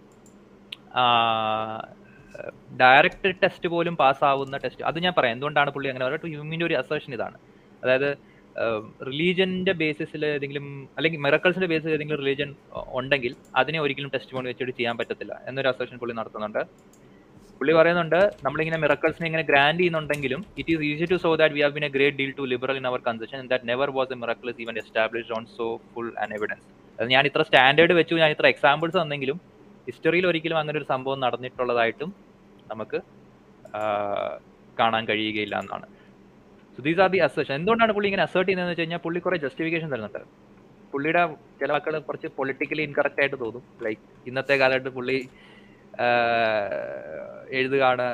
ഡയറക്റ്റ് 2.83 3.31
ടെസ്റ്റ് 3.42 3.68
പോലും 3.75 3.94
പാസ്സാവുന്ന 4.03 4.57
ടെസ്റ്റ് 4.64 4.85
അത് 4.90 4.99
ഞാൻ 5.05 5.14
പറയാം. 5.18 5.35
എന്തുകൊണ്ടാണ് 5.37 5.71
പുള്ളി 5.75 5.88
അങ്ങനെ? 5.92 6.05
പറയുന്നത് 6.07 6.33
ഹ്യൂമിന്റെ 6.35 6.66
ഒരു 6.68 6.77
അസേഷൻ 6.83 7.12
ഇതാണ്. 7.16 7.38
അതായത് 7.83 8.11
റിലീജിയന്റെ 9.09 9.73
ബേസിസിൽ 9.83 10.23
ഏതെങ്കിലും 10.35 10.66
അല്ലെങ്കിൽ 10.99 11.21
മിറക്കിൾസിന്റെ 11.27 11.68
ബേസിൽ 11.73 11.90
ഏതെങ്കിലും 11.97 12.21
റിലീജിയൻ 12.23 12.51
ഉണ്ടെങ്കിൽ 12.99 13.33
അതിനെ 13.61 13.79
ഒരിക്കലും 13.85 14.11
ടെസ്റ്റ് 14.14 14.35
മോണി 14.37 14.49
വെച്ചിട്ട് 14.53 14.75
ചെയ്യാൻ 14.79 14.97
പറ്റത്തില്ല 15.01 15.35
എന്നൊരു 15.49 15.68
അസേഷൻ 15.73 15.97
പുള്ളി 16.03 16.14
നടത്തുന്നുണ്ട്. 16.21 16.62
പുള്ളി 17.59 17.73
പറയുന്നുണ്ട് 17.79 18.21
നമ്മളിങ്ങനെ 18.47 18.79
മിറക്കിൾസിനെ 18.83 19.27
ഇങ്ങനെ 19.29 19.44
ഗ്രാൻഡ് 19.51 19.81
ചെയ്യുന്നുണ്ടെങ്കിലും 19.81 20.40
it 20.61 20.71
is 20.75 20.85
easy 20.90 21.07
to 21.12 21.16
so 21.25 21.31
that 21.40 21.55
we 21.57 21.62
have 21.64 21.75
been 21.77 21.85
a 21.88 21.90
great 21.97 22.16
deal 22.21 22.33
too 22.40 22.44
liberal 22.53 22.77
in 22.81 22.87
our 22.90 23.01
concession 23.09 23.47
that 23.53 23.66
never 23.71 23.90
was 23.99 24.12
a 24.16 24.18
miracles 24.23 24.61
even 24.64 24.77
established 24.83 25.35
on 25.38 25.44
so 25.57 25.66
full 25.92 26.11
and 26.25 26.35
evidence 26.38 26.66
അത് 26.99 27.09
ഞാൻ 27.14 27.25
ഇത്ര 27.31 27.42
സ്റ്റാൻഡേർഡ് 27.49 27.94
വെച്ചു 28.01 28.14
ഞാൻ 28.23 28.33
ഇത്ര 28.35 28.47
examples 28.55 28.97
തന്നെങ്കിലും 29.03 29.38
ഹിസ്റ്ററിയിൽ 29.88 30.25
ഒരിക്കലും 30.31 30.59
അങ്ങനെ 30.62 30.77
ഒരു 30.81 30.88
സംഭവം 30.92 31.18
നടന്നിട്ടുള്ളതായിട്ടും 31.25 32.11
നമുക്ക് 32.73 32.99
കാണാൻ 34.81 35.03
കഴിയുകയില്ല 35.11 35.55
എന്നാണ്. 35.62 35.87
So 36.75 36.83
these 36.87 37.01
are 37.05 37.11
the 37.14 37.21
assertion 37.27 37.55
എന്തുകൊണ്ടാണ് 37.61 37.92
പുള്ളി 37.97 38.09
ഇങ്ങനെ 38.11 38.25
അസേർട്ട് 38.29 38.49
ചെയ്യുന്നതെന്ന് 38.49 38.75
വെച്ച് 38.75 38.85
കഴിഞ്ഞാൽ 38.85 39.03
പുള്ളി 39.07 39.21
കുറെ 39.27 39.37
ജസ്റ്റിഫിക്കേഷൻ 39.44 39.88
തരുന്നുണ്ട്. 39.92 40.21
പുള്ളിയുടെ 40.92 41.23
ചില 41.61 41.71
വാക്കുകൾ 41.75 42.01
കുറച്ച് 42.09 42.29
പൊളിറ്റിക്കലി 42.38 42.83
ഇൻകറക്റ്റ് 42.88 43.21
ആയിട്ട് 43.23 43.38
തോന്നും. 43.44 43.64
ലൈക്ക് 43.87 44.03
ഇന്നത്തെ 44.31 44.55
കാലത്ത് 44.62 44.90
പുള്ളി 44.99 45.18
എഴുതുകയാണ്. 47.58 48.08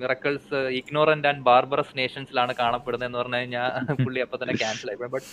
മിറക്കിൾസ് 0.00 0.58
ഇഗ്നോറന്റ് 0.78 1.28
ആൻഡ് 1.30 1.44
ബാർബറസ് 1.48 1.94
നേഷൻസിലാണ് 2.00 2.52
കാണപ്പെടുന്നത് 2.60 3.08
എന്ന് 3.08 3.18
പറഞ്ഞു 3.20 3.38
കഴിഞ്ഞാൽ 3.40 3.70
പുള്ളി 4.04 4.20
അപ്പൊ 4.24 4.36
തന്നെ 4.42 4.54
ക്യാൻസൽ 4.62 4.90
ആയി 4.92 4.98
ബട്ട് 5.16 5.26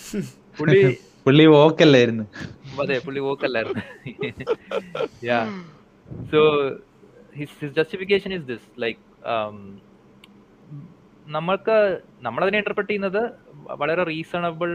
പുള്ളി 0.59 0.79
പുള്ളി 1.25 1.45
വോക്കല്ലായിരുന്നു 1.53 2.23
അതെ 2.81 2.95
പുള്ളി 3.05 3.21
വോക്കല്ലായിരുന്നു 3.27 3.83
yeah 5.29 5.39
so 6.31 6.39
his 7.39 7.55
his 7.61 7.73
justification 7.77 8.31
is 8.37 8.47
this 8.51 8.67
like 8.83 9.01
നമ്മൾക്ക് 11.27 11.77
നമ്മളതിനെ 12.27 12.57
ഇന്റർപ്രറ്റ് 12.61 12.91
ചെയ്യുന്നത് 12.91 13.21
വളരെ 13.81 14.03
റീസണബിൾ 14.11 14.71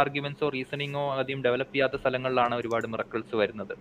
ആർഗ്യുമെന്റ്സോ 0.00 0.48
റീസണിങ്ങോ 0.56 1.04
അധികം 1.22 1.44
ഡെവലപ്പ് 1.46 1.74
ചെയ്യാത്ത 1.74 1.98
സ്ഥലങ്ങളിലാണ് 2.02 2.54
ഒരുപാട് 2.60 2.86
മിറക്കിൾസ് 2.94 3.36
വരുന്നത്. 3.42 3.74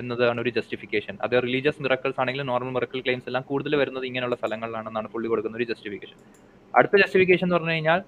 എന്നതാണ് 0.00 0.38
ഒരു 0.44 0.50
ജസ്റ്റിഫിക്കേഷൻ 0.58 1.14
അത് 1.24 1.34
റിലീജിയസ് 1.46 1.82
മിറക്കിൾസ് 1.84 2.18
ആണെങ്കിലും 2.22 2.46
നോർമൽ 2.52 2.72
മിറക്കിൾ 2.76 3.00
ക്ലെയിംസ് 3.06 3.28
എല്ലാം 3.30 3.44
കൂടുതൽ 3.50 3.74
വരുന്നത് 3.82 4.04
ഇങ്ങനെയുള്ള 4.10 4.36
സ്ഥലങ്ങളിലാണെന്നാണ് 4.40 5.08
പുള്ളി 5.14 5.28
കൊടുക്കുന്ന 5.32 5.58
ഒരു 5.60 5.66
ജസ്റ്റിഫിക്കേഷൻ 5.70 6.18
അടുത്ത 6.74 6.94
ജസ്റ്റിഫിക്കേഷൻ 7.02 7.46
എന്ന് 7.46 7.56
പറഞ്ഞു 7.58 7.74
കഴിഞ്ഞാൽ 7.76 8.00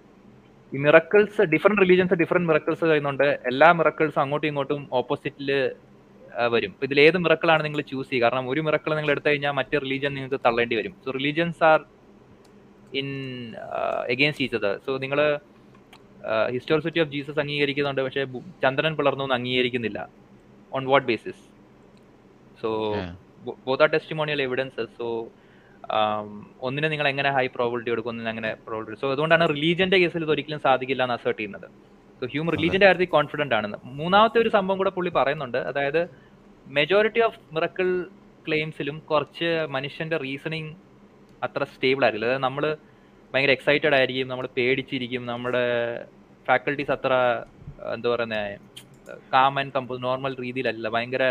ഈ 0.73 0.79
miracles 0.87 1.43
different 1.55 1.83
religions 1.85 2.17
different 2.23 2.49
miracles 2.51 2.85
കഴിയുന്നുണ്ട് 2.91 3.27
എല്ലാ 3.51 3.69
മിറക്കിൾസും 3.79 4.21
അങ്ങോട്ടും 4.25 4.49
ഇങ്ങോട്ടും 4.51 4.83
ഓപ്പോസിറ്റിൽ 5.01 5.51
വരും. 6.55 6.73
ഇതിൽ 6.87 6.99
ഏത് 7.07 7.17
മിറക്കിളാണ് 7.25 7.63
നിങ്ങൾ 7.67 7.81
ചൂസ് 7.91 8.09
ചെയ്യുക? 8.11 8.25
കാരണം 8.25 8.47
ഒരു 8.53 8.61
മിറക്കിൾ 8.67 8.91
നിങ്ങൾ 8.99 9.11
എടുത്തു 9.15 9.29
കഴിഞ്ഞാൽ 9.31 9.53
മറ്റേ 9.59 9.79
റിലീജിയൻ 9.85 10.13
നിങ്ങൾക്ക് 10.19 10.39
തള്ളേണ്ടി 10.47 10.77
വരും. 10.81 10.95
So 11.05 11.11
religions 11.19 11.63
are 11.71 11.81
in 13.01 13.09
against 14.15 14.45
each other 14.47 14.71
so 14.87 14.93
നിങ്ങൾ 15.05 15.21
ഹിസ്റ്റോറിസിറ്റി 16.57 17.01
ഓഫ് 17.05 17.11
ജീസസ് 17.15 17.41
അംഗീകരിക്കുന്നുണ്ട് 17.45 18.03
പക്ഷേ 18.07 18.25
ചന്ദ്രൻ 18.65 18.93
പിളർന്നു 18.99 19.35
അംഗീകരിക്കുന്നില്ല. 19.39 20.01
On 20.77 20.85
what 20.93 21.05
basis? 21.11 21.39
So 22.63 22.71
Yeah. 22.97 23.13
Both 23.67 23.83
are 23.85 23.89
testimonial 23.95 24.41
evidences. 24.47 24.89
So 24.99 25.07
ഒന്നിനെ 26.67 26.89
നിങ്ങൾ 26.93 27.07
എങ്ങനെ 27.13 27.31
ഹൈ 27.37 27.45
പ്രോബിലിറ്റി 27.55 27.91
കൊടുക്കും 27.93 28.11
ഒന്നിനെ 28.13 28.31
അങ്ങനെ 28.33 28.51
പ്രോബിലിറ്റി 28.67 28.99
സോ 29.01 29.09
അതുകൊണ്ടാണ് 29.15 29.45
റിലീജിയന്റെ 29.55 29.99
കേസിൽ 30.03 30.23
ഇത് 30.27 30.33
ഒരിക്കലും 30.35 30.61
സാധിക്കില്ല 30.67 31.03
എന്ന് 31.07 31.17
അസേർട്ട് 31.19 31.39
ചെയ്യുന്നത്. 31.41 31.67
സോ 32.19 32.27
ഹ്യൂം 32.35 32.49
റിലീജിയന്റെ 32.55 32.87
കാര്യത്തിൽ 32.89 33.11
കോൺഫിഡന്റ് 33.17 33.55
ആണെന്ന് 33.59 33.79
മൂന്നാമത്തെ 34.01 34.39
ഒരു 34.43 34.51
സംഭവം 34.57 34.79
കൂടെ 34.83 34.93
പുള്ളി 34.97 35.11
പറയുന്നുണ്ട്. 35.19 35.59
അതായത് 35.71 36.01
മെജോറിറ്റി 36.79 37.23
ഓഫ് 37.29 37.41
മിറക്കിൾ 37.57 37.89
ക്ലെയിംസിലും 38.47 38.97
കുറച്ച് 39.11 39.51
മനുഷ്യന്റെ 39.77 40.17
റീസണിങ് 40.27 40.71
അത്ര 41.47 41.65
സ്റ്റേബിൾ 41.75 42.03
ആയിരിക്കില്ല 42.07 42.29
അതായത് 42.31 42.45
നമ്മൾ 42.49 42.65
ഭയങ്കര 43.33 43.53
എക്സൈറ്റഡ് 43.59 43.97
ആയിരിക്കും 43.99 44.31
നമ്മൾ 44.33 44.47
പേടിച്ചിരിക്കും 44.57 45.23
നമ്മുടെ 45.33 45.65
ഫാക്കൽറ്റീസ് 46.49 46.93
അത്ര 46.97 47.13
എന്താ 47.95 48.09
പറയുന്നത് 48.15 48.91
കാം 49.35 49.55
ആൻഡ് 49.61 49.75
കമ്പോസ് 49.77 50.03
നോർമൽ 50.07 50.33
രീതിയിലല്ല. 50.45 50.87
ഭയങ്കര 50.95 51.25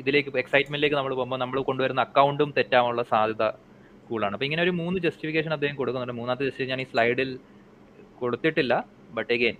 ഇതിലേക്ക് 0.00 0.30
എക്സൈറ്റ്മെന്റിലേക്ക് 0.42 0.96
നമ്മൾ 0.98 1.12
പോകുമ്പോൾ 1.18 1.40
നമ്മൾ 1.42 1.58
കൊണ്ടുവരുന്ന 1.68 2.00
അക്കൗണ്ടും 2.08 2.50
തെറ്റാനുള്ള 2.56 3.02
സാധ്യത 3.12 3.44
കൂടുതലാണ്. 4.08 4.34
അപ്പൊ 4.36 4.46
ഇങ്ങനെ 4.48 4.62
ഒരു 4.66 4.72
മൂന്ന് 4.80 4.98
ജസ്റ്റിഫിക്കേഷൻ 5.06 5.52
അദ്ദേഹം 5.56 5.76
കൊടുക്കുന്നുണ്ട്. 5.78 6.16
മൂന്നാമത്തെ 6.18 6.44
ജസ്റ്റിഫിക്കേഷൻ 6.48 6.74
ഞാൻ 6.74 6.82
ഈ 6.84 6.88
സ്ലൈഡിൽ 6.92 7.30
കൊടുത്തിട്ടില്ല. 8.20 8.74
But 9.16 9.30
again 9.36 9.56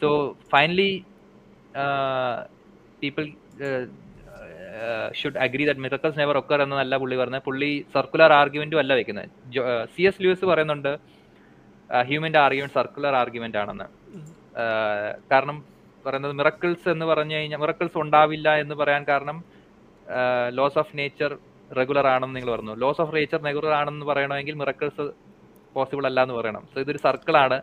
so 0.00 0.08
finally 0.54 0.90
people 3.02 3.26
should 5.18 5.40
agree 5.44 5.64
that 5.66 5.82
miracles 5.84 6.18
never 6.20 6.36
occur 6.40 6.60
എന്നല്ല 6.64 6.94
പുള്ളി 7.02 7.16
പറഞ്ഞത്. 7.20 7.44
പുള്ളി 7.48 7.68
സർക്കുലർ 7.94 8.32
ആർഗ്യുമെന്റും 8.38 8.78
അല്ല 8.82 8.92
വെക്കുന്നത്. 9.00 9.28
സി 9.94 10.02
എസ് 10.08 10.22
ലൂസ് 10.24 10.44
പറയുന്നുണ്ട് 10.52 10.92
ഹ്യൂമന്റെ 12.08 12.40
ആർഗ്യുമെന്റ് 12.46 12.76
സർക്കുലർ 12.78 13.14
ആർഗ്യുമെന്റ് 13.20 13.58
ആണെന്ന്. 13.62 13.86
കാരണം 15.32 15.56
പറയുന്നത് 16.06 16.32
മിറക്കിൾസ് 16.32 16.88
എന്ന് 16.88 17.06
പറഞ്ഞു 17.06 17.34
കഴിഞ്ഞാൽ 17.34 17.58
മിറക്കിൾസ് 17.58 17.98
ഉണ്ടാവില്ല 17.98 18.56
എന്ന് 18.56 18.74
പറയാൻ 18.74 19.04
കാരണം 19.04 19.44
ലോസ് 20.48 20.78
ഓഫ് 20.78 20.98
നേച്ചർ 20.98 21.38
റെഗുലർ 21.76 22.06
ആണെന്ന് 22.06 22.36
നിങ്ങൾ 22.36 22.56
പറഞ്ഞു. 22.56 22.74
ലോസ് 22.74 23.00
ഓഫ് 23.00 23.14
നേച്ചർ 23.14 23.42
റെഗുലർ 23.42 23.70
ആണെന്ന് 23.70 24.06
പറയണമെങ്കിൽ 24.06 24.54
മിറക്കിൾസ് 24.54 25.10
പോസിബിൾ 25.74 26.06
അല്ല 26.06 26.22
എന്ന് 26.22 26.34
പറയണം. 26.34 26.68
സോ 26.74 26.80
ഇതൊരു 26.80 26.98
സർക്കിൾ 26.98 27.36
ആണ്. 27.36 27.62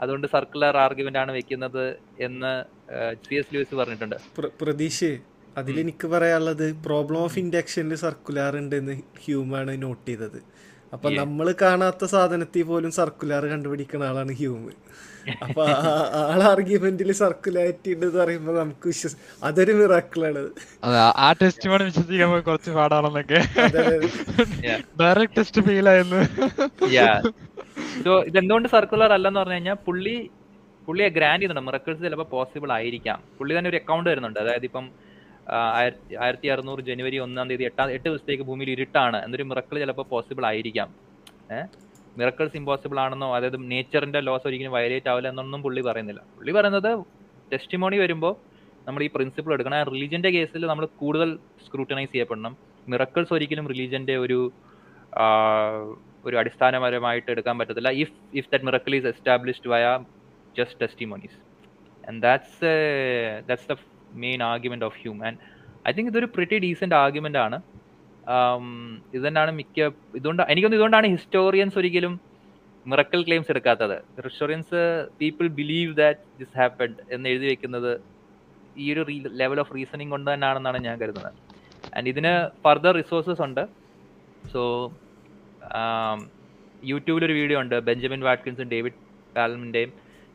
അതുകൊണ്ട് 0.00 0.26
സർക്കുലർ 0.26 0.76
ആർഗ്യുമെന്റ് 0.76 1.18
ആണ് 1.18 1.32
വെക്കുന്നത് 1.32 1.96
എന്ന് 2.20 2.64
സി 3.28 3.34
എസ് 3.34 3.54
ലൂസ് 3.54 3.74
പറഞ്ഞിട്ടുണ്ട്. 3.74 4.16
പ്ര- 4.36 4.50
പ്രതീഷ് 4.60 5.18
അതിലെനിക്ക് 5.56 6.06
പറയാനുള്ളത് 6.06 6.84
പ്രോബ്ലം 6.84 7.18
ഓഫ് 7.18 7.38
ഇൻഡക്ഷനിൽ 7.38 7.94
സർക്കുലാർ 7.94 8.56
ഉണ്ടെന്ന് 8.56 9.00
ഹ്യൂമാണ് 9.24 9.82
നോട്ട് 9.82 10.08
ചെയ്തത്. 10.08 10.42
അപ്പൊ 10.92 11.08
നമ്മൾ 11.18 11.46
കാണാത്ത 11.60 12.04
സാധനത്തിൽ 12.12 12.64
പോലും 12.64 12.90
സർക്കുലാർ 12.96 13.42
കണ്ടുപിടിക്കുന്ന 13.46 14.04
ആളാണ് 14.04 14.32
ഹ്യൂമ് 14.34 14.72
അപ്പൊ 15.42 15.62
ആൾ 16.22 16.40
ആർഗ്യുമെന്റിൽ 16.48 17.10
സർക്കുലാരിറ്റി 17.20 17.90
ഉണ്ടെന്ന് 17.94 18.18
പറയുമ്പോൾ 18.20 18.54
നമുക്ക് 18.58 18.86
വിശ്വസ 18.90 19.14
അതൊരു 19.42 19.72
മിറാക്കിളാണ് 19.72 20.40
അതെ 20.82 20.96
ആ- 21.02 21.14
ആ 21.18 21.28
ടെസ്റ്റ് 21.40 21.68
വേണം 21.70 21.86
വിശ്വസിക്കാൻ 21.90 22.32
കുറച്ച് 22.48 22.70
പാടാണെന്നൊക്കെ. 22.78 23.40
ടെസ്റ്റ് 25.36 25.62
ആയിരുന്നു 25.86 26.18
ഇതെന്തുകൊണ്ട് 28.26 28.68
സർക്കുലർ 28.68 29.12
അല്ലെന്ന് 29.12 29.40
പറഞ്ഞു 29.40 29.56
കഴിഞ്ഞാൽ 29.56 29.78
പുള്ളി 29.86 30.16
പുള്ളിയെ 30.88 31.08
ഗ്രാൻഡ് 31.10 31.40
ചെയ്യുന്നുണ്ട് 31.40 31.66
മിറക്കിൾസ് 31.68 32.02
ചിലപ്പോൾ 32.02 32.28
പോസിബിൾ 32.30 32.70
ആയിരിക്കാം. 32.72 33.18
പുള്ളി 33.38 33.52
തന്നെ 33.58 33.70
ഒരു 33.70 33.76
അക്കൗണ്ട് 33.76 34.08
വരുന്നുണ്ട്. 34.10 34.38
അതായത് 34.40 34.64
ഇപ്പം 34.64 34.86
ആയിരത്തി 35.50 36.48
അറുന്നൂറ് 36.48 36.80
ജനുവരി 36.80 37.18
ഒന്നാം 37.18 37.48
തീയതി 37.48 37.64
എട്ടാം 37.64 37.90
എട്ട് 37.90 38.08
ദിവസത്തേക്ക് 38.08 38.44
ഭൂമിയിൽ 38.44 38.70
ഇരുട്ടാണ്. 38.70 39.24
എന്നൊരു 39.24 39.42
മിറക്കിൾ 39.42 39.78
ചിലപ്പോൾ 39.78 40.02
പോസിബിൾ 40.02 40.46
ആയിരിക്കാം. 40.46 40.94
ഏഹ് 41.52 41.66
മിറക്കിൾസ് 42.18 42.56
ഇമ്പോസിബിൾ 42.56 43.00
ആണെന്നോ 43.00 43.36
അതായത് 43.36 43.70
നേച്ചറിന്റെ 43.70 44.20
ലോസ് 44.20 44.46
ഒരിക്കലും 44.46 44.72
വയലേറ്റ് 44.72 45.08
ആവില്ല 45.08 45.28
എന്നൊന്നും 45.28 45.62
പുള്ളി 45.62 45.80
പറയുന്നില്ല. 45.80 46.22
പുള്ളി 46.36 46.52
പറയുന്നത് 46.52 47.04
ടെസ്റ്റിമോണി 47.52 47.96
വരുമ്പോൾ 47.96 48.36
നമ്മൾ 48.88 49.02
ഈ 49.02 49.06
പ്രിൻസിപ്പിൾ 49.06 49.52
എടുക്കണം. 49.52 49.76
ആ 49.76 49.82
റിലീജിയന്റെ 49.82 50.30
കേസിൽ 50.30 50.66
നമ്മൾ 50.66 50.86
കൂടുതൽ 50.86 51.38
സ്ക്രൂട്ടനൈസ് 51.66 52.12
ചെയ്യപ്പെടണം. 52.12 52.56
മിറക്കിൾസ് 52.88 53.34
ഒരിക്കലും 53.34 53.68
റിലീജിയന്റെ 53.68 54.16
ഒരു 54.16 54.52
ഒരു 56.24 56.36
അടിസ്ഥാനപരമായിട്ട് 56.36 57.30
എടുക്കാൻ 57.30 57.58
പറ്റത്തില്ല. 57.58 57.90
If 57.90 58.12
if 58.34 58.48
that 58.52 58.64
miracle 58.64 58.94
is 58.94 59.06
established 59.06 59.68
via 59.68 59.98
just 60.58 60.80
testimonies 60.80 61.38
and 62.08 62.22
that's 62.22 62.70
that's 63.48 63.68
the 63.72 63.76
main 64.24 64.42
argument 64.42 64.84
of 64.84 64.98
Hume 65.02 65.18
and 65.26 65.38
I 65.88 65.92
think 65.92 66.10
ഇതൊരു 66.10 66.28
പ്രിറ്റി 66.34 66.58
ഡീസെന്റ് 66.64 66.94
ആർഗ്യുമെന്റ് 66.94 67.38
ആണ്. 67.38 67.56
ആം, 68.34 68.66
ഇത് 69.14 69.22
തന്നെയാണ് 69.28 69.52
മിക്ക 69.60 69.78
ഇതുകൊണ്ട് 70.18 70.42
എനിക്കൊന്നും 70.42 70.78
ഇതുകൊണ്ടാണ് 70.78 71.06
ഹിസ്റ്റോറിയൻസ് 71.06 71.78
ഒരിക്കലും 71.78 72.20
മിറക്കൽ 72.86 73.20
ക്ലെയിംസ് 73.26 73.50
എടുക്കാത്തത്. 73.50 73.96
Historians 74.26 74.80
people 75.20 75.46
believe 75.60 75.96
that 75.96 76.20
this 76.40 76.56
happened 76.60 76.96
എന്ന് 77.14 77.28
എഴുതി 77.28 77.46
വെക്കുന്നത് 77.46 77.92
ഈ 78.82 78.92
ഒരു 78.92 79.04
ലെവൽ 79.40 79.60
ഓഫ് 79.60 79.74
റീസണിങ് 79.76 80.10
കൊണ്ട് 80.10 80.34
തന്നെയാണെന്നാണ് 80.34 80.78
ഞാൻ 80.84 81.00
കരുതുന്നത്. 81.00 81.32
ആൻഡ് 81.96 82.08
ഇതിന് 82.08 82.32
ഫർദർ 82.64 82.94
റിസോഴ്സസ് 82.94 83.42
ഉണ്ട്. 83.42 83.64
സോ 84.52 84.92
യൂട്യൂബിലൊരു 86.84 87.32
വീഡിയോ 87.32 87.60
ഉണ്ട്. 87.60 87.76
ബെഞ്ചമിൻ 87.80 88.20
വാട്കിൻസും 88.20 88.68
David 88.68 88.98
പാലമിന്റെയും 89.36 89.92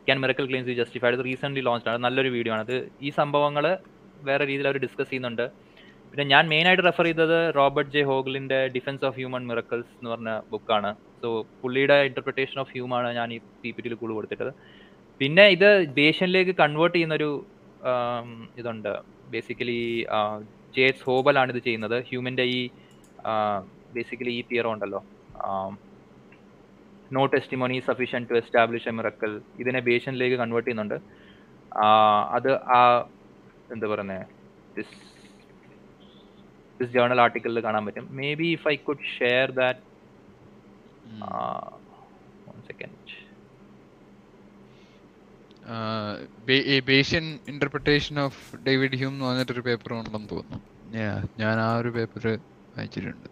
can 0.07 0.17
miracle 0.23 0.45
claims 0.49 0.75
justified 0.81 1.15
ഇത് 1.17 1.23
റീസെന്റ്ലി 1.29 1.63
ലോഞ്ച് 1.67 1.89
ആണ്. 1.91 1.99
നല്ലൊരു 2.05 2.29
വീഡിയോ 2.35 2.53
ആണ്. 2.55 2.63
അത് 2.67 2.75
ഈ 3.07 3.11
സംഭവങ്ങൾ 3.21 3.65
വേറെ 4.29 4.43
രീതിയിൽ 4.49 4.67
അവർ 4.69 4.77
ഡിസ്കസ് 4.85 5.09
ചെയ്യുന്നുണ്ട്. 5.09 5.45
പിന്നെ 6.11 6.25
ഞാൻ 6.33 6.43
മെയിൻ 6.51 6.65
ആയിട്ട് 6.69 6.83
റെഫർ 6.87 7.05
ചെയ്തത് 7.07 7.37
Robert 7.57 7.91
J 7.95 8.01
ഹോഗലിന്റെ 8.09 8.59
defence 8.75 9.03
of 9.07 9.15
Hume on 9.19 9.43
miracles 9.49 9.91
എന്ന് 9.97 10.09
പറഞ്ഞ 10.13 10.31
ബുക്കാണ് 10.51 10.91
സോ 11.21 11.29
പുള്ളിയുടെ 11.61 11.97
ഇന്റർപ്രിട്ടേഷൻ 12.09 12.57
ഓഫ് 12.63 12.71
ഹ്യൂമൻ 12.75 12.95
ആണ് 12.99 13.09
ഞാൻ 13.19 13.27
ഈ 13.35 13.37
പി 13.63 13.69
പി 13.75 13.81
ടിയിൽ 13.83 13.95
കൂടുതൽ 14.01 14.17
കൊടുത്തിട്ടത്. 14.19 14.51
പിന്നെ 15.21 15.45
ഇത് 15.55 15.69
ദേഷ്യനിലേക്ക് 16.03 16.53
കൺവേർട്ട് 16.61 16.95
ചെയ്യുന്നൊരു 16.97 17.29
ഇതുണ്ട്. 18.61 18.93
ബേസിക്കലി 19.33 19.79
ജേറ്റ്സ് 20.77 21.05
ഹോബലാണ് 21.09 21.51
ഇത് 21.55 21.61
ചെയ്യുന്നത്. 21.67 21.97
ഹ്യൂമന്റെ 22.09 22.45
ഈ 22.57 22.59
ബേസിക്കലി 23.97 24.33
ഈ 24.39 24.41
തിയറം 24.51 24.71
ഉണ്ടല്ലോ. 24.75 25.01
No 27.15 27.21
testimony 27.33 27.77
sufficient 27.87 28.23
to 28.29 28.35
establish 28.41 28.87
a 28.91 28.93
miracle 28.99 29.33
ഇതിനെ 29.59 29.79
ബേഷ്യനിലേക്ക് 29.89 30.37
കൺവേർട്ട് 30.43 30.69
ചെയ്യുന്നുണ്ട്. 30.69 30.97
അത് 32.37 32.51
ആ 32.77 32.79
എന്താ 33.73 33.87
പറയുന്നത് 33.87 34.25
ദിസ് 34.77 34.95
ദിസ് 36.79 36.91
ജേണൽ 36.95 37.19
ആർട്ടിക്കിളിൽ 37.25 37.63
കാണാൻ 37.67 37.83
പറ്റും. 37.85 38.07
Maybe 38.41 38.49
if 38.57 38.67
I 38.73 38.75
could 38.87 39.05
share 39.19 39.45
that 39.61 39.79
one 42.47 42.59
second 42.69 42.95
Bayesian 46.89 47.25
interpretation 47.53 48.15
of 48.25 48.39
David 48.67 48.97
Hume 48.99 49.13
എന്ന് 49.13 49.25
പറഞ്ഞിട്ടൊരു 49.25 49.63
പേപ്പർ 49.69 49.93
ഉണ്ടെന്ന് 49.93 50.29
തോന്നുന്നു. 50.33 50.59
ഞാൻ 51.41 51.55
ആ 51.65 51.69
ഒരു 51.81 51.89
പേപ്പർ 51.95 52.25
വായിച്ചിട്ടുണ്ട് 52.75 53.29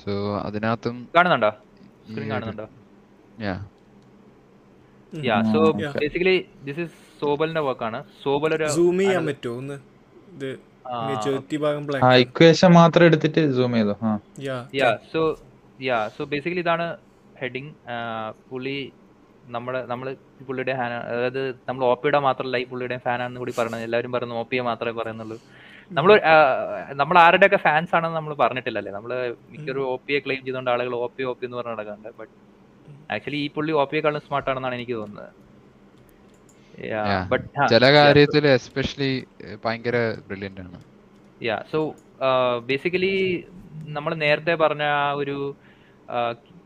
സോ 0.00 0.12
അതിനകത്തും 0.46 0.96
കാണുന്നുണ്ടോ? 1.16 1.50
സ്ക്രീൻ 2.08 2.30
കാണുന്നുണ്ടോ. 2.30 2.66
Yeah 5.24 5.36
so. 5.52 5.60
Basically 5.72 6.36
this 6.64 6.80
is 6.80 6.92
സോബലിന്റെ 7.20 7.60
ആണ്. 7.84 8.04
സോബൽ 8.22 8.54
ഒരു 8.54 8.68
സൂം 8.68 8.98
ചെയ്യാൻ 8.98 9.26
പറ്റുമോ? 9.26 9.56
ഒന്ന് 9.56 9.76
ഇത് 10.34 10.48
മെജോറിറ്റി 11.08 11.56
ഭാഗം 11.56 11.82
ആ 12.04 12.14
ഇക്വേഷൻ 12.14 12.70
മാത്രം 12.72 13.04
എടുത്തിട്ട് 13.04 13.42
സൂം 13.56 13.72
ചെയ്തോ? 13.72 13.96
ആ. 14.02 14.18
Yeah 14.40 14.56
yeah 14.74 14.90
so 15.12 15.22
yeah 15.80 16.08
so 16.08 16.24
basically 16.24 16.60
ഇതാണ് 16.60 16.86
ഹെഡിങ് 17.40 17.72
പുള്ളി 18.50 18.92
നമ്മൾ 19.46 19.86
നമ്മൾ 19.86 20.16
പുള്ളിയുടെ 20.46 20.72
ഹാൻ 20.72 20.92
അതായത് 20.92 21.42
നമ്മൾ 21.68 21.84
ഓപ്പിയുടെ 21.84 22.18
മാത്രമല്ല 22.18 22.56
ഈ 22.56 22.66
പുള്ളിയുടെ 22.66 22.96
ഫാനാണെന്ന് 23.04 23.38
കൂടി 23.38 23.52
പറയുന്നത്. 23.58 23.82
എല്ലാവരും 23.82 24.12
പറയുന്നത് 24.12 24.38
ഓപ്പിയെ 24.38 24.62
മാത്രമേ 24.62 24.92
പറയുന്നുള്ളൂ. 24.92 25.38
നമ്മൾ 25.90 26.10
നമ്മൾ 27.00 27.16
ആരുടെയൊക്കെ 27.24 27.58
ഫാൻസ് 27.66 27.92
ആണെന്ന് 27.96 28.16
നമ്മൾ 28.18 28.32
പറഞ്ഞിട്ടില്ലല്ലേ? 28.42 28.92
നമ്മൾ 28.96 29.12
മിക്കൊരു 29.52 29.82
ഒ 29.92 29.94
പിയെ 30.06 30.18
ക്ലെയിം 30.24 30.42
ചെയ്തുകൊണ്ട് 30.46 30.70
ആളുകൾ 30.72 30.94
ഒ 31.04 31.06
പി 31.14 31.22
ഒ 31.30 31.32
പി 31.38 31.44
എന്ന് 31.48 31.58
പറഞ്ഞ് 31.58 31.74
നടക്കുന്നുണ്ട് 31.74 32.10
ബട്ട് 32.20 32.32
ആക്ച്വലി 33.14 33.38
ഈ 33.44 33.48
പുള്ളി 33.56 33.72
ഒ 33.80 33.84
പിയെക്കാളും 33.90 34.22
സ്മാർട്ട് 34.26 34.50
ആണെന്നാണ് 34.52 34.76
എനിക്ക് 34.78 34.96
തോന്നുന്നത്. 35.00 35.30
ചില 37.72 37.84
കാര്യത്തിൽ 37.96 38.44
എസ്പെഷ്യലി 38.56 39.12
ഭയങ്കര 39.64 39.96
ബ്രില്യന്റ് 40.26 40.60
ആണ്. 40.64 40.80
യാ 41.48 41.56
സോ 41.72 41.78
ബേസിക്കലി 42.68 43.14
നമ്മൾ 43.96 44.12
നേരത്തെ 44.24 44.54
പറഞ്ഞ 44.64 44.84
ആ 45.00 45.08
ഒരു 45.22 45.36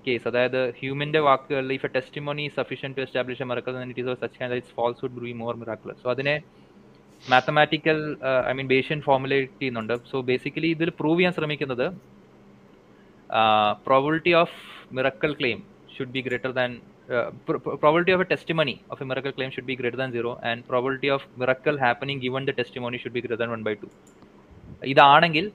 കേസ് 0.07 0.27
അതായത് 0.31 0.61
ഹ്യൂമന്റെ 0.79 1.21
വാക്കുകളിൽ 1.29 1.73
if 1.79 1.87
a 1.89 1.91
testimony 1.97 2.45
sufficient 2.59 2.93
to 2.97 3.03
establish 3.07 3.43
a 3.45 3.47
it 3.91 4.03
is 4.05 4.19
such 4.23 4.39
kind 4.41 4.59
its 4.61 4.75
falsehood 4.79 5.15
brew 5.19 5.33
more 5.43 5.55
miraculous 5.63 5.97
so 6.05 6.09
അതിനെ 6.15 6.35
mathematical 7.31 7.99
I 8.51 8.53
mean 8.59 8.69
Bayesian 8.73 9.01
formulate 9.07 9.53
ചെയ്യുന്നുണ്ട്. 9.61 9.95
സോ 10.11 10.17
ബേസിക്കലി 10.31 10.69
ഇതിൽ 10.77 10.91
പ്രൂവ് 11.01 11.19
ചെയ്യാൻ 11.19 11.35
ശ്രമിക്കുന്നത് 11.39 11.87
probability 13.89 14.33
of 14.43 14.57
miracle 14.97 15.35
claim 15.41 15.61
should 15.97 16.15
be 16.17 16.23
greater 16.29 16.55
than 16.61 16.73
probability 17.83 18.13
of 18.17 18.21
a 18.25 18.27
testimony 18.33 18.75
of 18.93 18.99
a 19.01 19.07
miracle 19.11 19.33
claim 19.37 19.51
should 19.55 19.67
be 19.71 19.75
greater 19.81 19.99
than 20.01 20.11
zero 20.17 20.31
and 20.49 20.59
probability 20.69 21.09
of 21.15 21.23
miracle 21.41 21.77
happening 21.85 22.19
given 22.25 22.43
the 22.49 22.55
testimony 22.61 22.99
should 23.03 23.15
be 23.17 23.23
greater 23.25 23.39
than 23.41 23.51
one 23.55 23.63
by 23.67 23.75
two 23.81 23.89
ഇതാണെങ്കിൽ 24.93 25.47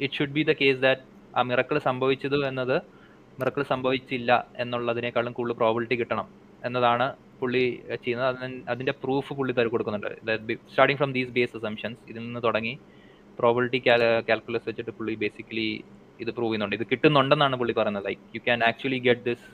it 0.00 0.14
should 0.18 0.34
be 0.36 0.42
the 0.50 0.52
case 0.60 0.78
that 0.84 1.02
ആ 1.38 1.42
miracle 1.50 1.78
സംഭവിച്ചത് 1.88 2.38
എന്നത് 2.50 2.76
miracle 3.40 3.64
സംഭവിച്ചില്ല 3.72 4.30
എന്നുള്ളതിനേക്കാളും 4.64 5.34
കൂടുതൽ 5.38 5.56
probability 5.62 5.98
കിട്ടണം 6.02 6.28
എന്നതാണ് 6.68 7.08
പുള്ളി 7.40 7.62
ചെയ്യുന്നത് 8.04 8.28
അതിന് 8.30 8.56
അതിന്റെ 8.72 8.94
പ്രൂഫ് 9.02 9.32
പുള്ളി 9.38 9.52
തരും 9.58 9.72
കൊടുക്കുന്നുണ്ട്. 9.74 10.10
Starting 10.70 10.98
from 11.00 11.12
these 11.16 11.32
base 11.38 11.54
assumptions 11.60 12.00
ഇതിൽ 12.10 12.22
നിന്ന് 12.26 12.42
തുടങ്ങി 12.46 12.74
പ്രോബിലിറ്റി 13.38 13.80
കാൽക്കുലസ് 14.28 14.66
വെച്ചിട്ട് 14.70 14.92
പുള്ളി 14.98 15.14
ബേസിക്കലി 15.22 15.68
ഇത് 16.22 16.30
പ്രൂവ് 16.36 16.50
ചെയ്യുന്നുണ്ട്. 16.50 16.76
ഇത് 16.78 16.86
കിട്ടുന്നുണ്ടെന്നാണ് 16.92 17.56
പുള്ളി 17.60 17.74
പറയുന്നത്. 17.80 18.06
Like 18.08 18.22
you 18.36 18.40
can 18.48 18.60
actually 18.70 19.00
get 19.08 19.24
this 19.30 19.46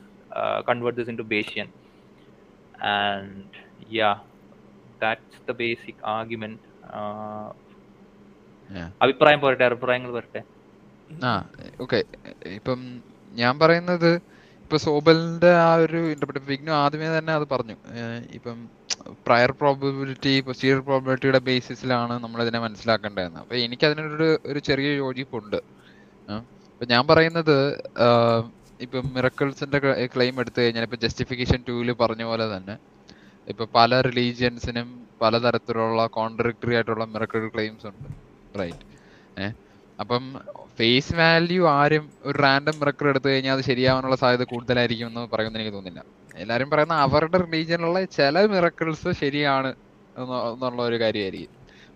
convert 0.68 0.98
this 1.00 1.10
into 1.22 1.26
Bayesian 1.34 1.68
and 2.94 3.60
yeah 3.98 4.10
that's 5.04 5.42
the 5.50 5.54
basic 5.62 6.02
argument. 6.16 6.60
അഭിപ്രായം 9.04 9.40
പോരട്ടെ 9.44 9.64
അഭിപ്രായങ്ങൾ 9.70 10.10
വരട്ടെ 10.16 10.42
ആ 11.28 11.30
ഓക്കെ 11.84 11.98
ഇപ്പം 12.58 12.80
ഞാൻ 13.40 13.54
പറയുന്നത് 13.62 14.10
ഇപ്പൊ 14.70 14.78
സോബലിന്റെ 14.84 15.48
ആ 15.60 15.70
ഒരു 15.84 16.00
ഇന്റർപ്രിറ്റ് 16.12 16.48
വിഗ്നു 16.50 16.72
ആദ്യമേ 16.82 17.06
തന്നെ 17.14 17.32
അത് 17.38 17.44
പറഞ്ഞു. 17.52 17.74
ഇപ്പം 18.36 18.58
പ്രയർ 19.26 19.50
പ്രോബിലിറ്റി 19.60 20.34
പ്രൊസീജിയർ 20.46 20.80
പ്രോബിലിറ്റിയുടെ 20.88 21.40
ബേസിസിലാണ് 21.48 22.14
നമ്മൾ 22.24 22.40
ഇതിനെ 22.44 22.60
മനസ്സിലാക്കേണ്ടതെന്ന്. 22.66 23.40
അപ്പൊ 23.42 23.54
എനിക്ക് 23.64 23.84
അതിനൊരു 23.88 24.28
ഒരു 24.50 24.60
ചെറിയ 24.68 24.90
യോജിപ്പുണ്ട്. 25.00 25.58
അപ്പൊ 26.72 26.86
ഞാൻ 26.92 27.02
പറയുന്നത് 27.10 27.56
ഇപ്പം 28.80 29.06
മിറക്കിൾസിന്റെ 29.16 29.78
ക്ലെയിം 30.14 30.36
എടുത്തു 30.42 30.60
കഴിഞ്ഞാൽ 30.62 30.86
ഇപ്പൊ 30.88 30.98
ജസ്റ്റിഫിക്കേഷൻ 31.04 31.58
ടൂവിൽ 31.68 31.90
പറഞ്ഞ 32.02 32.22
പോലെ 32.30 32.46
തന്നെ 32.54 32.76
ഇപ്പൊ 33.48 33.64
പല 33.78 34.00
റിലീജിയൻസിനും 34.08 34.88
പലതരത്തിലുള്ള 35.22 36.02
കോൺട്രഡിക്ടറി 36.18 36.74
ആയിട്ടുള്ള 36.78 37.04
മിറക്കിൾ 37.14 37.42
ക്ലെയിംസ് 37.54 37.86
ഉണ്ട്. 37.90 38.06
റൈറ്റ് 38.54 38.86
ഏഹ് 39.44 39.54
അപ്പം 40.00 40.24
ഫേസ് 40.78 41.14
വാല്യൂ 41.14 41.68
ആരും 41.68 42.10
ഒരു 42.24 42.38
റാൻഡം 42.38 42.72
റെക്കോർഡ് 42.72 43.08
എടുത്തു 43.08 43.28
കഴിഞ്ഞാൽ 43.28 43.54
അത് 43.56 43.60
ശരിയാവാനുള്ള 43.60 44.16
സാധ്യത 44.16 44.42
കൂടുതലായിരിക്കും 44.42 45.06
എന്ന് 45.06 45.28
പറയുമെന്ന് 45.32 45.58
എനിക്ക് 45.58 45.76
തോന്നുന്നില്ല. 45.76 46.02
എല്ലാരും 46.40 46.70
പറയുന്ന 46.70 46.92
അവരുടെ 46.92 47.38
റിലീജിയനിലുള്ള 47.38 48.04
ചില 48.04 48.44
മിറക്കിൾസ് 48.46 49.12
ശരിയാണ് 49.20 49.70
എന്നുള്ള 50.18 50.82
ഒരു 50.82 51.00
കാര്യമായിരിക്കും. 51.00 51.50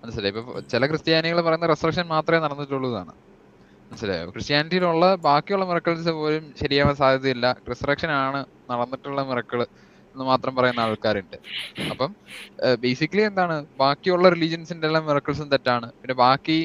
മനസ്സിലായി? 0.05 0.33
ഇപ്പൊ 0.33 0.61
ചില 0.61 0.87
ക്രിസ്ത്യാനികൾ 0.87 1.41
പറയുന്ന 1.41 1.67
റെസ്ട്രക്ഷൻ 1.67 2.07
മാത്രമേ 2.07 2.39
നടന്നിട്ടുള്ളൂ 2.39 2.91
എന്നാണ്. 2.91 3.13
മനസ്സിലായോ? 3.91 4.31
ക്രിസ്ത്യാനിറ്റിയിലുള്ള 4.31 5.15
ബാക്കിയുള്ള 5.15 5.65
മിറക്കിൾസ് 5.65 6.09
പോലും 6.09 6.55
ശരിയാവാൻ 6.63 6.95
സാധ്യതയില്ല. 6.95 7.57
റിസറക്ഷൻ 7.71 8.11
ആണ് 8.11 8.45
നടന്നിട്ടുള്ള 8.71 9.23
മിറക്കിൾ 9.23 9.67
എന്ന് 10.15 10.25
മാത്രം 10.25 10.57
പറയുന്ന 10.57 10.81
ആൾക്കാരുണ്ട്. 10.87 11.37
അപ്പം 11.93 12.11
ബേസിക്കലി 12.83 13.23
എന്താണ്? 13.31 13.57
ബാക്കിയുള്ള 13.83 14.29
റിലീജിയൻസിന്റെ 14.35 14.87
എല്ലാം 14.87 15.07
മിറക്കിൾസും 15.07 15.49
തെറ്റാണ്. 15.51 15.87
പിന്നെ 16.01 16.15
ബാക്കി 16.25 16.59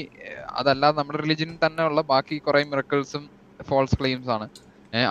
അതല്ലാതെ 0.60 0.97
നമ്മുടെ 1.00 1.20
റിലീജിയൻ 1.24 1.52
തന്നെ 1.66 1.84
ഉള്ള 1.89 2.02
ബാക്കി 2.14 2.38
കുറെ 2.47 2.64
മിറക്കിൾസും 2.74 3.24
ഫോൾസ് 3.70 3.97
ക്ലെയിംസ് 4.00 4.30
ആണ്. 4.30 4.47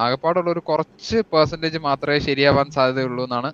ആകെപ്പാടുള്ള 0.05 0.51
ഒരു 0.51 0.63
കുറച്ച് 0.69 1.19
പെർസെന്റേജ് 1.33 1.79
മാത്രമേ 1.89 2.19
ശരിയാവാൻ 2.29 2.71
സാധ്യതയുള്ളൂ 2.77 3.25
എന്നാണ് 3.25 3.51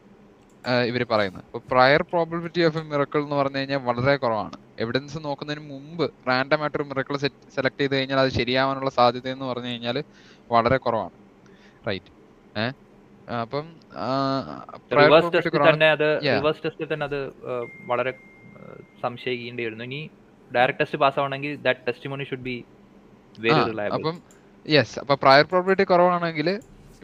ഇവർ 0.91 1.03
പറയുന്നത്. 1.11 1.45
ഇപ്പോൾ 1.49 1.63
പ്രയർ 1.71 2.03
പ്രോബിലിറ്റി 2.11 2.63
ഓഫ് 2.67 2.83
മിറക്കിൾ 2.91 3.21
എന്ന് 3.25 3.37
പറഞ്ഞു 3.37 3.59
കഴിഞ്ഞാൽ 3.59 3.81
വളരെ 3.89 4.15
കുറവാണ്. 4.17 4.57
എവിഡൻസ് 4.83 5.19
നോക്കുന്നതിന് 5.25 5.65
മുമ്പ് 5.73 6.05
റാൻഡം 6.29 6.61
ആയിട്ട് 6.63 6.79
ഒരു 6.79 6.87
മിറക്കിൾ 6.91 7.17
സെലക്ട് 7.57 7.81
ചെയ്ത് 7.81 7.95
കഴിഞ്ഞാൽ 7.97 8.21
അത് 8.25 8.31
ശരിയാവാനുള്ള 8.39 8.91
സാധ്യത 8.99 9.29
എന്ന് 9.29 9.47
പറഞ്ഞു 9.51 9.71
കഴിഞ്ഞാൽ 9.73 9.99
വളരെ 10.53 10.77
കുറവാണ്. 10.77 11.15
റൈറ്റ് 11.89 12.11
ഏഹ് 12.63 12.73
അപ്പം 13.29 13.67
റിവേഴ്സ് 14.97 15.31
ടെസ്റ്റിൽ 15.35 15.61
തന്നെ 15.69 15.89
അത് 15.97 16.09
റിവേഴ്സ് 16.29 16.63
ടെസ്റ്റിൽ 16.65 16.89
തന്നെ 16.93 17.07
അത് 17.11 17.21
വളരെ 17.87 18.13
ആ, 18.51 18.61
സംശയിക്കേണ്ടി 19.03 19.63
വരുന്നു 19.67 19.85
ഇനി 19.89 20.01
ഡയറക്റ്റ് 20.51 20.81
ടെസ്റ്റ് 20.81 21.01
പാസ് 21.03 21.19
ആവണമെങ്കിൽ 21.21 21.53
that 21.67 21.83
testimony 21.89 22.25
should 22.31 22.47
be 22.49 22.57
very 23.39 23.61
reliable 23.71 23.97
അപ്പം 23.99 24.17
യെസ് 24.67 24.97
അപ്പൊ 25.03 25.15
പ്രയർ 25.23 25.45
പ്രോബിലിറ്റി 25.51 25.85
കുറവാണെങ്കിൽ 25.85 26.49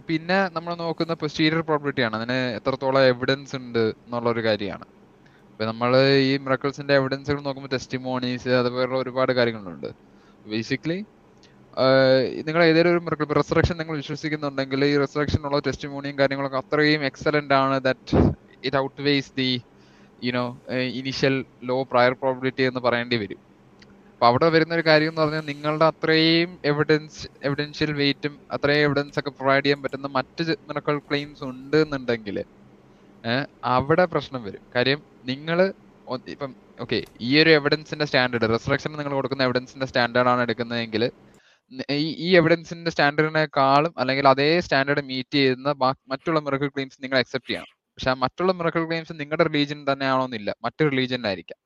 പിന്നെ 0.09 0.39
നമ്മൾ 0.55 0.73
നോക്കുന്ന 0.83 1.15
പൊസ്റ്റീരിയർ 1.23 1.63
പ്രോബിലിറ്റി 1.69 2.03
ആണ്. 2.07 2.15
അതിന് 2.19 2.37
എത്രത്തോളം 2.59 3.03
എവിഡൻസ് 3.13 3.55
ഉണ്ട് 3.59 3.83
എന്നുള്ള 3.97 4.29
ഒരു 4.35 4.43
കാര്യമാണ്. 4.47 4.87
ഇപ്പൊ 5.51 5.65
നമ്മൾ 5.71 5.91
ഈ 6.27 6.33
മിറക്കിൾസിന്റെ 6.45 6.95
എവിഡൻസുകൾ 7.01 7.41
നോക്കുമ്പോൾ 7.47 7.73
ടെസ്റ്റിമോണീസ് 7.75 8.51
അതുപോലുള്ള 8.61 8.99
ഒരുപാട് 9.05 9.33
കാര്യങ്ങളുണ്ട്. 9.39 9.89
ബേസിക്കലി 10.45 10.99
നിങ്ങൾ 12.47 12.61
ഏതെങ്കിലും 12.69 13.05
ഒരു 13.25 13.37
റെസറക്ഷൻ 13.41 13.77
നിങ്ങൾ 13.81 13.97
വിശ്വസിക്കുന്നുണ്ടെങ്കിൽ 14.03 14.81
ഈ 14.91 14.95
റിസറക്ഷൻ 15.03 15.43
ഉള്ള 15.49 15.59
ടെസ്റ്റിമോണിയും 15.69 16.17
കാര്യങ്ങളൊക്കെ 16.21 16.59
അത്രയും 16.63 17.03
എക്സലന്റ് 17.11 17.55
ആണ് 17.63 17.77
that 17.87 18.17
it 18.67 18.79
outweighs 19.09 19.33
the 19.41 19.51
you know 20.23 20.45
initial 21.01 21.37
low 21.69 21.77
prior 21.93 22.15
probability 22.23 22.65
എന്ന് 22.71 22.81
പറയേണ്ടി 22.87 23.19
വരും. 23.23 23.41
അപ്പൊ 24.15 24.27
അവിടെ 24.31 24.49
വരുന്ന 24.55 24.73
ഒരു 24.79 24.85
കാര്യം 24.89 25.11
എന്ന് 25.13 25.23
പറഞ്ഞാൽ 25.23 25.45
നിങ്ങളുടെ 25.51 25.87
അത്രയും 25.93 26.51
എവിഡൻസ് 26.71 27.21
എവിഡൻഷ്യൽ 27.49 27.91
വെയിറ്റും 28.01 28.35
അത്രയും 28.57 28.83
എവിഡൻസ് 28.89 29.19
ഒക്കെ 29.21 29.33
പ്രൊവൈഡ് 29.39 29.65
ചെയ്യാൻ 29.65 29.81
പറ്റുന്ന 29.85 30.09
മറ്റ് 30.19 30.43
മെഡിക്കൽ 30.71 30.99
ക്ലെയിംസ് 31.09 31.43
ഉണ്ട് 31.51 31.79
എന്നുണ്ടെങ്കിൽ 31.85 32.39
അവിടെ 33.77 34.05
പ്രശ്നം 34.13 34.41
വരും. 34.49 34.63
കാര്യം 34.77 35.01
നിങ്ങൾ 35.31 35.59
ഇപ്പം 36.35 36.53
ഓക്കെ 36.85 36.99
ഈ 37.27 37.33
ഒരു 37.43 37.51
എവിഡൻസിന്റെ 37.59 38.07
സ്റ്റാൻഡേർഡ് 38.11 38.47
റെസ്ട്രക്ഷൻ 38.55 38.91
നിങ്ങൾ 39.01 39.15
കൊടുക്കുന്ന 39.19 39.47
എവിഡൻസിന്റെ 39.49 39.87
സ്റ്റാൻഡേർഡ് 39.91 40.31
ആണ് 40.33 40.41
എടുക്കുന്നതെങ്കിൽ 40.47 41.03
ഈ 41.91 42.37
എവിഡൻസിന്റെ 42.37 42.91
സ്റ്റാൻഡേർഡിനെക്കാളും 42.91 43.93
അല്ലെങ്കിൽ 43.99 44.29
അതേ 44.29 44.61
സ്റ്റാൻഡേർഡ് 44.61 45.03
മീറ്റ് 45.11 45.35
ചെയ്യുന്ന 45.35 45.75
മറ്റുള്ള 46.09 46.41
മിറക്കിൾ 46.41 46.69
ക്ലെയിംസ് 46.69 46.99
നിങ്ങൾ 47.03 47.19
അക്സെപ്റ്റ് 47.19 47.51
ചെയ്യണം. 47.51 47.71
പക്ഷെ 47.95 48.13
മറ്റുള്ള 48.15 48.53
മിറക്കിൾ 48.53 48.87
ക്ലെയിംസ് 48.87 49.13
നിങ്ങളുടെ 49.21 49.45
റിലീജിയൻ 49.49 49.81
തന്നെ 49.93 50.07
ആണോന്നില്ല 50.07 50.51
മറ്റു 50.65 50.83
റിലീജിയനിലായിരിക്കാം 50.85 51.59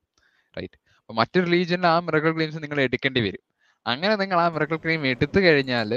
റൈറ്റ് 0.58 0.76
അപ്പൊ 1.00 1.14
മറ്റു 1.14 1.38
റിലീജിയനിൽ 1.46 1.86
ആ 1.86 1.98
മിറക്കിൾ 2.00 2.32
ക്ലെയിംസ് 2.36 2.58
നിങ്ങൾ 2.62 2.80
എടുക്കേണ്ടി 2.80 3.20
വരും. 3.20 3.42
അങ്ങനെ 3.86 4.14
നിങ്ങൾ 4.16 4.38
ആ 4.40 4.48
മിറക്കിൾ 4.48 4.76
ക്ലെയിം 4.84 5.06
എടുത്തു 5.06 5.40
കഴിഞ്ഞാൽ 5.40 5.90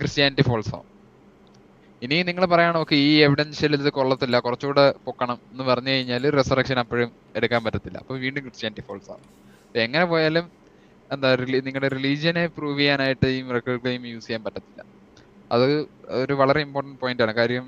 ക്രിസ്ത്യാനിറ്റി 0.00 0.42
ഫോൾസ് 0.48 0.72
ആവും. 0.74 0.88
ഇനി 2.02 2.16
നിങ്ങൾ 2.28 2.44
പറയണം 2.46 2.78
ഓക്കെ 2.80 2.94
ഈ 2.94 3.12
എവിഡൻഷ്യൽ 3.26 3.72
ഇത് 3.76 3.90
കൊള്ളത്തില്ല. 3.98 4.36
കുറച്ചുകൂടെ 4.46 4.84
പൊക്കണം. 5.06 5.38
എന്ന് 5.52 5.64
പറഞ്ഞു 5.64 5.90
കഴിഞ്ഞാൽ 5.90 6.24
റെസറക്ഷൻ 6.38 6.78
അപ്പോഴും 6.78 7.10
എടുക്കാൻ 7.36 7.64
പറ്റത്തില്ല. 7.64 7.98
അപ്പൊ 7.98 8.14
വീണ്ടും 8.24 8.42
ക്രിസ്ത്യാനിറ്റി 8.44 8.84
ഫോൾസ് 8.88 9.10
ആവും. 9.10 9.24
എങ്ങനെ 9.74 10.04
പോയാലും 10.04 10.44
എന്താ 11.10 11.28
നിങ്ങളുടെ 11.66 11.88
റിലീജിയനെ 11.88 12.46
പ്രൂവ് 12.46 12.78
ചെയ്യാനായിട്ട് 12.80 13.26
ഈ 13.26 13.42
മിറക്കിൾ 13.42 13.76
ക്ലെയിം 13.76 14.06
യൂസ് 14.06 14.26
ചെയ്യാൻ 14.26 14.42
പറ്റത്തില്ല. 14.44 14.80
അത് 15.52 15.66
ഒരു 16.22 16.32
വളരെ 16.32 16.60
ഇമ്പോർട്ടന്റ് 16.60 17.00
പോയിന്റ് 17.00 17.22
ആണ്. 17.22 17.32
കാര്യം 17.32 17.66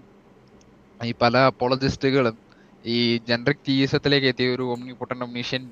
ഈ 1.01 1.13
പല 1.23 1.37
അപ്പോളജിസ്റ്റുകളും 1.51 2.37
ഈ 2.85 3.17
ജനറിക് 3.29 3.65
തീസത്തിലേക്ക് 3.69 4.27
എത്തിയ 4.27 4.55
ഒരു 4.55 4.63
ഒമ്നി 4.63 4.93
പൊട്ടൻ 4.93 5.23
ഒമ്നീഷ്യൻ 5.23 5.63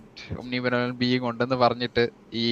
ഒമ്നിബനൽ 0.41 0.91
ബീങ് 0.91 1.27
ഉണ്ടെന്ന് 1.31 1.57
പറഞ്ഞിട്ട് 1.57 2.05
ഈ 2.35 2.47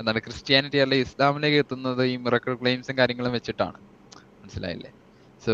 എന്താണ് 0.00 0.18
ക്രിസ്ത്യാനിറ്റി 0.18 0.78
അല്ലെ 0.78 0.96
ഇസ്ലാമിലേക്ക് 0.96 1.56
എത്തുന്നത് 1.56 2.02
ഈ 2.04 2.16
മിറക്കിൾ 2.16 2.54
ക്ലെയിംസും 2.54 2.98
കാര്യങ്ങളും 2.98 3.32
വെച്ചിട്ടാണ്. 3.32 3.78
മനസ്സിലായില്ലേ? 4.42 4.90
സോ 5.44 5.52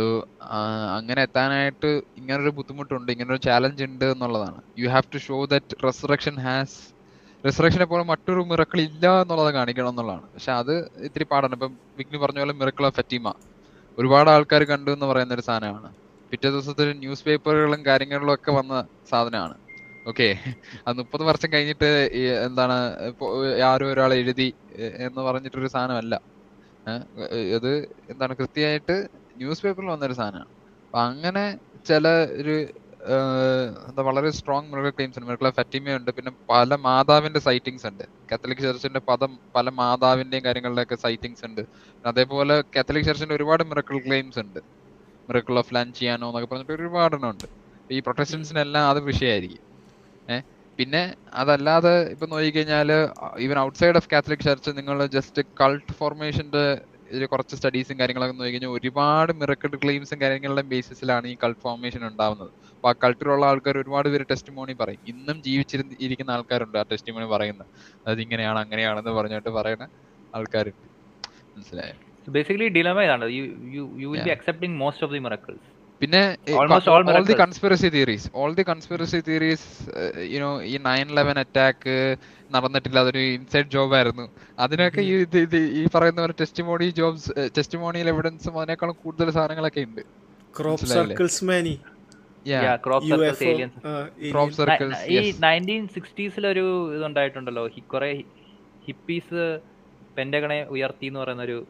അങ്ങനെ 0.97 1.22
എത്താനായിട്ട് 1.22 1.90
ഇങ്ങനൊരു 2.20 2.53
ബുദ്ധിമുട്ടുണ്ട് 2.59 3.12
ഇങ്ങനൊരു 3.12 3.40
ചാലഞ്ച് 3.49 3.84
ഉണ്ട് 3.84 4.05
എന്നുള്ളതാണ്. 4.05 4.61
You 4.78 4.88
have 4.88 5.11
to 5.14 5.18
show 5.18 5.38
that 5.55 5.76
resurrection 5.84 6.36
has 6.47 6.78
റിസറക്ഷനെ 7.47 7.86
പോലെ 7.90 8.05
മറ്റൊരു 8.11 8.42
മിറക്കിൾ 8.51 8.78
ഇല്ല 8.88 9.07
എന്നുള്ളത് 9.22 9.51
കാണിക്കണം 9.57 9.90
എന്നുള്ളതാണ്. 9.92 10.26
പക്ഷെ 10.34 10.53
അത് 10.61 10.72
ഇത്തിരി 11.07 11.26
പാടാണ്. 11.32 11.55
ഇപ്പം 11.59 11.72
വിഗ്നി 11.99 12.18
പറഞ്ഞ 12.22 12.38
പോലെ 12.44 12.55
മിറക്കിൾ 12.61 12.86
ഓഫ് 12.88 12.97
ഫറ്റീമ 12.99 13.28
ഒരുപാട് 13.99 14.28
ആൾക്കാർ 14.30 14.62
കണ്ടു 14.70 14.90
എന്ന് 14.97 15.07
പറയുന്ന 15.11 15.34
ഒരു 15.34 15.44
സാധനമാണ്. 15.49 15.90
പിറ്റേ 16.30 16.49
ദിവസത്തിൽ 16.55 16.88
ന്യൂസ് 17.03 17.24
പേപ്പറുകളും 17.26 17.80
കാര്യങ്ങളിലും 17.86 18.32
ഒക്കെ 18.34 18.51
വന്ന 18.59 18.74
സാധനമാണ്. 19.11 19.57
ഓക്കെ 20.11 20.26
അത് 20.86 20.94
മുപ്പത് 20.99 21.22
വർഷം 21.28 21.49
കഴിഞ്ഞിട്ട് 21.53 21.88
എന്താണ് 22.47 22.76
ആരോ 23.68 23.86
ഒരാൾ 23.92 24.11
എഴുതി 24.14 24.49
എന്ന് 25.07 25.20
പറഞ്ഞിട്ടൊരു 25.28 25.70
സാധനമല്ല. 25.76 26.14
ഇത് 27.57 27.72
എന്താണ് 28.12 28.34
കൃത്യമായിട്ട് 28.40 28.97
ന്യൂസ് 29.40 29.62
പേപ്പറിൽ 29.62 29.90
വന്നൊരു 29.94 30.16
സാധനമാണ്. 30.20 30.51
അപ്പൊ 30.86 30.99
അങ്ങനെ 31.11 31.44
ചില 31.88 32.09
ഒരു 32.42 32.57
എന്താ 33.89 34.03
വളരെ 34.03 34.31
സ്ട്രോങ് 34.37 34.71
മിറക്കൽ 34.73 34.93
ക്ലെയിംസ് 34.97 35.19
ഉണ്ട് 35.19 35.29
മിറക്കൽ 35.31 35.51
ഫറ്റിമ 35.59 35.97
ഉണ്ട് 35.99 36.11
പിന്നെ 36.17 36.33
പല 36.51 36.75
മാതാവിന്റെ 36.87 37.41
സൈറ്റിങ്സ് 37.47 37.87
ഉണ്ട്. 37.91 38.03
കാത്തലിക് 38.31 38.63
ചർച്ചിന്റെ 38.67 39.01
പദം 39.11 39.33
പല 39.57 39.69
മാതാവിന്റെയും 39.81 40.45
കാര്യങ്ങളിലൊക്കെ 40.47 40.97
സൈറ്റിങ്സ് 41.05 41.45
ഉണ്ട്. 41.49 41.63
അതേപോലെ 42.05 42.57
കാത്തലിക് 42.77 43.07
ചർച്ചിന്റെ 43.09 43.35
ഒരുപാട് 43.39 43.65
മിറക്കിൾ 43.71 43.99
ക്ലെയിംസ് 44.07 44.41
ഉണ്ട്. 44.45 44.61
മിറക്കിൾ 45.29 45.59
ഓഫ് 45.59 45.75
ലാൻചിയാനോ 45.75 46.27
എന്നൊക്കെ 46.29 46.49
പറഞ്ഞിട്ട് 46.53 46.75
ഒരുപാടെണ്ണം 46.79 47.31
ഉണ്ട്. 47.35 47.47
ഈ 47.91 48.01
പ്രൊട്ടസ്റ്റൻസിനെല്ലാം 48.01 48.85
അത് 48.91 49.01
വിഷയമായിരിക്കും. 49.11 49.63
ഏഹ് 50.29 50.45
പിന്നെ 50.79 51.03
അതല്ലാതെ 51.35 51.93
ഇപ്പൊ 52.15 52.27
നോക്കിക്കഴിഞ്ഞാൽ 52.33 52.89
even 53.45 53.59
outside 53.59 53.97
of 53.97 54.09
Catholic 54.13 54.45
church 54.49 54.71
നിങ്ങൾ 54.79 54.99
ജസ്റ്റ് 55.17 55.43
കൾട്ട് 55.61 55.93
ഫോർമേഷന്റെ 56.01 56.65
ഇതിൽ 57.11 57.25
കുറച്ച് 57.33 57.55
സ്റ്റഡീസും 57.59 57.97
കാര്യങ്ങളൊക്കെ 58.01 58.35
നോക്കി 58.39 58.53
കഴിഞ്ഞാൽ 58.53 58.73
ഒരുപാട് 58.79 59.33
മിറക്കിൾ 59.41 59.73
ക്ലെയിംസും 59.83 60.19
കാര്യങ്ങളുടെ 60.25 60.65
ബേസിസിലാണ് 60.73 61.27
ഈ 61.33 61.35
കൾട്ട് 61.43 61.61
ഫോർമേഷൻ 61.65 62.03
ഉണ്ടാവുന്നത്. 62.11 62.51
അപ്പോൾ 62.77 62.91
ആ 62.93 62.95
കൾട്ടിലുള്ള 63.05 63.45
ആൾക്കാർ 63.51 63.77
ഒരുപാട് 63.83 64.09
പേര് 64.15 64.27
ടെസ്റ്റിമോണി 64.33 64.75
പറയും. 64.83 65.03
ഇന്നും 65.13 65.39
ജീവിച്ചിരുന്ന് 65.47 65.97
ഇരിക്കുന്ന 66.07 66.37
ആൾക്കാരുണ്ട് 66.37 66.79
ആ 66.83 66.85
ടെസ്റ്റിമോണി 66.93 67.29
പറയുന്നത് 67.35 67.71
അത് 68.09 68.21
ഇങ്ങനെയാണ് 68.27 68.61
അങ്ങനെയാണെന്ന് 68.65 69.15
പറഞ്ഞിട്ട് 69.21 69.53
പറയുന്ന 69.59 69.87
ആൾക്കാരുണ്ട്. 70.37 70.87
മനസ്സിലായോ? 71.57 71.97
ബേസിക്കലി 72.37 72.69
ഡിലമ 72.77 73.01
ഇതാണ്. 73.07 73.27
You 73.39 73.45
you 73.77 73.83
you 74.03 74.09
will 74.13 74.23
be. 74.29 74.35
Accepting 74.37 74.77
most 74.83 75.05
of 75.07 75.15
the 75.17 75.23
miracles 75.27 75.67
പിന്നെ 76.01 76.23
all 76.61 76.73
all 76.95 77.25
the. 77.29 77.35
Conspiracy 77.43 77.89
theories 77.95 78.27
all 78.41 78.55
the 78.59 78.65
conspiracy 78.71 79.19
theories 79.29 79.69
you know 80.33 80.51
ഈ 80.71 80.75
നയൻ 80.89 81.07
ലെവൻ 81.19 81.37
അറ്റാക്ക് 81.43 81.95
നടന്നിട്ടില്ല. 82.53 82.99
അതൊരു 82.99 83.18
ഇൻസൈഡ് 83.18 83.66
ജോബ് 83.66 83.94
ആയിരുന്നു. 83.94 84.30
അതിനൊക്കെ 84.59 85.01
ഈ 85.01 85.14
ഇത് 85.14 85.38
ഇത് 85.38 85.57
ഈ 85.57 85.88
പറയുന്ന 85.94 86.20
പോലെ 86.20 86.34
ടെസ്റ്റിമോണി 86.40 86.90
ജോബ്സ് 86.90 87.32
ടെസ്റ്റിമോണിയൽ 87.59 88.09
എവിഡൻസും 88.09 88.61
അതിനേക്കാളും 88.61 88.97
കൂടുതൽ 89.05 89.30
സാധനങ്ങളൊക്കെ 89.30 89.80
ഉണ്ട്. 89.80 90.01
Crop 90.61 90.86
circles 91.09 91.44
Manny 91.44 91.80
crop 92.76 93.09
circles 93.09 93.32
F 93.32 93.44
aliens 93.44 93.86
circles 94.57 94.99
ഈ 95.09 95.34
നയന്റീൻ 95.40 95.88
സിക്സ്റ്റീസിലൊരു 95.88 96.97
ഇതുണ്ടായിട്ടുണ്ടല്ലോ. 96.97 97.68
ഹി- 97.68 97.86
കുറെ 97.86 98.22
ഹിപ്പീസ് 98.86 99.61
ഉയർത്തി 100.68 101.07
എന്ന് 101.07 101.20
പറയുന്ന 101.20 101.42
ഒരു 101.42 101.66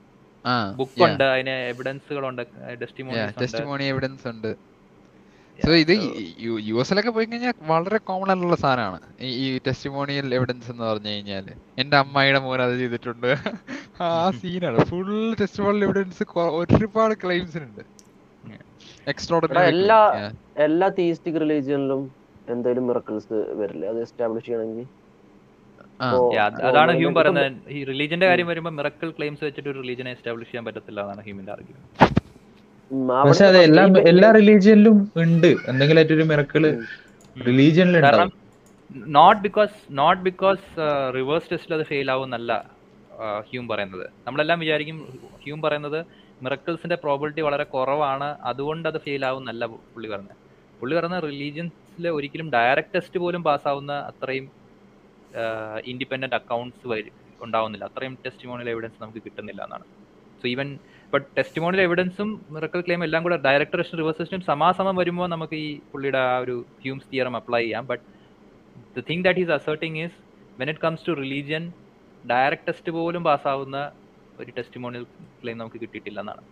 ആ 0.47 0.73
ബുക്ക് 0.73 1.03
ഉണ്ട്. 1.13 1.25
അതിന് 1.25 1.51
എവിഡൻസുകളുണ്ട് 1.51 2.43
ഉണ്ട്. 2.43 3.41
ടെസ്റ്റിമോണി 3.41 3.85
എവിഡൻസ് 3.85 4.29
ഉണ്ട്. 4.29 4.57
സോ 5.65 5.71
ഇത് 5.83 5.93
യു 6.67 6.75
എസിലൊക്കെ 6.83 7.13
പോയി 7.17 7.27
കഴിഞ്ഞാൽ 7.31 7.55
വളരെ 7.71 7.99
കോമൺ 8.09 8.29
ആയിട്ടുള്ള 8.33 8.57
സാധനമാണ്. 8.65 9.07
ഈ 9.45 9.47
ടെസ്റ്റിമോണിയൽ 9.67 10.27
എവിഡൻസ് 10.39 10.69
എന്ന് 10.73 10.85
പറഞ്ഞു 10.89 11.11
കഴിഞ്ഞാൽ 11.15 11.47
എന്റെ 11.83 11.97
അമ്മായിയുടെ 12.03 12.41
മോൻ 12.47 12.61
അത് 12.67 12.75
ചെയ്തിട്ടുണ്ട്. 12.83 13.31
ആ 14.07 14.09
സീനാണ് 14.41 14.85
ഫുൾ 14.91 15.13
ടെസ്റ്റിമോണിയൽ 15.41 15.85
എവിഡൻസ് 15.89 16.25
ഒരുപാട് 16.77 17.15
ക്ലെയിംസിനുണ്ട് 17.25 17.83
എല്ലാ 19.73 19.99
എല്ലാ 20.67 20.87
തീസ്റ്റിക് 20.99 21.41
റിലീജിയനിലും 21.43 22.01
എന്തെങ്കിലും 22.53 22.87
മിറക്കിൾസ് 22.91 23.39
വരില്ലേ? 23.61 23.87
അത് 23.93 23.99
എസ്റ്റാബ്ലിഷ് 24.07 24.47
ചെയ്യണമെങ്കിൽ 24.49 24.87
അതാണ് 26.69 26.93
ഹ്യൂം 27.01 27.13
പറയുന്നത്. 27.19 27.61
ഈ 27.77 27.79
റിലീജിയന്റെ 27.91 28.27
കാര്യം 28.31 28.49
വരുമ്പോൾ 28.53 28.75
മിറക്കിൾ 28.79 29.11
ക്ലെയിംസ് 29.19 29.43
വെച്ചിട്ട് 29.47 29.69
ഒരു 29.73 29.79
റിലീജിയനെ 29.83 30.13
എസ്റ്റാബ്ലിഷ് 30.17 30.51
ചെയ്യാൻ 30.51 30.67
പറ്റത്തില്ല 30.69 31.01
എന്നാണ് 31.05 31.23
ഹ്യൂമിന്റെ 31.27 31.53
ആർഗ്യുമെന്റ് 31.57 32.25
പക്ഷെ 33.27 33.45
അത് 33.51 33.59
എല്ലാ 33.69 33.83
എല്ലാ 34.13 34.29
റിലീജിയനിലും 34.39 34.97
ഉണ്ട്. 35.23 35.51
എന്തെങ്കിലും 35.71 36.01
ആയിട്ടൊരു 36.01 36.27
മിറക്കിൾ 36.33 36.65
റിലീജിയനിൽ 37.37 37.97
കാരണം 38.07 38.31
not 39.17 39.41
because 39.47 39.75
not 40.01 40.23
because 40.29 40.65
reverse 41.17 41.49
ടെസ്റ്റിൽ 41.53 41.75
അത് 41.79 41.85
ഫെയിൽ 41.91 42.09
ആവുമെന്നല്ല 42.15 42.53
ഹ്യൂം 43.49 43.65
പറയുന്നത്. 43.73 44.07
നമ്മളെല്ലാം 44.27 44.59
വിചാരിക്കും 44.63 44.99
ഹ്യൂം 45.45 45.61
പറയുന്നത് 45.65 45.99
മിറക്കിൾസിന്റെ 46.45 46.97
പ്രോബിലിറ്റി 47.05 47.43
വളരെ 47.49 47.65
കുറവാണ് 47.75 48.29
അതുകൊണ്ട് 48.51 48.87
അത് 48.91 48.99
ഫെയിൽ 49.05 49.23
ആവുമെന്നല്ല 49.29 49.65
പുള്ളി 49.95 50.09
പറഞ്ഞത് 50.13 50.37
പുള്ളി 50.81 50.95
പറഞ്ഞ 50.99 51.17
റിലീജിയൻസിൽ 51.29 52.07
ഒരിക്കലും 52.19 52.49
ഡയറക്റ്റ് 52.57 52.95
ടെസ്റ്റ് 52.97 53.19
പോലും 53.25 53.43
പാസ്സാവുന്ന 53.49 53.93
അത്രയും 54.11 54.47
ഇൻഡിപെൻഡന്റ് 55.93 56.37
അക്കൗണ്ട്സ് 56.41 56.87
ഉണ്ടാവുന്നില്ല. 57.41 57.87
അത്രയും 57.91 58.15
ടെസ്റ്റിമോണിയൽ 58.25 58.69
എവിഡൻസ് 58.75 59.01
നമുക്ക് 59.03 59.21
കിട്ടുന്നില്ല 59.27 59.63
എന്നാണ്. 59.67 59.87
സോ 60.41 60.45
ഈവൻ 60.55 60.69
ഇപ്പൊ 61.17 61.29
ടെസ്റ്റിമോണിയൽ 61.37 61.81
എവിഡൻസും 61.83 62.31
മിറക്കൽ 62.55 62.81
ക്ലെയിം 62.87 63.03
എല്ലാം 63.05 63.21
കൂടെ 63.25 63.37
ഡയറക്ടർ 63.45 63.79
ടെസ്റ്റും 63.81 63.99
റിവേഴ്സ് 64.01 64.19
ടെസ്റ്റും 64.21 64.41
സമാസമം 64.49 64.95
വരുമ്പോൾ 64.99 65.29
നമുക്ക് 65.33 65.57
ഈ 65.59 65.69
പുള്ളിയുടെ 65.93 66.19
ആ 66.23 66.35
ഒരു 66.39 66.55
ഹ്യൂംസ് 66.83 67.07
തിയറം 67.13 67.35
അപ്ലൈ 67.39 67.61
ചെയ്യാം. 67.63 67.85
But 67.91 68.03
the 68.97 69.03
thing 69.09 69.25
that 69.27 69.41
is 69.43 69.53
asserting 69.57 69.99
is 70.03 70.17
when 70.59 70.71
it 70.73 70.83
comes 70.83 71.07
to 71.07 71.13
religion 71.21 71.65
direct 72.25 72.67
test 72.69 72.93
പോലും 72.97 73.23
പാസ്സാവുന്ന 73.29 73.79
ഒരു 74.39 74.51
ടെസ്റ്റിമോണിയൽ 74.59 75.05
ക്ലെയിം 75.41 75.59
നമുക്ക് 75.59 75.81
കിട്ടിയിട്ടില്ല 75.85 76.21
എന്നാണ് 76.21 76.43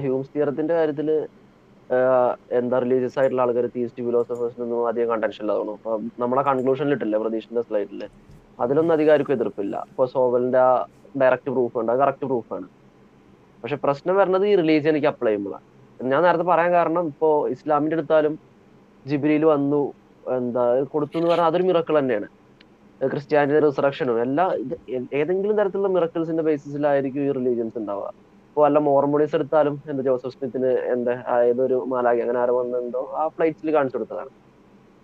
ഹ്യൂംസ് 0.00 0.32
തിയറത്തിന്റെ 0.34 0.74
കാര്യത്തിൽ 0.74 1.10
എന്താ 2.58 2.78
റിലീജിയസ് 2.84 3.18
ആയിട്ടുള്ള 3.20 3.44
ആൾക്കാർ 3.44 3.68
തീസ്റ്റ് 3.76 4.02
ഫിലോസഫേഴ്സിനൊന്നും 4.08 4.82
അധികം 4.88 5.10
കണ്ടൻഷൻ 5.14 5.44
ഇല്ലാതാണ് 5.44 5.74
അപ്പൊ 5.78 5.92
നമ്മളെ 6.18 6.44
കൺക്ലൂഷനിൽ 6.48 6.94
ഇട്ടില്ലേ 6.96 7.20
പ്രതീക്ഷിന്റെ 7.22 7.64
സ്ലൈഡിൽ 7.68 8.02
അതിലൊന്നും 8.58 8.94
അധികാരിക്കും 8.96 9.34
എതിർപ്പില്ല. 9.36 9.76
ഇപ്പൊ 9.90 10.04
സോവലിന്റെ 10.14 10.64
ഡയറക്റ്റ് 11.20 11.50
പ്രൂഫ് 11.54 11.76
ഉണ്ട്. 11.80 11.90
അത് 11.92 12.00
കറക്റ്റ് 12.04 12.26
പ്രൂഫാണ് 12.30 12.66
പക്ഷെ 13.62 13.76
പ്രശ്നം 13.84 14.14
വരുന്നത് 14.20 14.44
ഈ 14.50 14.52
റിലീജിയനിക്ക് 14.62 15.08
അപ്ലൈ 15.12 15.30
ചെയ്യുമ്പോഴാണ് 15.30 15.66
ഞാൻ 16.12 16.20
നേരത്തെ 16.26 16.46
പറയാൻ 16.50 16.70
കാരണം 16.76 17.04
ഇപ്പോ 17.12 17.28
ഇസ്ലാമിന്റെ 17.54 17.96
എടുത്താലും 17.98 18.34
ജിബിലിയിൽ 19.06 19.44
വന്നു 19.54 19.80
എന്താ 20.38 20.62
കൊടുത്തു 20.92 21.16
എന്ന് 21.18 21.28
പറഞ്ഞാൽ 21.30 21.48
അതൊരു 21.50 21.64
മിറക്കിൾ 21.68 21.96
തന്നെയാണ്. 22.00 22.28
ക്രിസ്ത്യാനിറ്റി 23.00 23.60
റിസറക്ഷനും 23.64 24.16
എല്ലാ 24.24 24.44
ഏതെങ്കിലും 25.20 25.54
തരത്തിലുള്ള 25.60 25.90
മിറക്കിൾസിന്റെ 25.96 26.44
ബേസിസിലായിരിക്കും 26.48 27.22
ഈ 27.26 27.30
റിലീജിയൻസ് 27.38 27.78
ഉണ്ടാവുക. 27.80 28.08
ഇപ്പൊ 28.48 28.60
വല്ല 28.64 28.78
മോർമോണീസ് 28.88 29.34
എടുത്താലും 29.38 29.74
എന്താ 29.90 30.02
ജോസഫ് 30.08 30.34
സ്മിത്തിന് 30.36 30.70
എന്താ 30.94 31.12
ആ 31.32 31.36
ഏതൊരു 31.50 31.76
മാലാഖി 31.92 32.22
അങ്ങനെ 32.24 32.40
ആരോ 32.42 32.54
വന്നിട്ടുണ്ടോ 32.60 33.02
ആ 33.20 33.24
ഫ്ലൈറ്റ്സിൽ 33.36 33.70
കാണിച്ചു 33.76 33.98
കൊടുത്തതാണ്. 33.98 34.32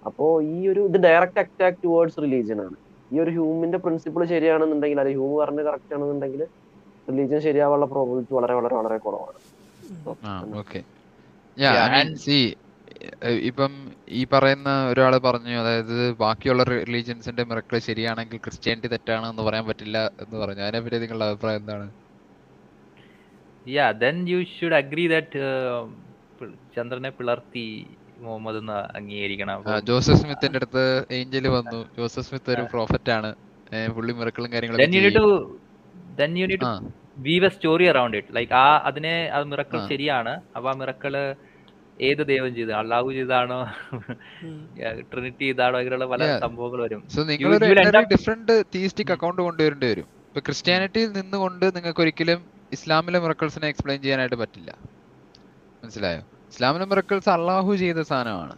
അപ്പോൾ 0.08 0.32
ഈ 0.54 0.58
ഒരു 0.72 0.82
ഇത് 0.90 0.98
ഡയറക്റ്റ് 1.08 1.40
അറ്റാക്ക് 1.44 1.78
ടുവേർഡ്സ് 1.84 2.20
റിലീജിയൻ 2.26 2.60
ആണ്. 2.66 2.76
ഈ 3.10 3.20
ഒരു 3.20 3.30
ഹ്യൂമിന്റെ 3.30 3.78
പ്രിൻസിപ്പിൾ 3.78 4.24
ശരിയാണെന്നുണ്ടെങ്കിൽ 4.24 5.00
അല്ലെങ്കിൽ 5.00 5.20
ഹ്യൂമ് 5.20 5.38
പറഞ്ഞ് 5.40 5.62
കറക്റ്റ് 5.62 5.94
ആണെന്നുണ്ടെങ്കിൽ 5.94 6.42
റിലീജിയൻ 7.08 7.40
ശരിയാവാനുള്ള 7.40 7.86
പ്രോബിലിറ്റി 7.86 8.34
വളരെ 8.34 8.54
വളരെ 8.54 8.74
വളരെ 8.74 8.96
കുറവാണ്. 8.98 9.38
ആ 10.26 10.32
ഓക്കെ 10.58 10.80
യാ 11.56 11.72
and- 11.98 12.16
സി 12.18 12.38
ഇപ്പം 13.48 13.72
ഈ 14.08 14.24
പറയുന്ന 14.24 14.88
ഒരാൾ 14.90 15.18
പറഞ്ഞു 15.18 15.54
അതായത് 15.60 15.94
ബാക്കിയുള്ള 16.20 16.62
റിലീജിയൻസിന്റെ 16.70 17.44
മിറക്കിൾ 17.44 17.78
ശരിയാണെങ്കിൽ 17.78 18.36
ക്രിസ്ത്യാനിറ്റി 18.36 18.88
തെറ്റാണ് 18.88 19.26
എന്ന് 19.30 19.42
പറയാൻ 19.42 19.66
പറ്റില്ല 19.66 19.98
എന്ന് 20.22 20.36
പറഞ്ഞു. 20.38 20.62
അതിനെ 20.62 20.80
പറ്റി 20.80 20.98
നിങ്ങളുടെ 20.98 21.24
അഭിപ്രായം 21.24 21.60
എന്താണ്? 21.60 21.86
Yeah 23.68 23.90
then 24.02 24.28
you 24.28 24.44
should 24.54 24.74
agree 24.74 25.08
that 25.08 25.42
ചന്ദ്രനെ 26.76 27.10
പിളർത്തി 27.10 27.66
മുഹമ്മദ് 28.18 28.56
എന്ന് 28.56 28.96
അംഗീകരിക്കണം. 28.96 29.54
അപ്പൊ 29.54 29.80
ജോസഫ് 29.80 30.16
സ്മിത്തിന്റെ 30.16 30.56
അടുത്ത് 30.56 31.04
ഏഞ്ചൽ 31.10 31.48
വന്നു. 31.48 31.88
ജോസഫ് 31.98 32.20
സ്മിത്ത് 32.20 32.50
ഒരു 32.50 32.62
പ്രോഫറ്റ് 32.62 33.10
ആണ്. 33.10 33.34
പുള്ളി 33.94 34.12
മിറക്കളും 34.12 34.52
കാര്യങ്ങളും 34.52 34.80
കാര്യങ്ങളൊക്കെ 34.80 34.98
you 34.98 35.26
need 35.26 35.32
ചെയ്യും. 35.32 35.58
to 35.58 36.22
then 36.22 36.36
you 36.36 36.46
need 36.46 36.60
to 36.60 36.66
ആ. 36.66 36.80
weave 37.20 37.44
a 37.44 37.48
story 37.48 37.94
around 37.94 38.20
it. 38.20 38.40
Like 38.40 38.54
ആ 38.54 38.78
അതിനെ 38.78 39.24
അത് 39.26 39.44
മിറക്കൾ 39.44 39.88
ശരിയാണ്. 39.88 40.40
അപ്പൊ 40.56 40.70
ആ 40.70 40.72
മിറക്കൾ 40.72 41.34
ഏത് 42.00 42.26
ദൈവം 42.26 42.54
ചെയ്തു? 42.54 42.72
അള്ളാഹു 42.72 43.12
ചെയ്താണോ? 43.12 43.64
ട്രിനിറ്റി 45.00 45.42
ചെയ്താണോ? 45.42 45.78
അങ്ങനെയുള്ള 45.78 46.06
പല 46.06 46.38
സംഭവങ്ങൾ 46.38 46.82
വരും. 46.82 47.04
ഡിഫറെന്റ് 48.12 48.64
തീസ്റ്റിക് 48.74 49.12
അക്കൗണ്ട് 49.12 49.42
കൊണ്ടുവരേണ്ടി 49.42 49.86
വരും. 49.86 50.02
ഇപ്പൊ 50.02 50.40
ക്രിസ്ത്യാനിറ്റിയിൽ 50.40 51.12
നിന്നുകൊണ്ട് 51.12 51.76
നിങ്ങൾക്ക് 51.76 52.00
ഒരിക്കലും 52.00 52.44
ഇസ്ലാമിലെ 52.72 53.18
മിറക്കിൾസിനെ 53.18 53.68
എക്സ്പ്ലെയിൻ 53.68 54.02
ചെയ്യാനായിട്ട് 54.02 54.36
പറ്റില്ല. 54.36 54.78
മനസ്സിലായോ? 55.84 56.22
ഇസ്ലാമിലെ 56.56 56.84
മിറക്കിൾസ് 56.90 57.28
അള്ളാഹു 57.28 57.70
ചെയ്ത 57.80 58.00
സാധനമാണ്. 58.10 58.54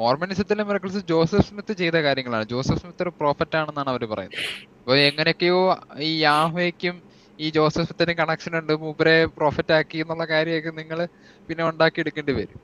മോർമനിസത്തിലെ 0.00 0.64
മിറക്കിൾസ് 0.64 1.00
ജോസഫ് 1.08 1.46
സ്മിത്ത് 1.48 1.72
ചെയ്ത 1.80 1.96
കാര്യങ്ങളാണ്. 2.06 2.44
ജോസഫ് 2.52 2.80
സ്മിത്ത് 2.82 3.02
ഒരു 3.02 3.12
പ്രോഫറ്റ് 3.20 3.56
ആണെന്നാണ് 3.60 3.90
അവർ 3.92 4.02
പറയുന്നത്. 4.12 4.42
അപ്പൊ 4.80 4.96
എങ്ങനെയൊക്കെയോ 5.08 5.56
ഈ 6.08 6.10
യാഹ്വയ്ക്കും 6.20 6.96
ഈ 7.38 7.50
ജോസഫ് 7.56 7.86
സ്മിത്തിനും 7.88 8.16
കണക്ഷൻ 8.20 8.52
ഉണ്ട്. 8.58 8.72
മൂപ്പരെ 8.82 9.16
പ്രോഫറ്റ് 9.38 9.74
ആക്കി 9.78 9.98
എന്നുള്ള 10.04 10.24
കാര്യമൊക്കെ 10.32 10.72
നിങ്ങൾ 10.80 11.00
പിന്നെ 11.48 11.64
ഉണ്ടാക്കി 11.70 12.00
എടുക്കേണ്ടി 12.04 12.34
വരും. 12.38 12.60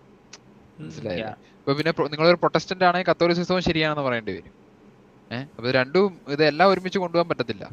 മനസ്സിലായോ. 0.81 1.33
ഇപ്പൊ 1.61 1.75
പിന്നെ 1.81 1.95
നിങ്ങളൊരു 2.13 2.39
പ്രൊട്ടസ്റ്റന്റ് 2.45 2.87
ആണെങ്കിൽ 2.91 3.11
കത്തോലിസിസവും 3.11 3.65
ശരിയാണെന്ന് 3.71 4.07
പറയേണ്ടി 4.09 4.33
വരും. 4.39 4.55
ഏഹ് 5.31 5.47
അപ്പൊ 5.57 5.69
ഇത് 5.69 5.75
രണ്ടും 5.81 6.09
ഇതെല്ലാം 6.37 6.69
ഒരുമിച്ച് 6.75 6.99
കൊണ്ടുപോകാൻ 7.03 7.29
പറ്റത്തില്ല. 7.33 7.65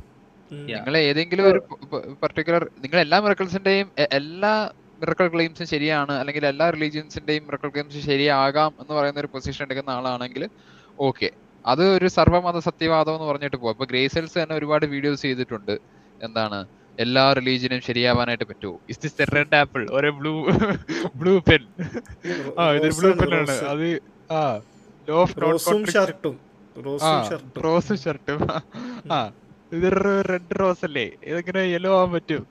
നിങ്ങൾ 0.51 0.97
ഏതെങ്കിലും 1.08 1.45
ഒരു 1.51 1.60
പർട്ടിക്കുലർ 2.24 2.64
നിങ്ങൾ 2.84 2.99
എല്ലാ 3.05 3.20
മിറക്കിൾസിന്റെയും 3.28 3.88
എല്ലാ 4.20 4.53
മിറക്കിൾ 5.02 5.28
ക്ലെയിംസ് 5.34 5.66
ശരിയാണ് 5.74 6.14
അല്ലെങ്കിൽ 6.22 6.43
എല്ലാ 6.52 6.68
റിലീജിയൻസിന്റെയും 6.76 7.43
മിറക്കൾ 7.48 7.70
ക്ലെയിംസ് 7.74 8.02
ശരിയാകാം 8.12 8.72
എന്ന് 8.82 8.93
പറയുന്ന 8.98 9.20
ഒരു 9.24 9.30
പൊസിഷൻ 9.36 9.64
എടുക്കുന്ന 9.68 9.91
ആളാണെങ്കിൽ 9.98 10.43
ഓക്കെ 11.08 11.30
അത് 11.66 11.84
ഒരു 11.98 12.08
സർവമത 12.18 12.58
സത്യവാദം 12.68 13.16
എന്ന് 13.18 13.28
പറഞ്ഞിട്ട് 13.30 13.58
പോകും 13.62 13.74
ഇപ്പൊ 13.76 13.86
ഗ്രേസൽസ് 13.91 14.36
തന്നെ 14.39 14.56
ഒരുപാട് 14.60 14.86
വീഡിയോസ് 14.93 15.24
ചെയ്തിട്ടുണ്ട്. 15.28 15.76
എന്താണ്? 16.28 16.60
എല്ലാ 17.04 17.24
റിലീജിയനും 17.38 17.82
ശരിയാവാനായിട്ട് 17.88 18.45
പറ്റുമോ? 18.52 18.76
ഇസ് 18.91 19.02
ദിസ് 19.04 19.28
റെഡ് 19.38 19.56
ആപ്പിൾ 19.62 19.82
ഒരു 19.98 20.10
ബ്ലൂ 20.20 20.34
ബ്ലൂ 21.22 21.34
പെൻ 21.48 21.64
ആ 22.60 22.64
ഇതൊരു 22.78 22.95
ബ്ലൂ 23.00 23.12
പെൻ 23.22 23.34
ആണ്. 23.39 23.56
അത് 23.74 23.88
ആ 24.38 24.41
ലോ 25.10 25.18
ഓഫ് 25.24 25.36
നോൺ 25.41 25.52
റോസും 25.52 25.84
ഷർട്ടും 25.95 26.36
റോസും 26.88 27.20
ഷർട്ടും 27.30 27.62
റോസ് 27.66 27.98
ഷർട്ടും 28.06 28.39
ആ 29.18 29.20
ഇതൊരു 29.76 30.00
റെഡ് 30.32 30.56
റോസ് 30.62 30.84
അല്ലേ? 30.88 31.06
ഇതെങ്ങനെ 31.30 31.64
യെല്ലോ 31.74 31.91
ആവാൻ 31.98 32.10
പറ്റും? 32.16 32.43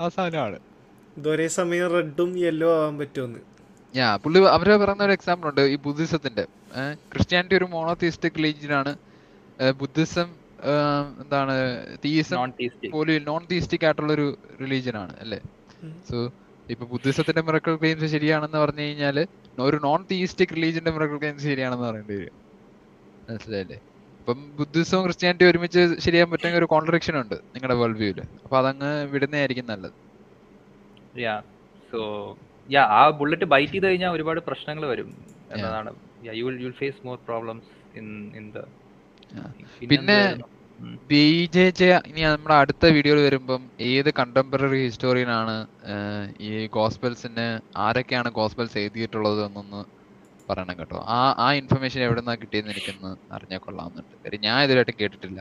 ആ 0.00 0.06
സാധനമാണ്. 0.16 0.58
ഒരേ 1.16 1.46
സമയം 1.56 1.86
റെഡും 1.94 2.30
യെല്ലോ 2.44 2.68
ആവാൻ 2.76 2.94
പറ്റുമെന്ന്. 3.00 3.40
ഞാ 3.94 4.06
പുള്ളി 4.22 4.38
അവർ 4.54 4.68
പറയുന്ന 4.82 5.02
ഒരു 5.08 5.14
എക്സാമ്പിൾ 5.18 5.46
ഉണ്ട് 5.50 5.62
ഈ 5.72 5.76
ബുദ്ധിസത്തിന്റെ. 5.86 6.44
ക്രിസ്ത്യാനിറ്റി 7.12 7.54
ഒരു 7.60 7.66
മോണോതിസ്റ്റിക് 7.74 8.38
റിലീജിയൻ 8.38 8.72
ആണ്. 8.80 8.92
ബുദ്ധിസം 9.82 10.28
എന്താണ് 11.22 11.54
പോലും 12.94 13.24
നോൺ 13.30 13.42
തീസ്റ്റിക് 13.50 13.84
ആയിട്ടുള്ള 13.86 14.12
ഒരു 14.18 14.26
റിലീജിയൻ 14.62 14.96
ആണ് 15.02 15.14
അല്ലേ. 15.24 15.38
സോ 16.08 16.16
ഇപ്പൊ 16.66 16.84
ബുദ്ധിസത്തിന്റെ 16.92 17.42
മിറക്കൽ 17.48 17.74
ക്ലെയിംസ് 17.80 18.08
ശരിയാണെന്ന് 18.14 18.58
പറഞ്ഞു 18.64 18.84
കഴിഞ്ഞാൽ 18.86 19.16
ഒരു 19.66 19.78
നോൺ 19.86 20.00
തീസ്റ്റിക് 20.10 20.54
റിലീജിയന്റെ 20.58 20.92
മിറക്കൽ 20.96 21.18
ക്ലെയിംസ് 21.22 21.46
ശരിയാണെന്ന് 21.50 21.86
പറയേണ്ടി 21.88 22.14
വരും. 22.20 22.36
മനസ്സിലായില്ലേ? 23.28 23.78
ഇപ്പം 24.20 24.38
ബുദ്ധിസവും 24.58 25.02
ക്രിസ്ത്യാനിറ്റി 25.06 25.44
ഒരുമിച്ച് 25.50 25.82
ശരിയാൻ 26.04 26.28
പറ്റുന്ന 26.32 26.60
ഒരു 26.62 26.68
കോൺട്രഡിക്ഷൻ 26.74 27.14
ഉണ്ട് 27.22 27.36
നിങ്ങളുടെ 27.54 27.76
വേൾഡ് 27.80 28.00
വ്യൂൽ 28.02 28.20
അപ്പൊ 28.44 28.56
അതങ്ങ് 28.62 28.92
വിടുന്നതായിരിക്കും 29.12 29.66
നല്ലത്. 29.72 29.96
യാ 31.14 31.34
സോ 31.92 32.00
യാ 32.74 32.82
ആ 32.98 33.02
ബുള്ളറ്റ് 33.20 33.46
ബൈറ്റ് 33.52 33.72
ചെയ്ത് 33.74 33.86
കഴിഞ്ഞാൽ 33.88 34.12
ഒരുപാട് 34.16 34.40
പ്രശ്നങ്ങൾ 34.48 34.84
വരും 34.92 35.10
എന്നതാണ്. 35.54 35.90
You 36.38 36.44
will 36.46 36.58
you 36.62 36.66
will 36.68 36.76
face 36.82 37.00
more 37.06 37.16
problems 37.28 37.70
in 38.00 38.06
in 38.38 38.46
the. 38.56 38.60
പിന്നെ 39.90 40.18
ബി 41.10 41.24
ജെ 41.54 41.64
ജെ 41.78 41.88
ഇനി 42.10 42.22
നമ്മുടെ 42.26 42.54
അടുത്ത 42.62 42.84
വീഡിയോയിൽ 42.96 43.20
വരുമ്പം 43.26 43.62
ഏത് 43.90 44.08
കണ്ടംപററി 44.18 44.80
ഹിസ്റ്റോറിയൻ 44.86 45.30
ആണ് 45.40 45.54
ഈ 46.46 46.50
ഗോസ്പെൽസിന് 46.76 47.46
ആരൊക്കെയാണ് 47.84 48.30
ഗോസ്പെൽസ് 48.38 48.76
എഴുതിയിട്ടുള്ളത് 48.82 49.40
എന്നൊന്ന് 49.48 49.82
പറയണം 50.48 50.74
കേട്ടോ. 50.80 50.98
ആ 51.16 51.18
ആ 51.44 51.46
ഇൻഫർമേഷൻ 51.60 52.00
എവിടെ 52.06 52.20
നിന്നാണ് 52.22 52.40
കിട്ടിയെന്ന് 52.42 52.72
എനിക്കൊന്ന് 52.74 53.10
അറിഞ്ഞാൽ 53.36 53.60
കൊള്ളാമെന്നുണ്ട് 53.66 54.16
കാര്യം 54.24 54.42
ഞാൻ 54.48 54.58
ഇതുവരെയായിട്ട് 54.64 54.94
കേട്ടിട്ടില്ല. 55.02 55.40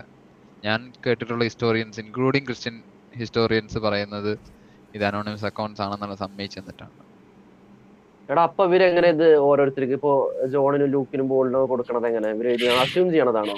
ഞാൻ 0.67 0.80
കേട്ടിട്ടുള്ള 1.05 1.43
ഹിസ്റ്റോറിയൻസ് 1.49 1.99
ഇൻക്ലൂഡിങ് 2.03 2.47
ക്രിസ്ത്യൻ 2.49 2.76
ഹിസ്റ്റോറിയൻസ് 3.21 3.80
പറയുന്നത് 3.88 4.32
ഇത് 4.96 5.04
അനോണിമസ് 5.10 5.48
അക്കൗണ്ട്സ് 5.50 5.82
ആണെന്നുള്ള 5.86 6.16
സമ്മതിച്ചു 6.24 6.60
തന്നിട്ടാണ്. 6.60 6.96
എടാ 8.32 8.41
അപ്പൊ 8.50 8.64
ഇവരെങ്ങനെ 8.70 9.08
ഇത് 9.16 9.28
ഓരോരുത്തർക്ക് 9.48 9.96
ഇപ്പോ 10.00 10.12
ജോണിനും 10.54 10.91
ലൂക്കിനും 10.96 11.28
ബോളിനും 11.32 11.66
കൊടുക്കണത് 11.72 12.08
എങ്ങനെ? 12.10 12.30
ഇവർ 12.36 12.48
എഴുതി 12.52 12.68
അസ്യൂം 12.84 13.08
ചെയ്യണതാണോ? 13.14 13.58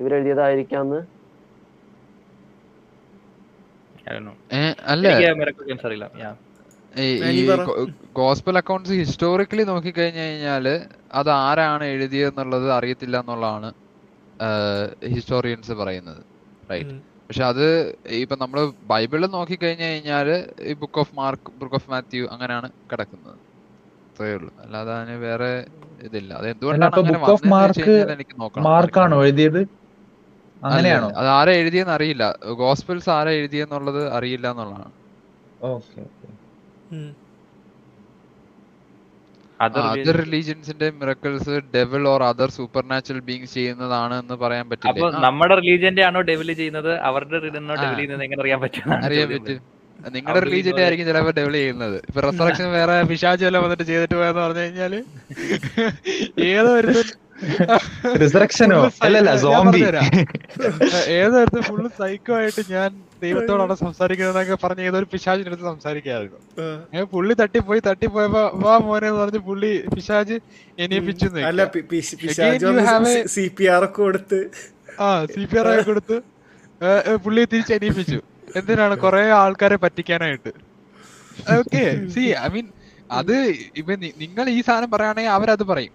ഇവരെഴുതിയതായിരിക്കാന്ന് 0.00 1.00
അല്ല. 4.92 5.08
ഈ 7.02 7.44
ഗോസ്പൽ 8.18 8.56
അക്കൗണ്ട്സ് 8.60 8.96
ഹിസ്റ്റോറിക്കലി 9.00 9.64
നോക്കിക്കഴിഞ്ഞു 9.70 10.22
കഴിഞ്ഞാൽ 10.24 10.66
അത് 11.20 11.30
ആരാണ് 11.44 11.84
എഴുതിയെന്നുള്ളത് 11.94 12.66
അറിയത്തില്ല 12.78 13.16
എന്നുള്ളതാണ് 13.22 13.70
ഹിസ്റ്റോറിയൻസ് 15.14 15.74
പറയുന്നത്. 15.80 16.22
റൈറ്റ്. 16.72 16.96
പക്ഷെ 17.32 17.44
അത് 17.44 17.66
ഇപ്പൊ 18.18 18.36
നമ്മൾ 18.40 18.58
ബൈബിളിൽ 18.90 19.30
നോക്കിക്കഴിഞ്ഞു 19.34 19.84
കഴിഞ്ഞാൽ 19.84 20.28
ഈ 20.64 20.72
book 20.82 21.00
of 21.00 21.14
Mark 21.14 21.50
book 21.60 21.76
of 21.78 21.88
Matthew 21.90 22.24
അങ്ങനെയാണ് 22.34 22.68
കിടക്കുന്നത്. 22.90 23.36
അത്രേ 24.08 24.28
ഉള്ളൂ. 24.36 24.50
അല്ലാതെ 24.62 24.92
അതിന് 24.96 25.16
വേറെ 25.24 25.50
ഇതില്ല. 26.00 26.30
അത് 26.40 26.46
എന്തുകൊണ്ടാണ് 26.52 26.96
കഴിഞ്ഞാൽ 27.78 28.10
എനിക്ക് 28.16 28.34
നോക്കണം. 28.42 28.68
മാർക്കാണോ 28.68 29.18
എഴുതിയത്? 29.26 29.60
അങ്ങനെയാണോ? 30.62 31.10
അത് 31.20 31.28
ആരാ 31.36 31.52
എഴുതിയെന്ന് 31.60 31.94
അറിയില്ല. 31.96 32.24
ഗോസ്പൽസ് 32.60 33.10
ആരാ 33.10 33.32
എഴുതിയെന്നുള്ളത് 33.40 34.02
അറിയില്ല 34.16 34.46
എന്നുള്ളതാണ്. 34.52 34.90
Okay 35.60 36.00
okay. 36.04 36.30
ഉം. 36.90 37.08
Other 39.64 39.86
റിലീജിയൻസിന്റെ 40.20 40.88
miracles 40.98 41.54
devil 41.74 42.02
or 42.08 42.22
other 42.24 42.50
supernatural 42.86 43.20
beings 43.22 43.54
ചെയ്യുന്നതാണ് 43.54 44.14
എന്ന് 44.22 44.36
പറയാൻ 44.40 44.64
പറ്റില്ല? 44.70 45.04
ആ, 45.08 45.20
നമ്മുടെ 45.24 45.54
റിലീജിയന്റെ 45.60 46.04
ആണോ 46.04 46.22
ഡെവിൽ 46.28 46.50
ചെയ്യുന്നത്? 46.54 46.92
അവരുടെ 47.08 47.38
റിലീജിയനോ. 47.38 47.74
ഡെവിൽ 47.82 47.96
ചെയ്യുന്നത് 47.96 48.24
എങ്ങനെ 48.26 48.42
അറിയാൻ 48.44 48.60
പറ്റും 48.62 48.90
അറിയാൻ 49.00 49.28
പറ്റും. 49.32 49.60
നിങ്ങളുടെ 50.12 50.40
റിലീജിയന്റെ 50.44 50.82
ആയിരിക്കും 50.82 51.06
ചിലപ്പോ 51.08 51.32
ഡെവലപ്പ് 51.32 51.58
ചെയ്യുന്നത്. 51.58 51.96
ഇപ്പൊ 52.08 52.20
റെസറക്ഷൻ 52.22 52.66
വേറെ 52.72 52.94
പിശാച് 53.10 53.44
വല്ല 53.46 53.58
വന്നിട്ട് 53.58 53.84
ചെയ്തിട്ട് 53.90 54.14
പോയെന്ന് 54.14 54.42
പറഞ്ഞു 54.42 54.62
കഴിഞ്ഞാൽ 54.62 54.94
ഏതോ 56.48 56.72
ഒരു 56.80 56.94
റിസറക്ഷനോ 58.20 58.78
അല്ലല്ല 59.04 59.30
സോംബി 59.42 59.80
ഏതോ 61.16 61.38
ഒരു 61.44 61.62
ഫുള്ള് 61.68 61.88
സൈക്കോ 62.00 62.34
ആയിട്ട് 62.36 62.62
ഞാൻ 62.72 62.90
ദൈവത്തോടാണ് 63.24 63.74
സംസാരിക്കുന്നതെന്നൊക്കെ 63.84 64.56
പറഞ്ഞ് 64.64 64.82
ഏതൊരു 64.88 65.06
പിശാചിന്റെ 65.12 65.50
അടുത്ത് 65.50 65.66
സംസാരിക്കായിരുന്നു. 65.72 66.38
പുള്ളി 67.14 67.34
തട്ടിപ്പോയി 67.42 67.80
തട്ടിപ്പോയപ്പോ 67.88 68.42
വാ 68.64 68.74
മോനെ 68.86 69.06
എന്ന് 69.10 69.20
പറഞ്ഞ് 69.22 69.40
പുള്ളി 69.48 69.72
പിശാജ് 69.94 70.36
എനിപ്പിച്ചു 70.84 71.28
സി 73.36 73.46
പി 73.58 73.66
ആർ 73.76 73.84
ഒക്കെ 73.88 74.00
കൊടുത്ത്. 74.06 74.40
ആ 75.06 75.08
സി 75.34 75.42
പി 75.52 75.58
ആർ 75.62 75.68
ഒക്കെ 75.72 75.86
കൊടുത്ത് 75.90 76.18
പുള്ളിയെ 77.24 77.46
തിരിച്ച് 77.54 77.74
എനിപ്പിച്ചു 77.78 78.20
എന്തിനാണ് 78.60 78.94
കുറെ 79.02 79.24
ആൾക്കാരെ 79.40 79.76
പറ്റിക്കാനായിട്ട്? 79.86 80.52
ഓക്കെ 81.58 81.84
സി 82.14 82.22
ഐ 82.44 82.48
മീൻ 82.54 82.66
അത് 83.18 83.36
ഇപ്പൊ 83.80 83.92
നിങ്ങൾ 84.22 84.44
ഈ 84.56 84.58
സാധനം 84.66 84.90
പറയുകയാണെങ്കിൽ 84.94 85.32
അവരത് 85.36 85.64
പറയും. 85.70 85.94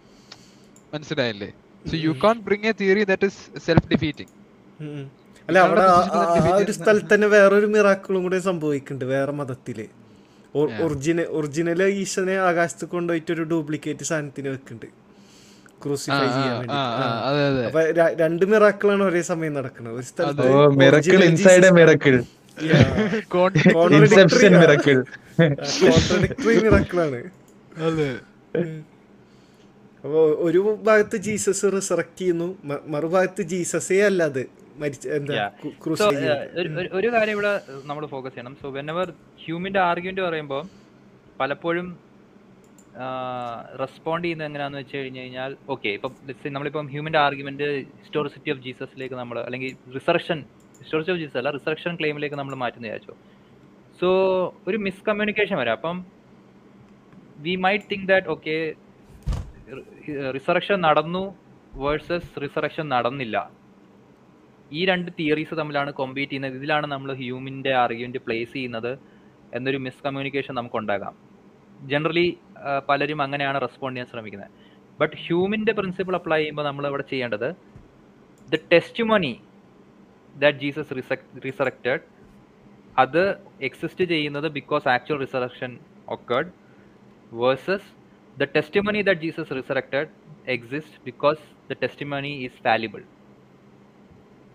മനസ്സിലായില്ലേ? 0.93 1.49
So 1.89 1.95
you 2.05 2.11
can 2.23 2.35
bring 2.47 2.67
a 2.71 2.73
theory 2.81 3.03
that 3.11 3.27
is 3.31 3.41
self 3.67 3.87
defeating. 3.93 4.31
അല്ല 5.47 5.57
അവിടെ 5.65 5.83
ആ- 5.89 5.97
ഒരു 6.57 6.73
സ്ഥലത്ത് 6.77 7.09
തന്നെ 7.13 7.27
വേറൊരു 7.33 7.67
മിറാക്കിളും 7.73 8.21
കൂടെ 8.25 8.39
സംഭവിക്കുന്നുണ്ട് 8.47 9.05
വേറെ 9.13 9.33
മതത്തിൽ. 9.39 9.77
ഒറിജിനൽ 10.83 11.27
ഒറിജിനൽ 11.37 11.81
ഈശനെ 11.95 12.35
ആകാശത്ത് 12.47 12.85
കൊണ്ടുപോയിട്ട് 12.93 13.31
ഒരു 13.35 13.43
ഡ്യൂപ്ലിക്കേറ്റ് 13.51 14.05
സാധനത്തിന് 14.09 14.49
വെക്കുന്നുണ്ട്. 14.53 14.87
ക്രൂസിഫൈ 15.81 16.17
ചെയ്യാൻ 16.35 16.53
വേണ്ടി. 16.53 16.75
അതെ 17.27 17.43
അതെ. 17.49 17.63
അപ്പൊ 17.67 17.81
രണ്ട് 18.21 18.45
മിറാക്കിളാണ് 18.51 19.03
ഒരേ 19.03 19.21
സമയം 19.31 19.53
നടക്കുന്നത്. 19.57 19.95
ഒരു 19.95 20.07
സ്ഥലത്ത് 20.11 20.47
മിറാക്കിളാണ് 20.69 21.19
അപ്പൊ 30.03 30.19
ഒരു 30.45 30.59
ഭാഗത്ത് 30.83 31.17
ജീസസ് 31.25 31.65
റിസറക്ട് 31.73 32.19
ചെയ്യുന്നു 32.19 32.47
മറുഭാഗത്ത് 32.87 33.41
ജീസസേ 33.51 33.97
അല്ല 34.07 34.21
അത്. 34.31 34.43
ഒരു- 36.97 37.11
കാര്യം 37.13 37.31
ഇവിടെ 37.31 37.61
നമ്മൾ 37.85 38.05
ഫോക്കസ് 38.05 38.33
ചെയ്യണം. 38.33 38.55
സോ 38.61 38.69
വെൻ 38.69 38.89
എവർ 38.89 39.13
ഹ്യൂമിന്റെ 39.45 39.79
ആർഗ്യുമെന്റ് 39.79 40.21
പറയുമ്പോൾ 40.21 40.67
പലപ്പോഴും 41.39 42.07
റെസ്പോണ്ട് 43.79 44.25
ചെയ്യുന്നത് 44.25 44.47
എങ്ങനെയാന്ന് 44.47 44.77
വെച്ച് 44.77 44.97
കഴിഞ്ഞ് 44.97 45.19
കഴിഞ്ഞാൽ 45.19 45.57
ഓക്കെ 45.69 45.89
ഇപ്പം 45.89 46.15
നമ്മളിപ്പം 46.45 46.87
ഹ്യൂമന്റെ 46.87 47.19
ആർഗ്യുമെന്റ് 47.19 47.63
ഹിസ്റ്റോറിസിറ്റി 47.79 48.51
ഓഫ് 48.51 48.59
ജീസസിലേക്ക് 48.59 49.15
നമ്മൾ 49.15 49.39
അല്ലെങ്കിൽ 49.39 49.93
റിസർഷൻ 49.93 50.45
ഹിസ്റ്റോറിസിറ്റി 50.79 51.11
ഓഫ് 51.11 51.19
ജീസസ് 51.19 51.37
അല്ല 51.37 51.49
റിസർഷൻ 51.49 51.95
ക്ലെയിമിലേക്ക് 51.95 52.35
നമ്മൾ 52.35 52.55
മാറ്റുന്ന 52.55 52.87
വിചാരിച്ചു. 52.87 53.13
സോ 54.01 54.07
ഒരു 54.67 54.77
മിസ്കമ്മ്യൂണിക്കേഷൻ 54.77 55.57
വരാം. 55.57 55.71
അപ്പം 55.71 56.05
we 57.37 57.55
might 57.55 57.85
think 57.91 58.07
that 58.07 58.27
okay 58.27 58.73
resurrection 60.31 60.81
നടന്നു 60.81 61.35
വേഴ്സസ് 61.73 62.41
റിസറക്ഷൻ 62.41 62.89
നടന്നില്ല. 62.89 63.56
ഈ 64.71 64.81
രണ്ട് 64.89 65.09
തിയറീസ് 65.19 65.55
തമ്മിലാണ് 65.59 65.91
കോമ്പീറ്റ് 65.99 66.31
ചെയ്യുന്നത്. 66.31 66.55
ഇതിലാണ് 66.59 66.87
നമ്മൾ 66.93 67.09
ഹ്യൂമിന്റെ 67.21 67.71
ആർഗ്യുമെന്റ് 67.83 68.19
പ്ലേസ് 68.25 68.53
ചെയ്യുന്നത് 68.53 68.91
എന്നൊരു 69.57 69.79
മിസ്കമ്മ്യൂണിക്കേഷൻ 69.87 70.53
നമുക്ക് 70.55 70.77
ഉണ്ടാകാം 70.81 71.15
ജനറലി 71.91 72.27
പലരും 72.89 73.19
അങ്ങനെയാണ് 73.25 73.57
റെസ്പോണ്ട് 73.65 73.95
ചെയ്യാൻ 73.95 74.11
ശ്രമിക്കുന്നത്. 74.13 74.51
ബട്ട് 74.99 75.15
ഹ്യൂമിന്റെ 75.23 75.73
പ്രിൻസിപ്പിൾ 75.77 76.15
അപ്ലൈ 76.19 76.39
ചെയ്യുമ്പോൾ 76.41 76.65
നമ്മൾ 76.69 76.85
ഇവിടെ 76.87 77.05
ചെയ്യേണ്ടത് 77.11 77.49
the 78.47 78.57
testimony 79.03 79.33
that 80.35 80.59
Jesus 80.63 80.93
resurrected 81.45 82.03
അത് 82.97 83.23
എക്സിസ്റ്റ് 83.67 84.05
ചെയ്യുന്നത് 84.05 84.47
because 84.57 84.85
actual 84.95 85.17
resurrection 85.25 85.71
occurred 86.15 86.51
versus 87.41 87.87
the 88.37 88.47
testimony 88.87 89.01
that 89.01 89.21
Jesus 89.21 89.53
resurrected 89.59 90.09
exist 90.55 90.99
because 91.05 91.41
the 91.71 91.75
testimony 92.05 92.31
is 92.45 92.59
valuable 92.67 93.03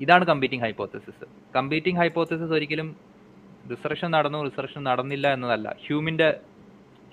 ഇതാണ് 0.03 0.25
കമ്പീറ്റിംഗ് 0.31 0.65
ഹൈപ്പോത്തസിസ് 0.67 1.27
കമ്പീറ്റിംഗ് 1.57 1.99
ഹൈപ്പോത്തസിസ് 2.03 2.53
ഒരിക്കലും 2.59 2.89
റിസർഷൻ 3.73 4.09
നടന്നു 4.17 4.39
റിസർഷൻ 4.49 4.81
നടന്നില്ല 4.91 5.27
എന്നതല്ല. 5.37 5.69
ഹ്യൂമിന്റെ 5.85 6.29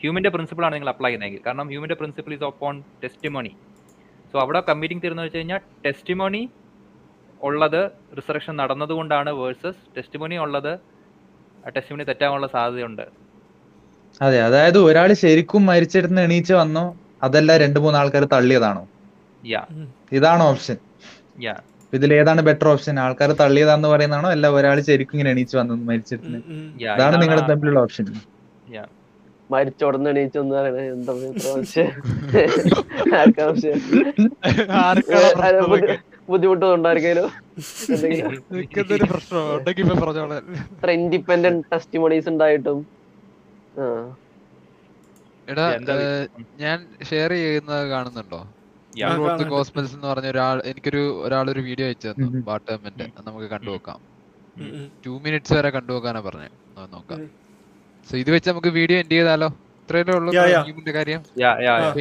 ഹ്യൂമിന്റെ 0.01 0.29
പ്രിൻസിപ്പിൾ 0.33 0.63
ആണ് 0.67 0.73
നിങ്ങൾ 0.75 0.89
അപ്ലൈ 0.93 1.09
ചെയ്യുന്നതെങ്കിൽ. 1.09 1.41
കാരണം 1.47 1.67
ഹ്യൂമിന്റെ 1.71 1.97
principle 1.99 2.33
is 2.37 2.45
upon 2.49 2.75
testimony 3.03 3.51
so 4.31 4.37
അവിടെ 4.43 4.59
കമ്പീറ്റിംഗ് 4.69 5.03
തീർന്നു 5.03 5.23
വെച്ച് 5.25 5.39
കഴിഞ്ഞാൽ 5.39 5.61
ടെസ്റ്റിമോണി 5.85 6.41
ഉള്ളത് 7.41 7.81
റിസർഷൻ 8.19 8.53
നടന്നതുകൊണ്ടാണ് 8.61 9.31
വേഴ്സസ് 9.41 9.81
ടെസ്റ്റിമോണി 9.95 10.37
ഉള്ളത് 10.45 10.71
ടെസ്റ്റിമോണി 11.75 12.05
തെറ്റാനുള്ള 12.09 12.47
സാധ്യതയുണ്ട്. 12.55 13.05
അതെ 14.25 14.37
അതായത് 14.47 14.79
ഒരാൾ 14.87 15.09
ശരിക്കും 15.23 15.63
മരിച്ചെടുത്ത് 15.71 16.21
എണീച്ച് 16.27 16.53
വന്നോ 16.61 16.85
അതല്ല 17.25 17.51
രണ്ടു 17.63 17.79
മൂന്ന് 17.83 17.97
ആൾക്കാർ 18.01 18.23
തള്ളിയതാണോ 18.35 18.83
ഇതാണ് 20.17 20.43
ഓപ്ഷൻ 20.51 20.77
യാ 21.47 21.55
ഇതിൽ 21.93 22.13
ഏതാണ് 22.13 22.41
ബെറ്റർ 22.41 22.67
ഓപ്ഷൻ 22.67 22.99
ആൾക്കാർ 22.99 23.31
തള്ളിയതാന്ന് 23.31 23.87
പറയുന്നതാണോ? 23.87 24.29
അല്ല 24.29 24.49
ഒരാൾ 24.49 24.79
ശരിക്കും 24.79 25.15
ഇങ്ങനെ 25.15 25.31
എണീച്ച് 25.31 25.57
വന്നു 25.57 25.83
മരിച്ചിട്ട് 25.83 26.25
അതാണ് 26.89 27.21
നിങ്ങളുടെ 27.21 27.47
തമ്മിലുള്ള 27.47 27.79
ഓപ്ഷൻ 27.79 28.07
എണീച്ചു 28.07 28.27
ഇൻഡിപെൻഡന്റ് 40.93 41.63
ടെസ്റ്റിമണീസ് 41.71 42.29
ഉണ്ടായിട്ടും. 42.29 42.85
ആ. 43.79 44.15
എടാ 45.47 45.73
ഞാൻ 46.59 46.87
ഷെയർ 47.09 47.31
ചെയ്യുന്നത് 47.31 47.89
കാണുന്നുണ്ടോ? 47.89 48.47
റോഡ്. 49.01 49.45
ഗോസ്പൽസ് 49.51 49.93
എന്ന് 49.95 50.07
പറഞ്ഞ 50.07 50.27
ഒരാൾ 50.27 50.57
എനിക്കൊരു 50.65 51.01
ഒരാൾ 51.25 51.45
ഒരു 51.49 51.61
വീഡിയോ 51.61 51.87
അയച്ചു 51.87 52.07
തന്നു 52.11 52.41
ബാട്ടമിന്റെ 52.47 53.05
നമുക്ക് 53.27 53.47
കണ്ടു 53.47 53.69
നോക്കാം. 53.69 53.99
ടു 55.03 55.11
മിനിറ്റ്സ് 55.23 55.53
വരെ 55.57 55.69
കണ്ടുനോക്കാനാ 55.69 56.21
പറഞ്ഞത് 56.21 56.55
പറഞ്ഞു 56.75 56.93
നോക്കാം 56.93 57.19
സോ 58.07 58.17
ഇത് 58.17 58.29
വെച്ച് 58.31 58.49
നമുക്ക് 58.49 58.71
വീഡിയോ 58.77 58.99
എൻഡ് 58.99 59.11
ചെയ്താലോ 59.11 59.49
ഇത്രയല്ലേ 59.81 60.15
ഉള്ളൂ 60.15 60.31
Yeah, 60.33 60.47
yeah. 60.47 60.93
കാര്യം 60.95 61.21
യാ 61.41 61.51
യാ 61.65 61.73
ആ. 61.77 61.91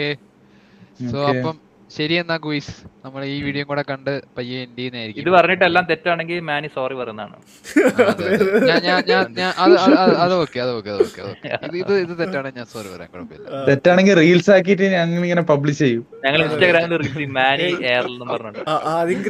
സോ. 1.12 1.18
അപ്പം 1.32 1.56
ശരി 1.90 2.14
എന്നാ 2.14 2.36
ഗുയിസ്. 2.36 2.72
നമ്മൾ 3.04 3.24
ഈ 3.24 3.42
വീഡിയോ 3.42 3.64
കൂടെ 3.64 3.82
കണ്ട് 3.82 4.10
പയ്യെ 4.38 4.58
എൻഡ് 4.60 4.78
ചെയ്യുന്നതായിരിക്കും. 4.78 5.22
ഇത് 5.22 5.30
പറഞ്ഞിട്ട് 5.30 5.64
എല്ലാം 5.64 5.84
തെറ്റാണെങ്കിൽ 5.84 6.40
മാനി 6.40 6.68
സോറി 6.68 6.94
പറയുന്നതാണ്. 6.94 7.36
അതെ, 8.10 8.26
അതെ. 8.34 8.60
ഞാൻ 8.66 8.80
ഞാൻ 8.82 9.00
ഞാൻ 9.08 9.24
ഞാൻ 9.32 9.52
അത് 9.58 9.74
അത് 9.78 9.94
അത് 10.02 10.14
അത് 10.16 10.34
ഓക്കെ 10.34 10.60
അത് 10.60 10.70
ഓക്കെ 10.70 10.90
അത് 10.90 11.02
ഓക്കെ 11.02 11.22
ഇത് 11.68 11.76
ഇത് 11.76 11.92
ഇത് 12.04 12.12
തെറ്റാണ് 12.18 12.52
ഞാൻ 12.56 12.66
സോറി 12.66 12.88
പറയാൻ 12.88 13.10
കുഴപ്പമില്ല. 13.10 13.64
തെറ്റാണെങ്കിൽ 13.66 14.14
റീൽസ് 14.14 14.50
ആക്കിയിട്ട് 14.50 14.82
ഞങ്ങൾ 14.96 15.22
ഇങ്ങനെ 15.22 15.42
പബ്ലിഷ് 15.42 15.78
ചെയ്യും. 15.78 16.04
ഞങ്ങൾ 16.24 16.42
ഇൻസ്റ്റാഗ്രാമിൽ 16.42 16.96
റീൽസ് 16.96 17.28
മാനി 17.38 17.68
എയറിൽ 17.92 18.12
എന്നും 18.12 18.28
പറഞ്ഞിട്ട്. 18.28 18.64
ആ- 18.68 18.82
ആദ്യം 18.94 19.22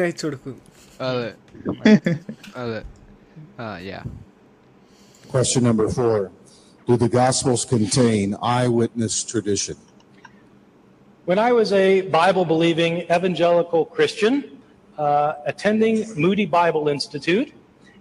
അയച്ചു 0.00 0.26
കൊടുക്കും. 0.26 0.56
അതെ. 1.00 1.30
അതെ. 2.56 2.82
ആ 3.60 3.78
യാ 3.90 4.00
Question 5.24 5.62
number 5.62 5.88
four. 5.88 6.32
Do 6.88 6.96
the 6.96 7.08
Gospels 7.08 7.64
contain 7.64 8.34
eyewitness 8.52 9.24
tradition? 9.24 9.76
When 11.26 11.38
I 11.38 11.52
was 11.52 11.70
a 11.74 12.00
Bible 12.00 12.46
believing 12.46 13.02
evangelical 13.02 13.84
Christian 13.84 14.58
uh, 14.96 15.34
attending 15.44 16.06
Moody 16.18 16.46
Bible 16.46 16.88
Institute, 16.88 17.52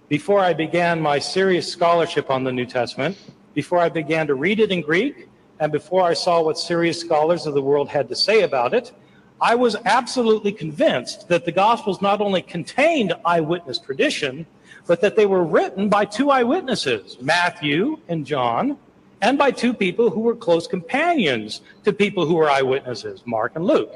before 0.08 0.40
I 0.40 0.54
began 0.54 1.02
my 1.02 1.20
serious 1.20 1.70
scholarship 1.70 2.32
on 2.32 2.46
the 2.46 2.52
New 2.54 2.66
Testament, 2.66 3.18
before 3.54 3.80
I 3.80 3.90
began 3.90 4.26
to 4.28 4.36
read 4.36 4.62
it 4.62 4.72
in 4.72 4.80
Greek, 4.80 5.28
and 5.60 5.70
before 5.70 6.04
I 6.04 6.14
saw 6.14 6.42
what 6.42 6.58
serious 6.58 6.98
scholars 6.98 7.46
of 7.46 7.54
the 7.54 7.62
world 7.62 7.90
had 7.90 8.08
to 8.08 8.16
say 8.16 8.44
about 8.44 8.74
it, 8.74 8.94
I 9.42 9.54
was 9.54 9.76
absolutely 9.84 10.54
convinced 10.54 11.28
that 11.28 11.44
the 11.44 11.52
Gospels 11.52 12.02
not 12.02 12.22
only 12.22 12.42
contained 12.42 13.14
eyewitness 13.26 13.80
tradition, 13.80 14.46
but 14.88 15.02
that 15.02 15.18
they 15.18 15.26
were 15.26 15.44
written 15.44 15.90
by 15.90 16.06
two 16.06 16.32
eyewitnesses, 16.32 17.18
Matthew 17.22 18.00
and 18.08 18.26
John, 18.26 18.78
and 19.22 19.38
by 19.38 19.52
two 19.52 19.74
people 19.74 20.10
who 20.10 20.22
were 20.22 20.36
close 20.36 20.68
companions 20.68 21.62
to 21.84 21.94
people 21.94 22.26
who 22.26 22.36
were 22.36 22.50
eyewitnesses, 22.50 23.24
Mark 23.26 23.54
and 23.56 23.66
Luke. 23.66 23.94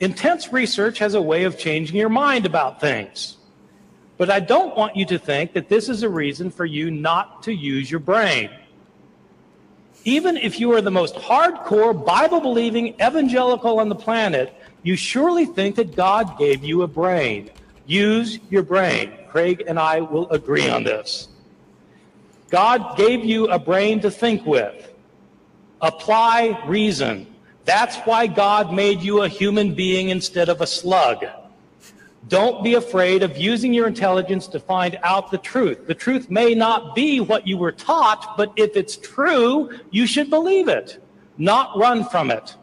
Intense 0.00 0.52
research 0.52 0.98
has 0.98 1.14
a 1.14 1.22
way 1.22 1.44
of 1.44 1.58
changing 1.58 1.96
your 1.96 2.08
mind 2.08 2.46
about 2.46 2.80
things. 2.80 3.36
But 4.16 4.30
I 4.30 4.40
don't 4.40 4.76
want 4.76 4.96
you 4.96 5.06
to 5.06 5.18
think 5.18 5.54
that 5.54 5.68
this 5.68 5.88
is 5.88 6.02
a 6.02 6.08
reason 6.08 6.50
for 6.50 6.66
you 6.66 6.90
not 6.90 7.42
to 7.44 7.52
use 7.52 7.90
your 7.90 8.00
brain. 8.00 8.50
Even 10.04 10.36
if 10.36 10.60
you 10.60 10.72
are 10.72 10.80
the 10.80 10.90
most 10.90 11.14
hardcore 11.14 12.04
Bible 12.04 12.40
believing 12.40 12.88
evangelical 12.94 13.80
on 13.80 13.88
the 13.88 13.94
planet, 13.94 14.54
you 14.82 14.96
surely 14.96 15.44
think 15.44 15.76
that 15.76 15.94
God 15.94 16.38
gave 16.38 16.64
you 16.64 16.82
a 16.82 16.86
brain. 16.86 17.50
Use 17.86 18.38
your 18.50 18.62
brain. 18.62 19.12
Craig 19.28 19.64
and 19.66 19.78
I 19.78 20.00
will 20.00 20.28
agree 20.30 20.68
on 20.68 20.84
this. 20.84 21.28
God 22.50 22.96
gave 22.96 23.24
you 23.24 23.46
a 23.48 23.58
brain 23.58 24.00
to 24.00 24.10
think 24.10 24.44
with. 24.44 24.92
Apply 25.80 26.60
reason. 26.66 27.26
That's 27.64 27.96
why 27.98 28.26
God 28.26 28.72
made 28.72 29.00
you 29.00 29.22
a 29.22 29.28
human 29.28 29.74
being 29.74 30.08
instead 30.08 30.48
of 30.48 30.60
a 30.60 30.66
slug. 30.66 31.24
Don't 32.28 32.62
be 32.62 32.74
afraid 32.74 33.22
of 33.22 33.38
using 33.38 33.72
your 33.72 33.86
intelligence 33.86 34.46
to 34.48 34.60
find 34.60 34.98
out 35.02 35.30
the 35.30 35.38
truth. 35.38 35.86
The 35.86 35.94
truth 35.94 36.30
may 36.30 36.54
not 36.54 36.94
be 36.94 37.20
what 37.20 37.46
you 37.46 37.56
were 37.56 37.72
taught, 37.72 38.36
but 38.36 38.52
if 38.56 38.76
it's 38.76 38.96
true, 38.96 39.70
you 39.90 40.06
should 40.06 40.28
believe 40.28 40.68
it, 40.68 41.02
not 41.38 41.78
run 41.78 42.04
from 42.04 42.30
it. 42.30 42.56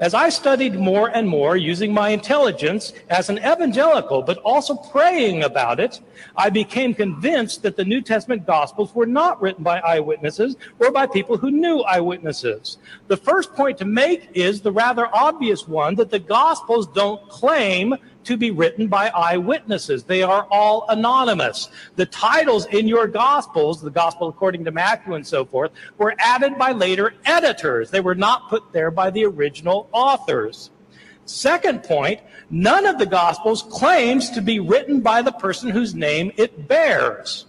As 0.00 0.14
I 0.14 0.28
studied 0.28 0.76
more 0.76 1.08
and 1.08 1.28
more 1.28 1.56
using 1.56 1.92
my 1.92 2.10
intelligence 2.10 2.92
as 3.10 3.30
an 3.30 3.38
evangelical, 3.38 4.22
but 4.22 4.38
also 4.38 4.76
praying 4.76 5.42
about 5.42 5.80
it, 5.80 6.00
I 6.36 6.50
became 6.50 6.94
convinced 6.94 7.62
that 7.64 7.76
the 7.76 7.84
New 7.84 8.00
Testament 8.00 8.46
Gospels 8.46 8.94
were 8.94 9.06
not 9.06 9.42
written 9.42 9.64
by 9.64 9.80
eyewitnesses 9.80 10.54
or 10.78 10.92
by 10.92 11.08
people 11.08 11.36
who 11.36 11.50
knew 11.50 11.80
eyewitnesses. 11.80 12.78
The 13.08 13.16
first 13.16 13.52
point 13.54 13.76
to 13.78 13.84
make 13.84 14.28
is 14.34 14.60
the 14.60 14.70
rather 14.70 15.08
obvious 15.12 15.66
one 15.66 15.96
that 15.96 16.12
the 16.12 16.20
Gospels 16.20 16.86
don't 16.86 17.28
claim 17.28 17.96
to 18.28 18.36
be 18.36 18.50
written 18.50 18.88
by 18.88 19.08
eyewitnesses. 19.08 20.04
They 20.04 20.22
are 20.22 20.46
all 20.50 20.84
anonymous. 20.90 21.70
The 21.96 22.04
titles 22.04 22.66
in 22.66 22.86
your 22.86 23.06
Gospels, 23.06 23.80
the 23.80 23.90
Gospel 23.90 24.28
according 24.28 24.66
to 24.66 24.70
Matthew 24.70 25.14
and 25.14 25.26
so 25.26 25.46
forth, 25.46 25.72
were 25.96 26.14
added 26.18 26.58
by 26.58 26.72
later 26.72 27.14
editors. 27.24 27.90
They 27.90 28.00
were 28.00 28.14
not 28.14 28.50
put 28.50 28.70
there 28.70 28.90
by 28.90 29.08
the 29.08 29.24
original 29.24 29.88
authors. 29.92 30.70
Second 31.24 31.84
point, 31.84 32.20
none 32.50 32.84
of 32.84 32.98
the 32.98 33.06
Gospels 33.06 33.62
claims 33.62 34.28
to 34.30 34.42
be 34.42 34.60
written 34.60 35.00
by 35.00 35.22
the 35.22 35.32
person 35.32 35.70
whose 35.70 35.94
name 35.94 36.30
it 36.36 36.68
bears. 36.68 37.46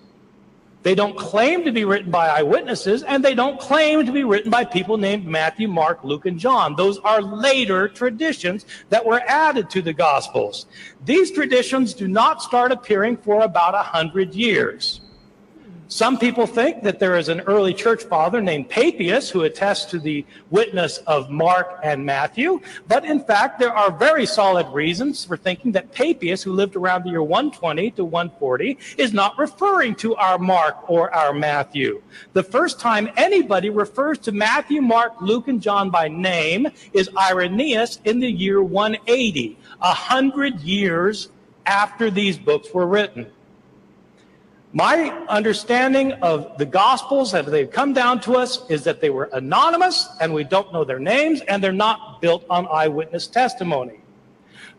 They 0.82 0.96
don't 0.96 1.18
claim 1.18 1.66
to 1.66 1.72
be 1.72 1.84
written 1.84 2.10
by 2.10 2.30
eyewitnesses, 2.30 3.04
and 3.04 3.24
they 3.24 3.36
don't 3.36 3.60
claim 3.60 4.06
to 4.06 4.12
be 4.12 4.24
written 4.24 4.50
by 4.50 4.64
people 4.64 4.98
named 4.98 5.26
Matthew, 5.26 5.68
Mark, 5.68 6.04
Luke, 6.04 6.26
and 6.26 6.40
John. 6.40 6.76
Those 6.76 7.00
are 7.00 7.22
later 7.22 7.90
traditions 7.90 8.66
that 8.88 9.06
were 9.06 9.22
added 9.28 9.70
to 9.72 9.82
the 9.82 9.92
Gospels. 9.92 10.68
These 11.04 11.32
traditions 11.32 11.94
do 11.94 12.08
not 12.08 12.42
start 12.42 12.72
appearing 12.72 13.18
for 13.18 13.42
about 13.42 13.76
a 13.76 13.84
hundred 13.84 14.34
years. 14.34 15.02
Some 15.92 16.20
people 16.20 16.46
think 16.46 16.84
that 16.84 17.00
there 17.00 17.18
is 17.18 17.30
an 17.30 17.40
early 17.42 17.74
church 17.74 18.04
father 18.04 18.42
named 18.42 18.70
Papias 18.70 19.28
who 19.28 19.42
attests 19.42 19.86
to 19.90 19.98
the 19.98 20.24
witness 20.52 21.00
of 21.08 21.32
Mark 21.32 21.80
and 21.82 22.06
Matthew, 22.06 22.62
but 22.88 23.06
in 23.06 23.20
fact, 23.20 23.58
there 23.58 23.74
are 23.74 23.90
very 23.90 24.28
solid 24.28 24.68
reasons 24.68 25.26
for 25.26 25.36
thinking 25.36 25.72
that 25.72 25.92
Papias, 25.92 26.44
who 26.44 26.54
lived 26.54 26.76
around 26.76 27.06
the 27.06 27.10
year 27.10 27.24
120 27.24 27.90
to 27.92 28.06
140, 28.06 28.78
is 29.00 29.14
not 29.14 29.36
referring 29.40 29.96
to 29.96 30.14
our 30.18 30.38
Mark 30.38 30.88
or 30.88 31.12
our 31.12 31.34
Matthew. 31.34 32.04
The 32.34 32.44
first 32.44 32.80
time 32.80 33.10
anybody 33.18 33.72
refers 33.72 34.20
to 34.20 34.32
Matthew, 34.32 34.84
Mark, 34.84 35.20
Luke, 35.22 35.48
and 35.48 35.60
John 35.60 35.90
by 35.90 36.08
name 36.08 36.68
is 36.94 37.10
Irenaeus 37.18 38.00
in 38.06 38.20
the 38.20 38.32
year 38.32 38.62
180, 38.62 39.58
a 39.82 39.94
hundred 39.96 40.60
years 40.60 41.30
after 41.66 42.12
these 42.12 42.38
books 42.38 42.72
were 42.76 42.86
written. 42.86 43.26
My 44.75 44.95
understanding 45.31 46.09
of 46.23 46.59
the 46.59 46.67
Gospels 46.77 47.33
as 47.33 47.47
they've 47.47 47.71
come 47.71 47.93
down 47.95 48.21
to 48.23 48.35
us 48.35 48.69
is 48.69 48.83
that 48.85 49.01
they 49.01 49.11
were 49.11 49.29
anonymous 49.33 50.09
and 50.21 50.35
we 50.35 50.45
don't 50.45 50.73
know 50.73 50.85
their 50.85 50.99
names 51.15 51.41
and 51.43 51.63
they're 51.63 51.81
not 51.89 51.99
built 52.21 52.45
on 52.51 52.67
eyewitness 52.73 53.27
testimony. 53.29 53.99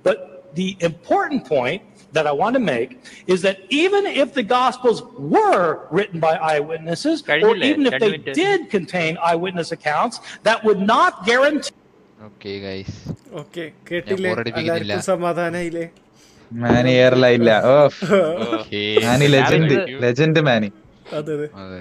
But 0.04 0.18
the 0.54 0.76
important 0.82 1.46
point 1.48 1.82
that 2.12 2.28
I 2.28 2.34
want 2.34 2.54
to 2.56 2.64
make 2.74 2.90
is 3.28 3.42
that 3.42 3.58
even 3.70 4.06
if 4.06 4.34
the 4.34 4.44
Gospels 4.60 5.00
were 5.36 5.88
written 5.92 6.20
by 6.20 6.34
eyewitnesses, 6.52 7.18
or 7.22 7.26
കഴിഞ്ഞില്ലേ? 7.30 7.70
even 7.72 7.86
if 7.86 7.94
രണ്ട് 7.94 8.06
they 8.06 8.12
minute. 8.18 8.36
did 8.36 8.60
contain 8.70 9.18
eyewitness 9.24 9.72
accounts, 9.72 10.16
that 10.44 10.60
would 10.68 10.82
not 10.94 11.12
guarantee 11.32 11.76
okay 12.28 12.52
guys 12.66 12.94
okay 13.40 13.64
കേട്ടില്ലേ 13.90 14.30
ബോറടിപ്പിക്കുന്നില്ല. 14.30 14.84
എല്ലാവർക്കും 14.86 15.08
സമാധാനായില്ലേ 15.12 15.86
മാനി 16.51 16.93
എയറിലായില്ല 17.01 17.51
ഓ 17.67 17.75
okay. 18.55 18.83
Manny 19.05 19.27
legend 19.35 19.75
legend 20.05 20.41
Manny. 20.49 20.69
അതെ 21.19 21.35
അതെ. 21.63 21.81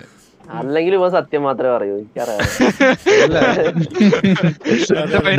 അല്ലെങ്കിൽ 0.59 0.93
ഇപ്പൊ 0.97 1.07
സത്യം 1.15 1.41
മാത്രമേ 1.47 1.71
പറയൂ 1.75 1.95
എനിക്കറിയാം. 1.97 2.39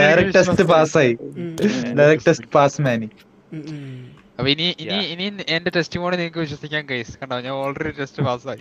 ഡയറക്ട് 0.03 0.35
ടെസ്റ്റ് 0.37 0.64
പാസ്സായി 0.72 1.12
ഡയറക്ട് 1.99 2.26
ടെസ്റ്റ് 2.28 2.49
പാസ് 2.57 2.81
മാനി. 2.87 3.09
അപ്പൊ 4.39 4.49
ഇനി 4.53 4.66
ഇനി 4.83 4.99
ഇനി 5.12 5.24
എന്റെ 5.57 5.70
ടെസ്റ്റ് 5.76 6.01
മോഡ് 6.03 6.16
നിങ്ങൾക്ക് 6.20 6.41
വിശ്വസിക്കാൻ 6.45 6.83
കേസ് 6.91 7.14
കണ്ടോ? 7.20 7.39
ഞാൻ 7.47 7.55
ഓൾറെഡി 7.62 7.93
ടെസ്റ്റ് 7.99 8.22
പാസ്സായി 8.28 8.61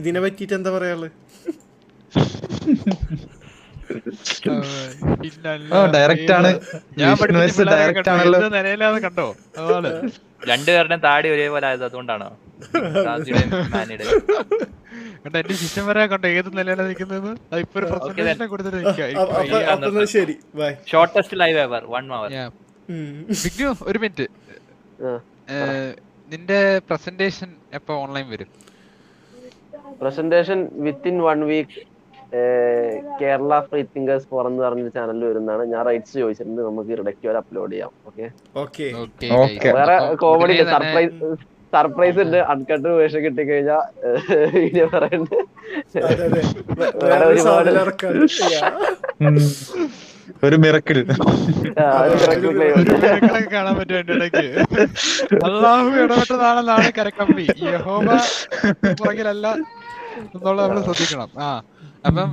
ഇതിനെ 0.00 0.20
പറ്റിട്ട് 0.24 0.54
എന്താ 0.58 0.72
പറയാൾ 0.76 1.02
ഓ 1.04 1.10
ഡയറക്റ്റ് 5.94 6.32
ആണ് 6.32 6.60
ഡയറക്റ്റ് 6.88 8.10
ആണല്ലോ 8.10 8.48
നിലയിലാന്ന് 8.48 9.00
കണ്ടോ? 9.00 9.36
അതാണ് 9.58 10.10
രണ്ടുപേരുടെയും 10.48 11.00
താടി 11.00 11.28
ഒരേപോലെ 11.28 11.66
ആയത് 11.66 11.84
അതുകൊണ്ടാണോ. 11.84 12.38
എന്റെ 12.74 13.46
മാനിയുടെയും 13.74 15.86
വരെ 15.86 16.06
കണ്ടോ? 16.06 16.28
ഏത് 16.28 16.58
നിലയിലാണ് 16.58 16.88
നിൽക്കുന്നത് 16.88 17.58
ഇപ്പൊ 17.58 17.80
ഒരു 17.80 17.86
കൊടുത്തിട്ട് 18.46 20.12
ശരി. 20.12 20.38
Bye 20.54 20.74
shortest 20.92 21.40
live 21.40 21.58
ever 21.58 21.86
one 21.86 22.12
hour 22.12 22.50
Vignu 23.44 23.76
ഒരു 23.82 23.98
മിനിറ്റ്. 23.98 24.26
ആ. 25.04 25.20
നിന്റെ 26.28 26.80
പ്രസന്റേഷൻ 26.90 27.54
എപ്പോ 27.74 27.94
ഓൺലൈൻ 27.94 28.30
വരും? 28.30 28.46
Presentation 30.00 30.84
within 30.84 31.22
one 31.22 31.44
week 31.44 31.87
Kerala 33.20 33.52
free 33.68 33.80
thinkers 33.94 34.26
forum 34.30 34.44
എന്ന് 34.50 34.62
പറഞ്ഞ 34.64 34.88
ചാനലിൽ 34.96 35.24
വരുന്നതാണ്. 35.30 35.62
ഞാൻ 35.72 35.82
റൈറ്റ്സ് 35.88 36.16
ചോദിച്ചിട്ടുണ്ട്. 36.22 36.62
നമുക്ക് 36.68 36.90
ഇടയ്ക്ക് 36.96 37.24
വരെ 37.28 37.38
അപ്ലോഡ് 37.42 37.72
ചെയ്യാം. 37.74 37.92
ഓക്കെ 38.10 38.26
ഓക്കെ 38.62 38.86
ഓക്കെ 39.42 39.70
വേറെ 39.78 39.94
കോമഡി 40.22 40.56
സർപ്രൈസ് 40.72 41.28
സർപ്രൈസ് 41.72 42.18
ഉണ്ട്. 42.24 42.38
അൺകട്ട് 42.52 42.88
വേഷം 43.00 43.20
കിട്ടിക്കഴിഞ്ഞാൽ 43.24 43.80
വീഡിയോ 44.56 44.86
പറയുന്നുണ്ട് 44.94 45.38
അതെ 46.10 46.24
അതെ. 46.28 46.42
വേറെ 47.08 47.24
ഒരുപാട് 47.32 47.70
ഒരു 50.46 50.56
മിറക്കിൾ 50.62 50.98
കാണാൻ 53.52 53.74
പറ്റും 53.78 53.96
എന്റെ 54.00 54.12
ഇടയ്ക്ക്? 54.16 54.42
അള്ളാഹു 55.48 55.88
ഇടപെട്ടതാണെന്നാണ് 56.02 56.88
കരക്കമ്പി. 56.98 57.44
യഹോവ 57.68 58.08
പുറകിലല്ല 59.00 59.46
എന്നുള്ളത് 60.34 60.62
നമ്മൾ 60.64 60.78
ശ്രദ്ധിക്കണം. 60.88 61.30
ആ. 61.46 61.48
അപ്പം 62.08 62.30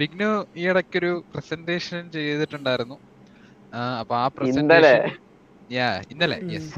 വിഗ്നു 0.00 0.28
ഈ 0.60 0.64
ഇടയ്ക്കൊരു 0.70 1.12
പ്രസന്റേഷൻ 1.32 2.02
ചെയ്തിട്ടുണ്ടായിരുന്നു. 2.16 2.96
അപ്പൊ 4.00 4.14
ആ 4.22 4.26
പ്രസന്റേഷൻ 4.38 5.00
യാ 5.70 5.88
ഇന്നലെ 6.12 6.38
യെസ് 6.52 6.72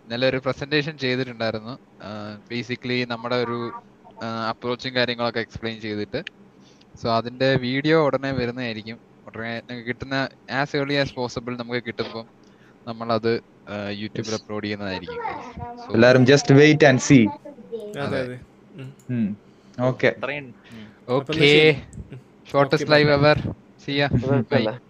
ഇന്നലെ 0.00 0.26
ഒരു 0.30 0.38
പ്രസന്റേഷൻ 0.46 0.94
ചെയ്തിട്ടുണ്ടായിരുന്നു. 1.04 1.74
ബേസിക്കലി 2.50 2.98
നമ്മുടെ 3.12 3.36
ഒരു 3.44 3.58
അപ്രോച്ചും 4.50 4.92
കാര്യങ്ങളൊക്കെ 4.96 5.40
എക്സ്പ്ലെയിൻ 5.46 5.76
ചെയ്തിട്ട്. 5.86 6.20
സോ 6.94 7.06
അതിന്റെ 7.18 7.48
വീഡിയോ 7.64 7.96
ഉടനെ 8.06 8.30
വരുന്നതായിരിക്കും. 8.38 8.98
ഉടനെ 9.26 9.52
നിങ്ങൾക്ക് 9.60 9.88
കിട്ടുന്ന 9.90 10.16
ആസ് 10.60 10.76
ഏർലി 10.78 10.96
ആസ് 11.02 11.14
പോസിബിൾ 11.18 11.54
നമുക്ക് 11.60 11.82
കിട്ടുമ്പോൾ 11.88 12.24
നമ്മൾ 12.86 13.08
അത് 13.18 13.32
യൂട്യൂബിൽ 14.02 14.34
അപ്ലോഡ് 14.38 14.66
ചെയ്യുന്നതായിരിക്കും. 14.66 15.22
എല്ലാവരും 15.94 16.24
എല്ലാരും 16.54 16.88
ജസ്റ്റ് 16.88 17.20
വെയിറ്റ് 17.20 17.46
ആൻഡ് 17.46 17.64
സീ 17.66 17.88
അതെ 18.04 18.18
അതെ. 18.24 18.38
ഉം. 19.10 19.26
Okay 19.78 20.10
Okay. 21.08 21.82
Shortest 22.44 22.84
okay, 22.84 23.04
live 23.04 23.08
ever. 23.08 23.54
See 23.78 23.98
ya. 23.98 24.08
Bye. 24.50 24.78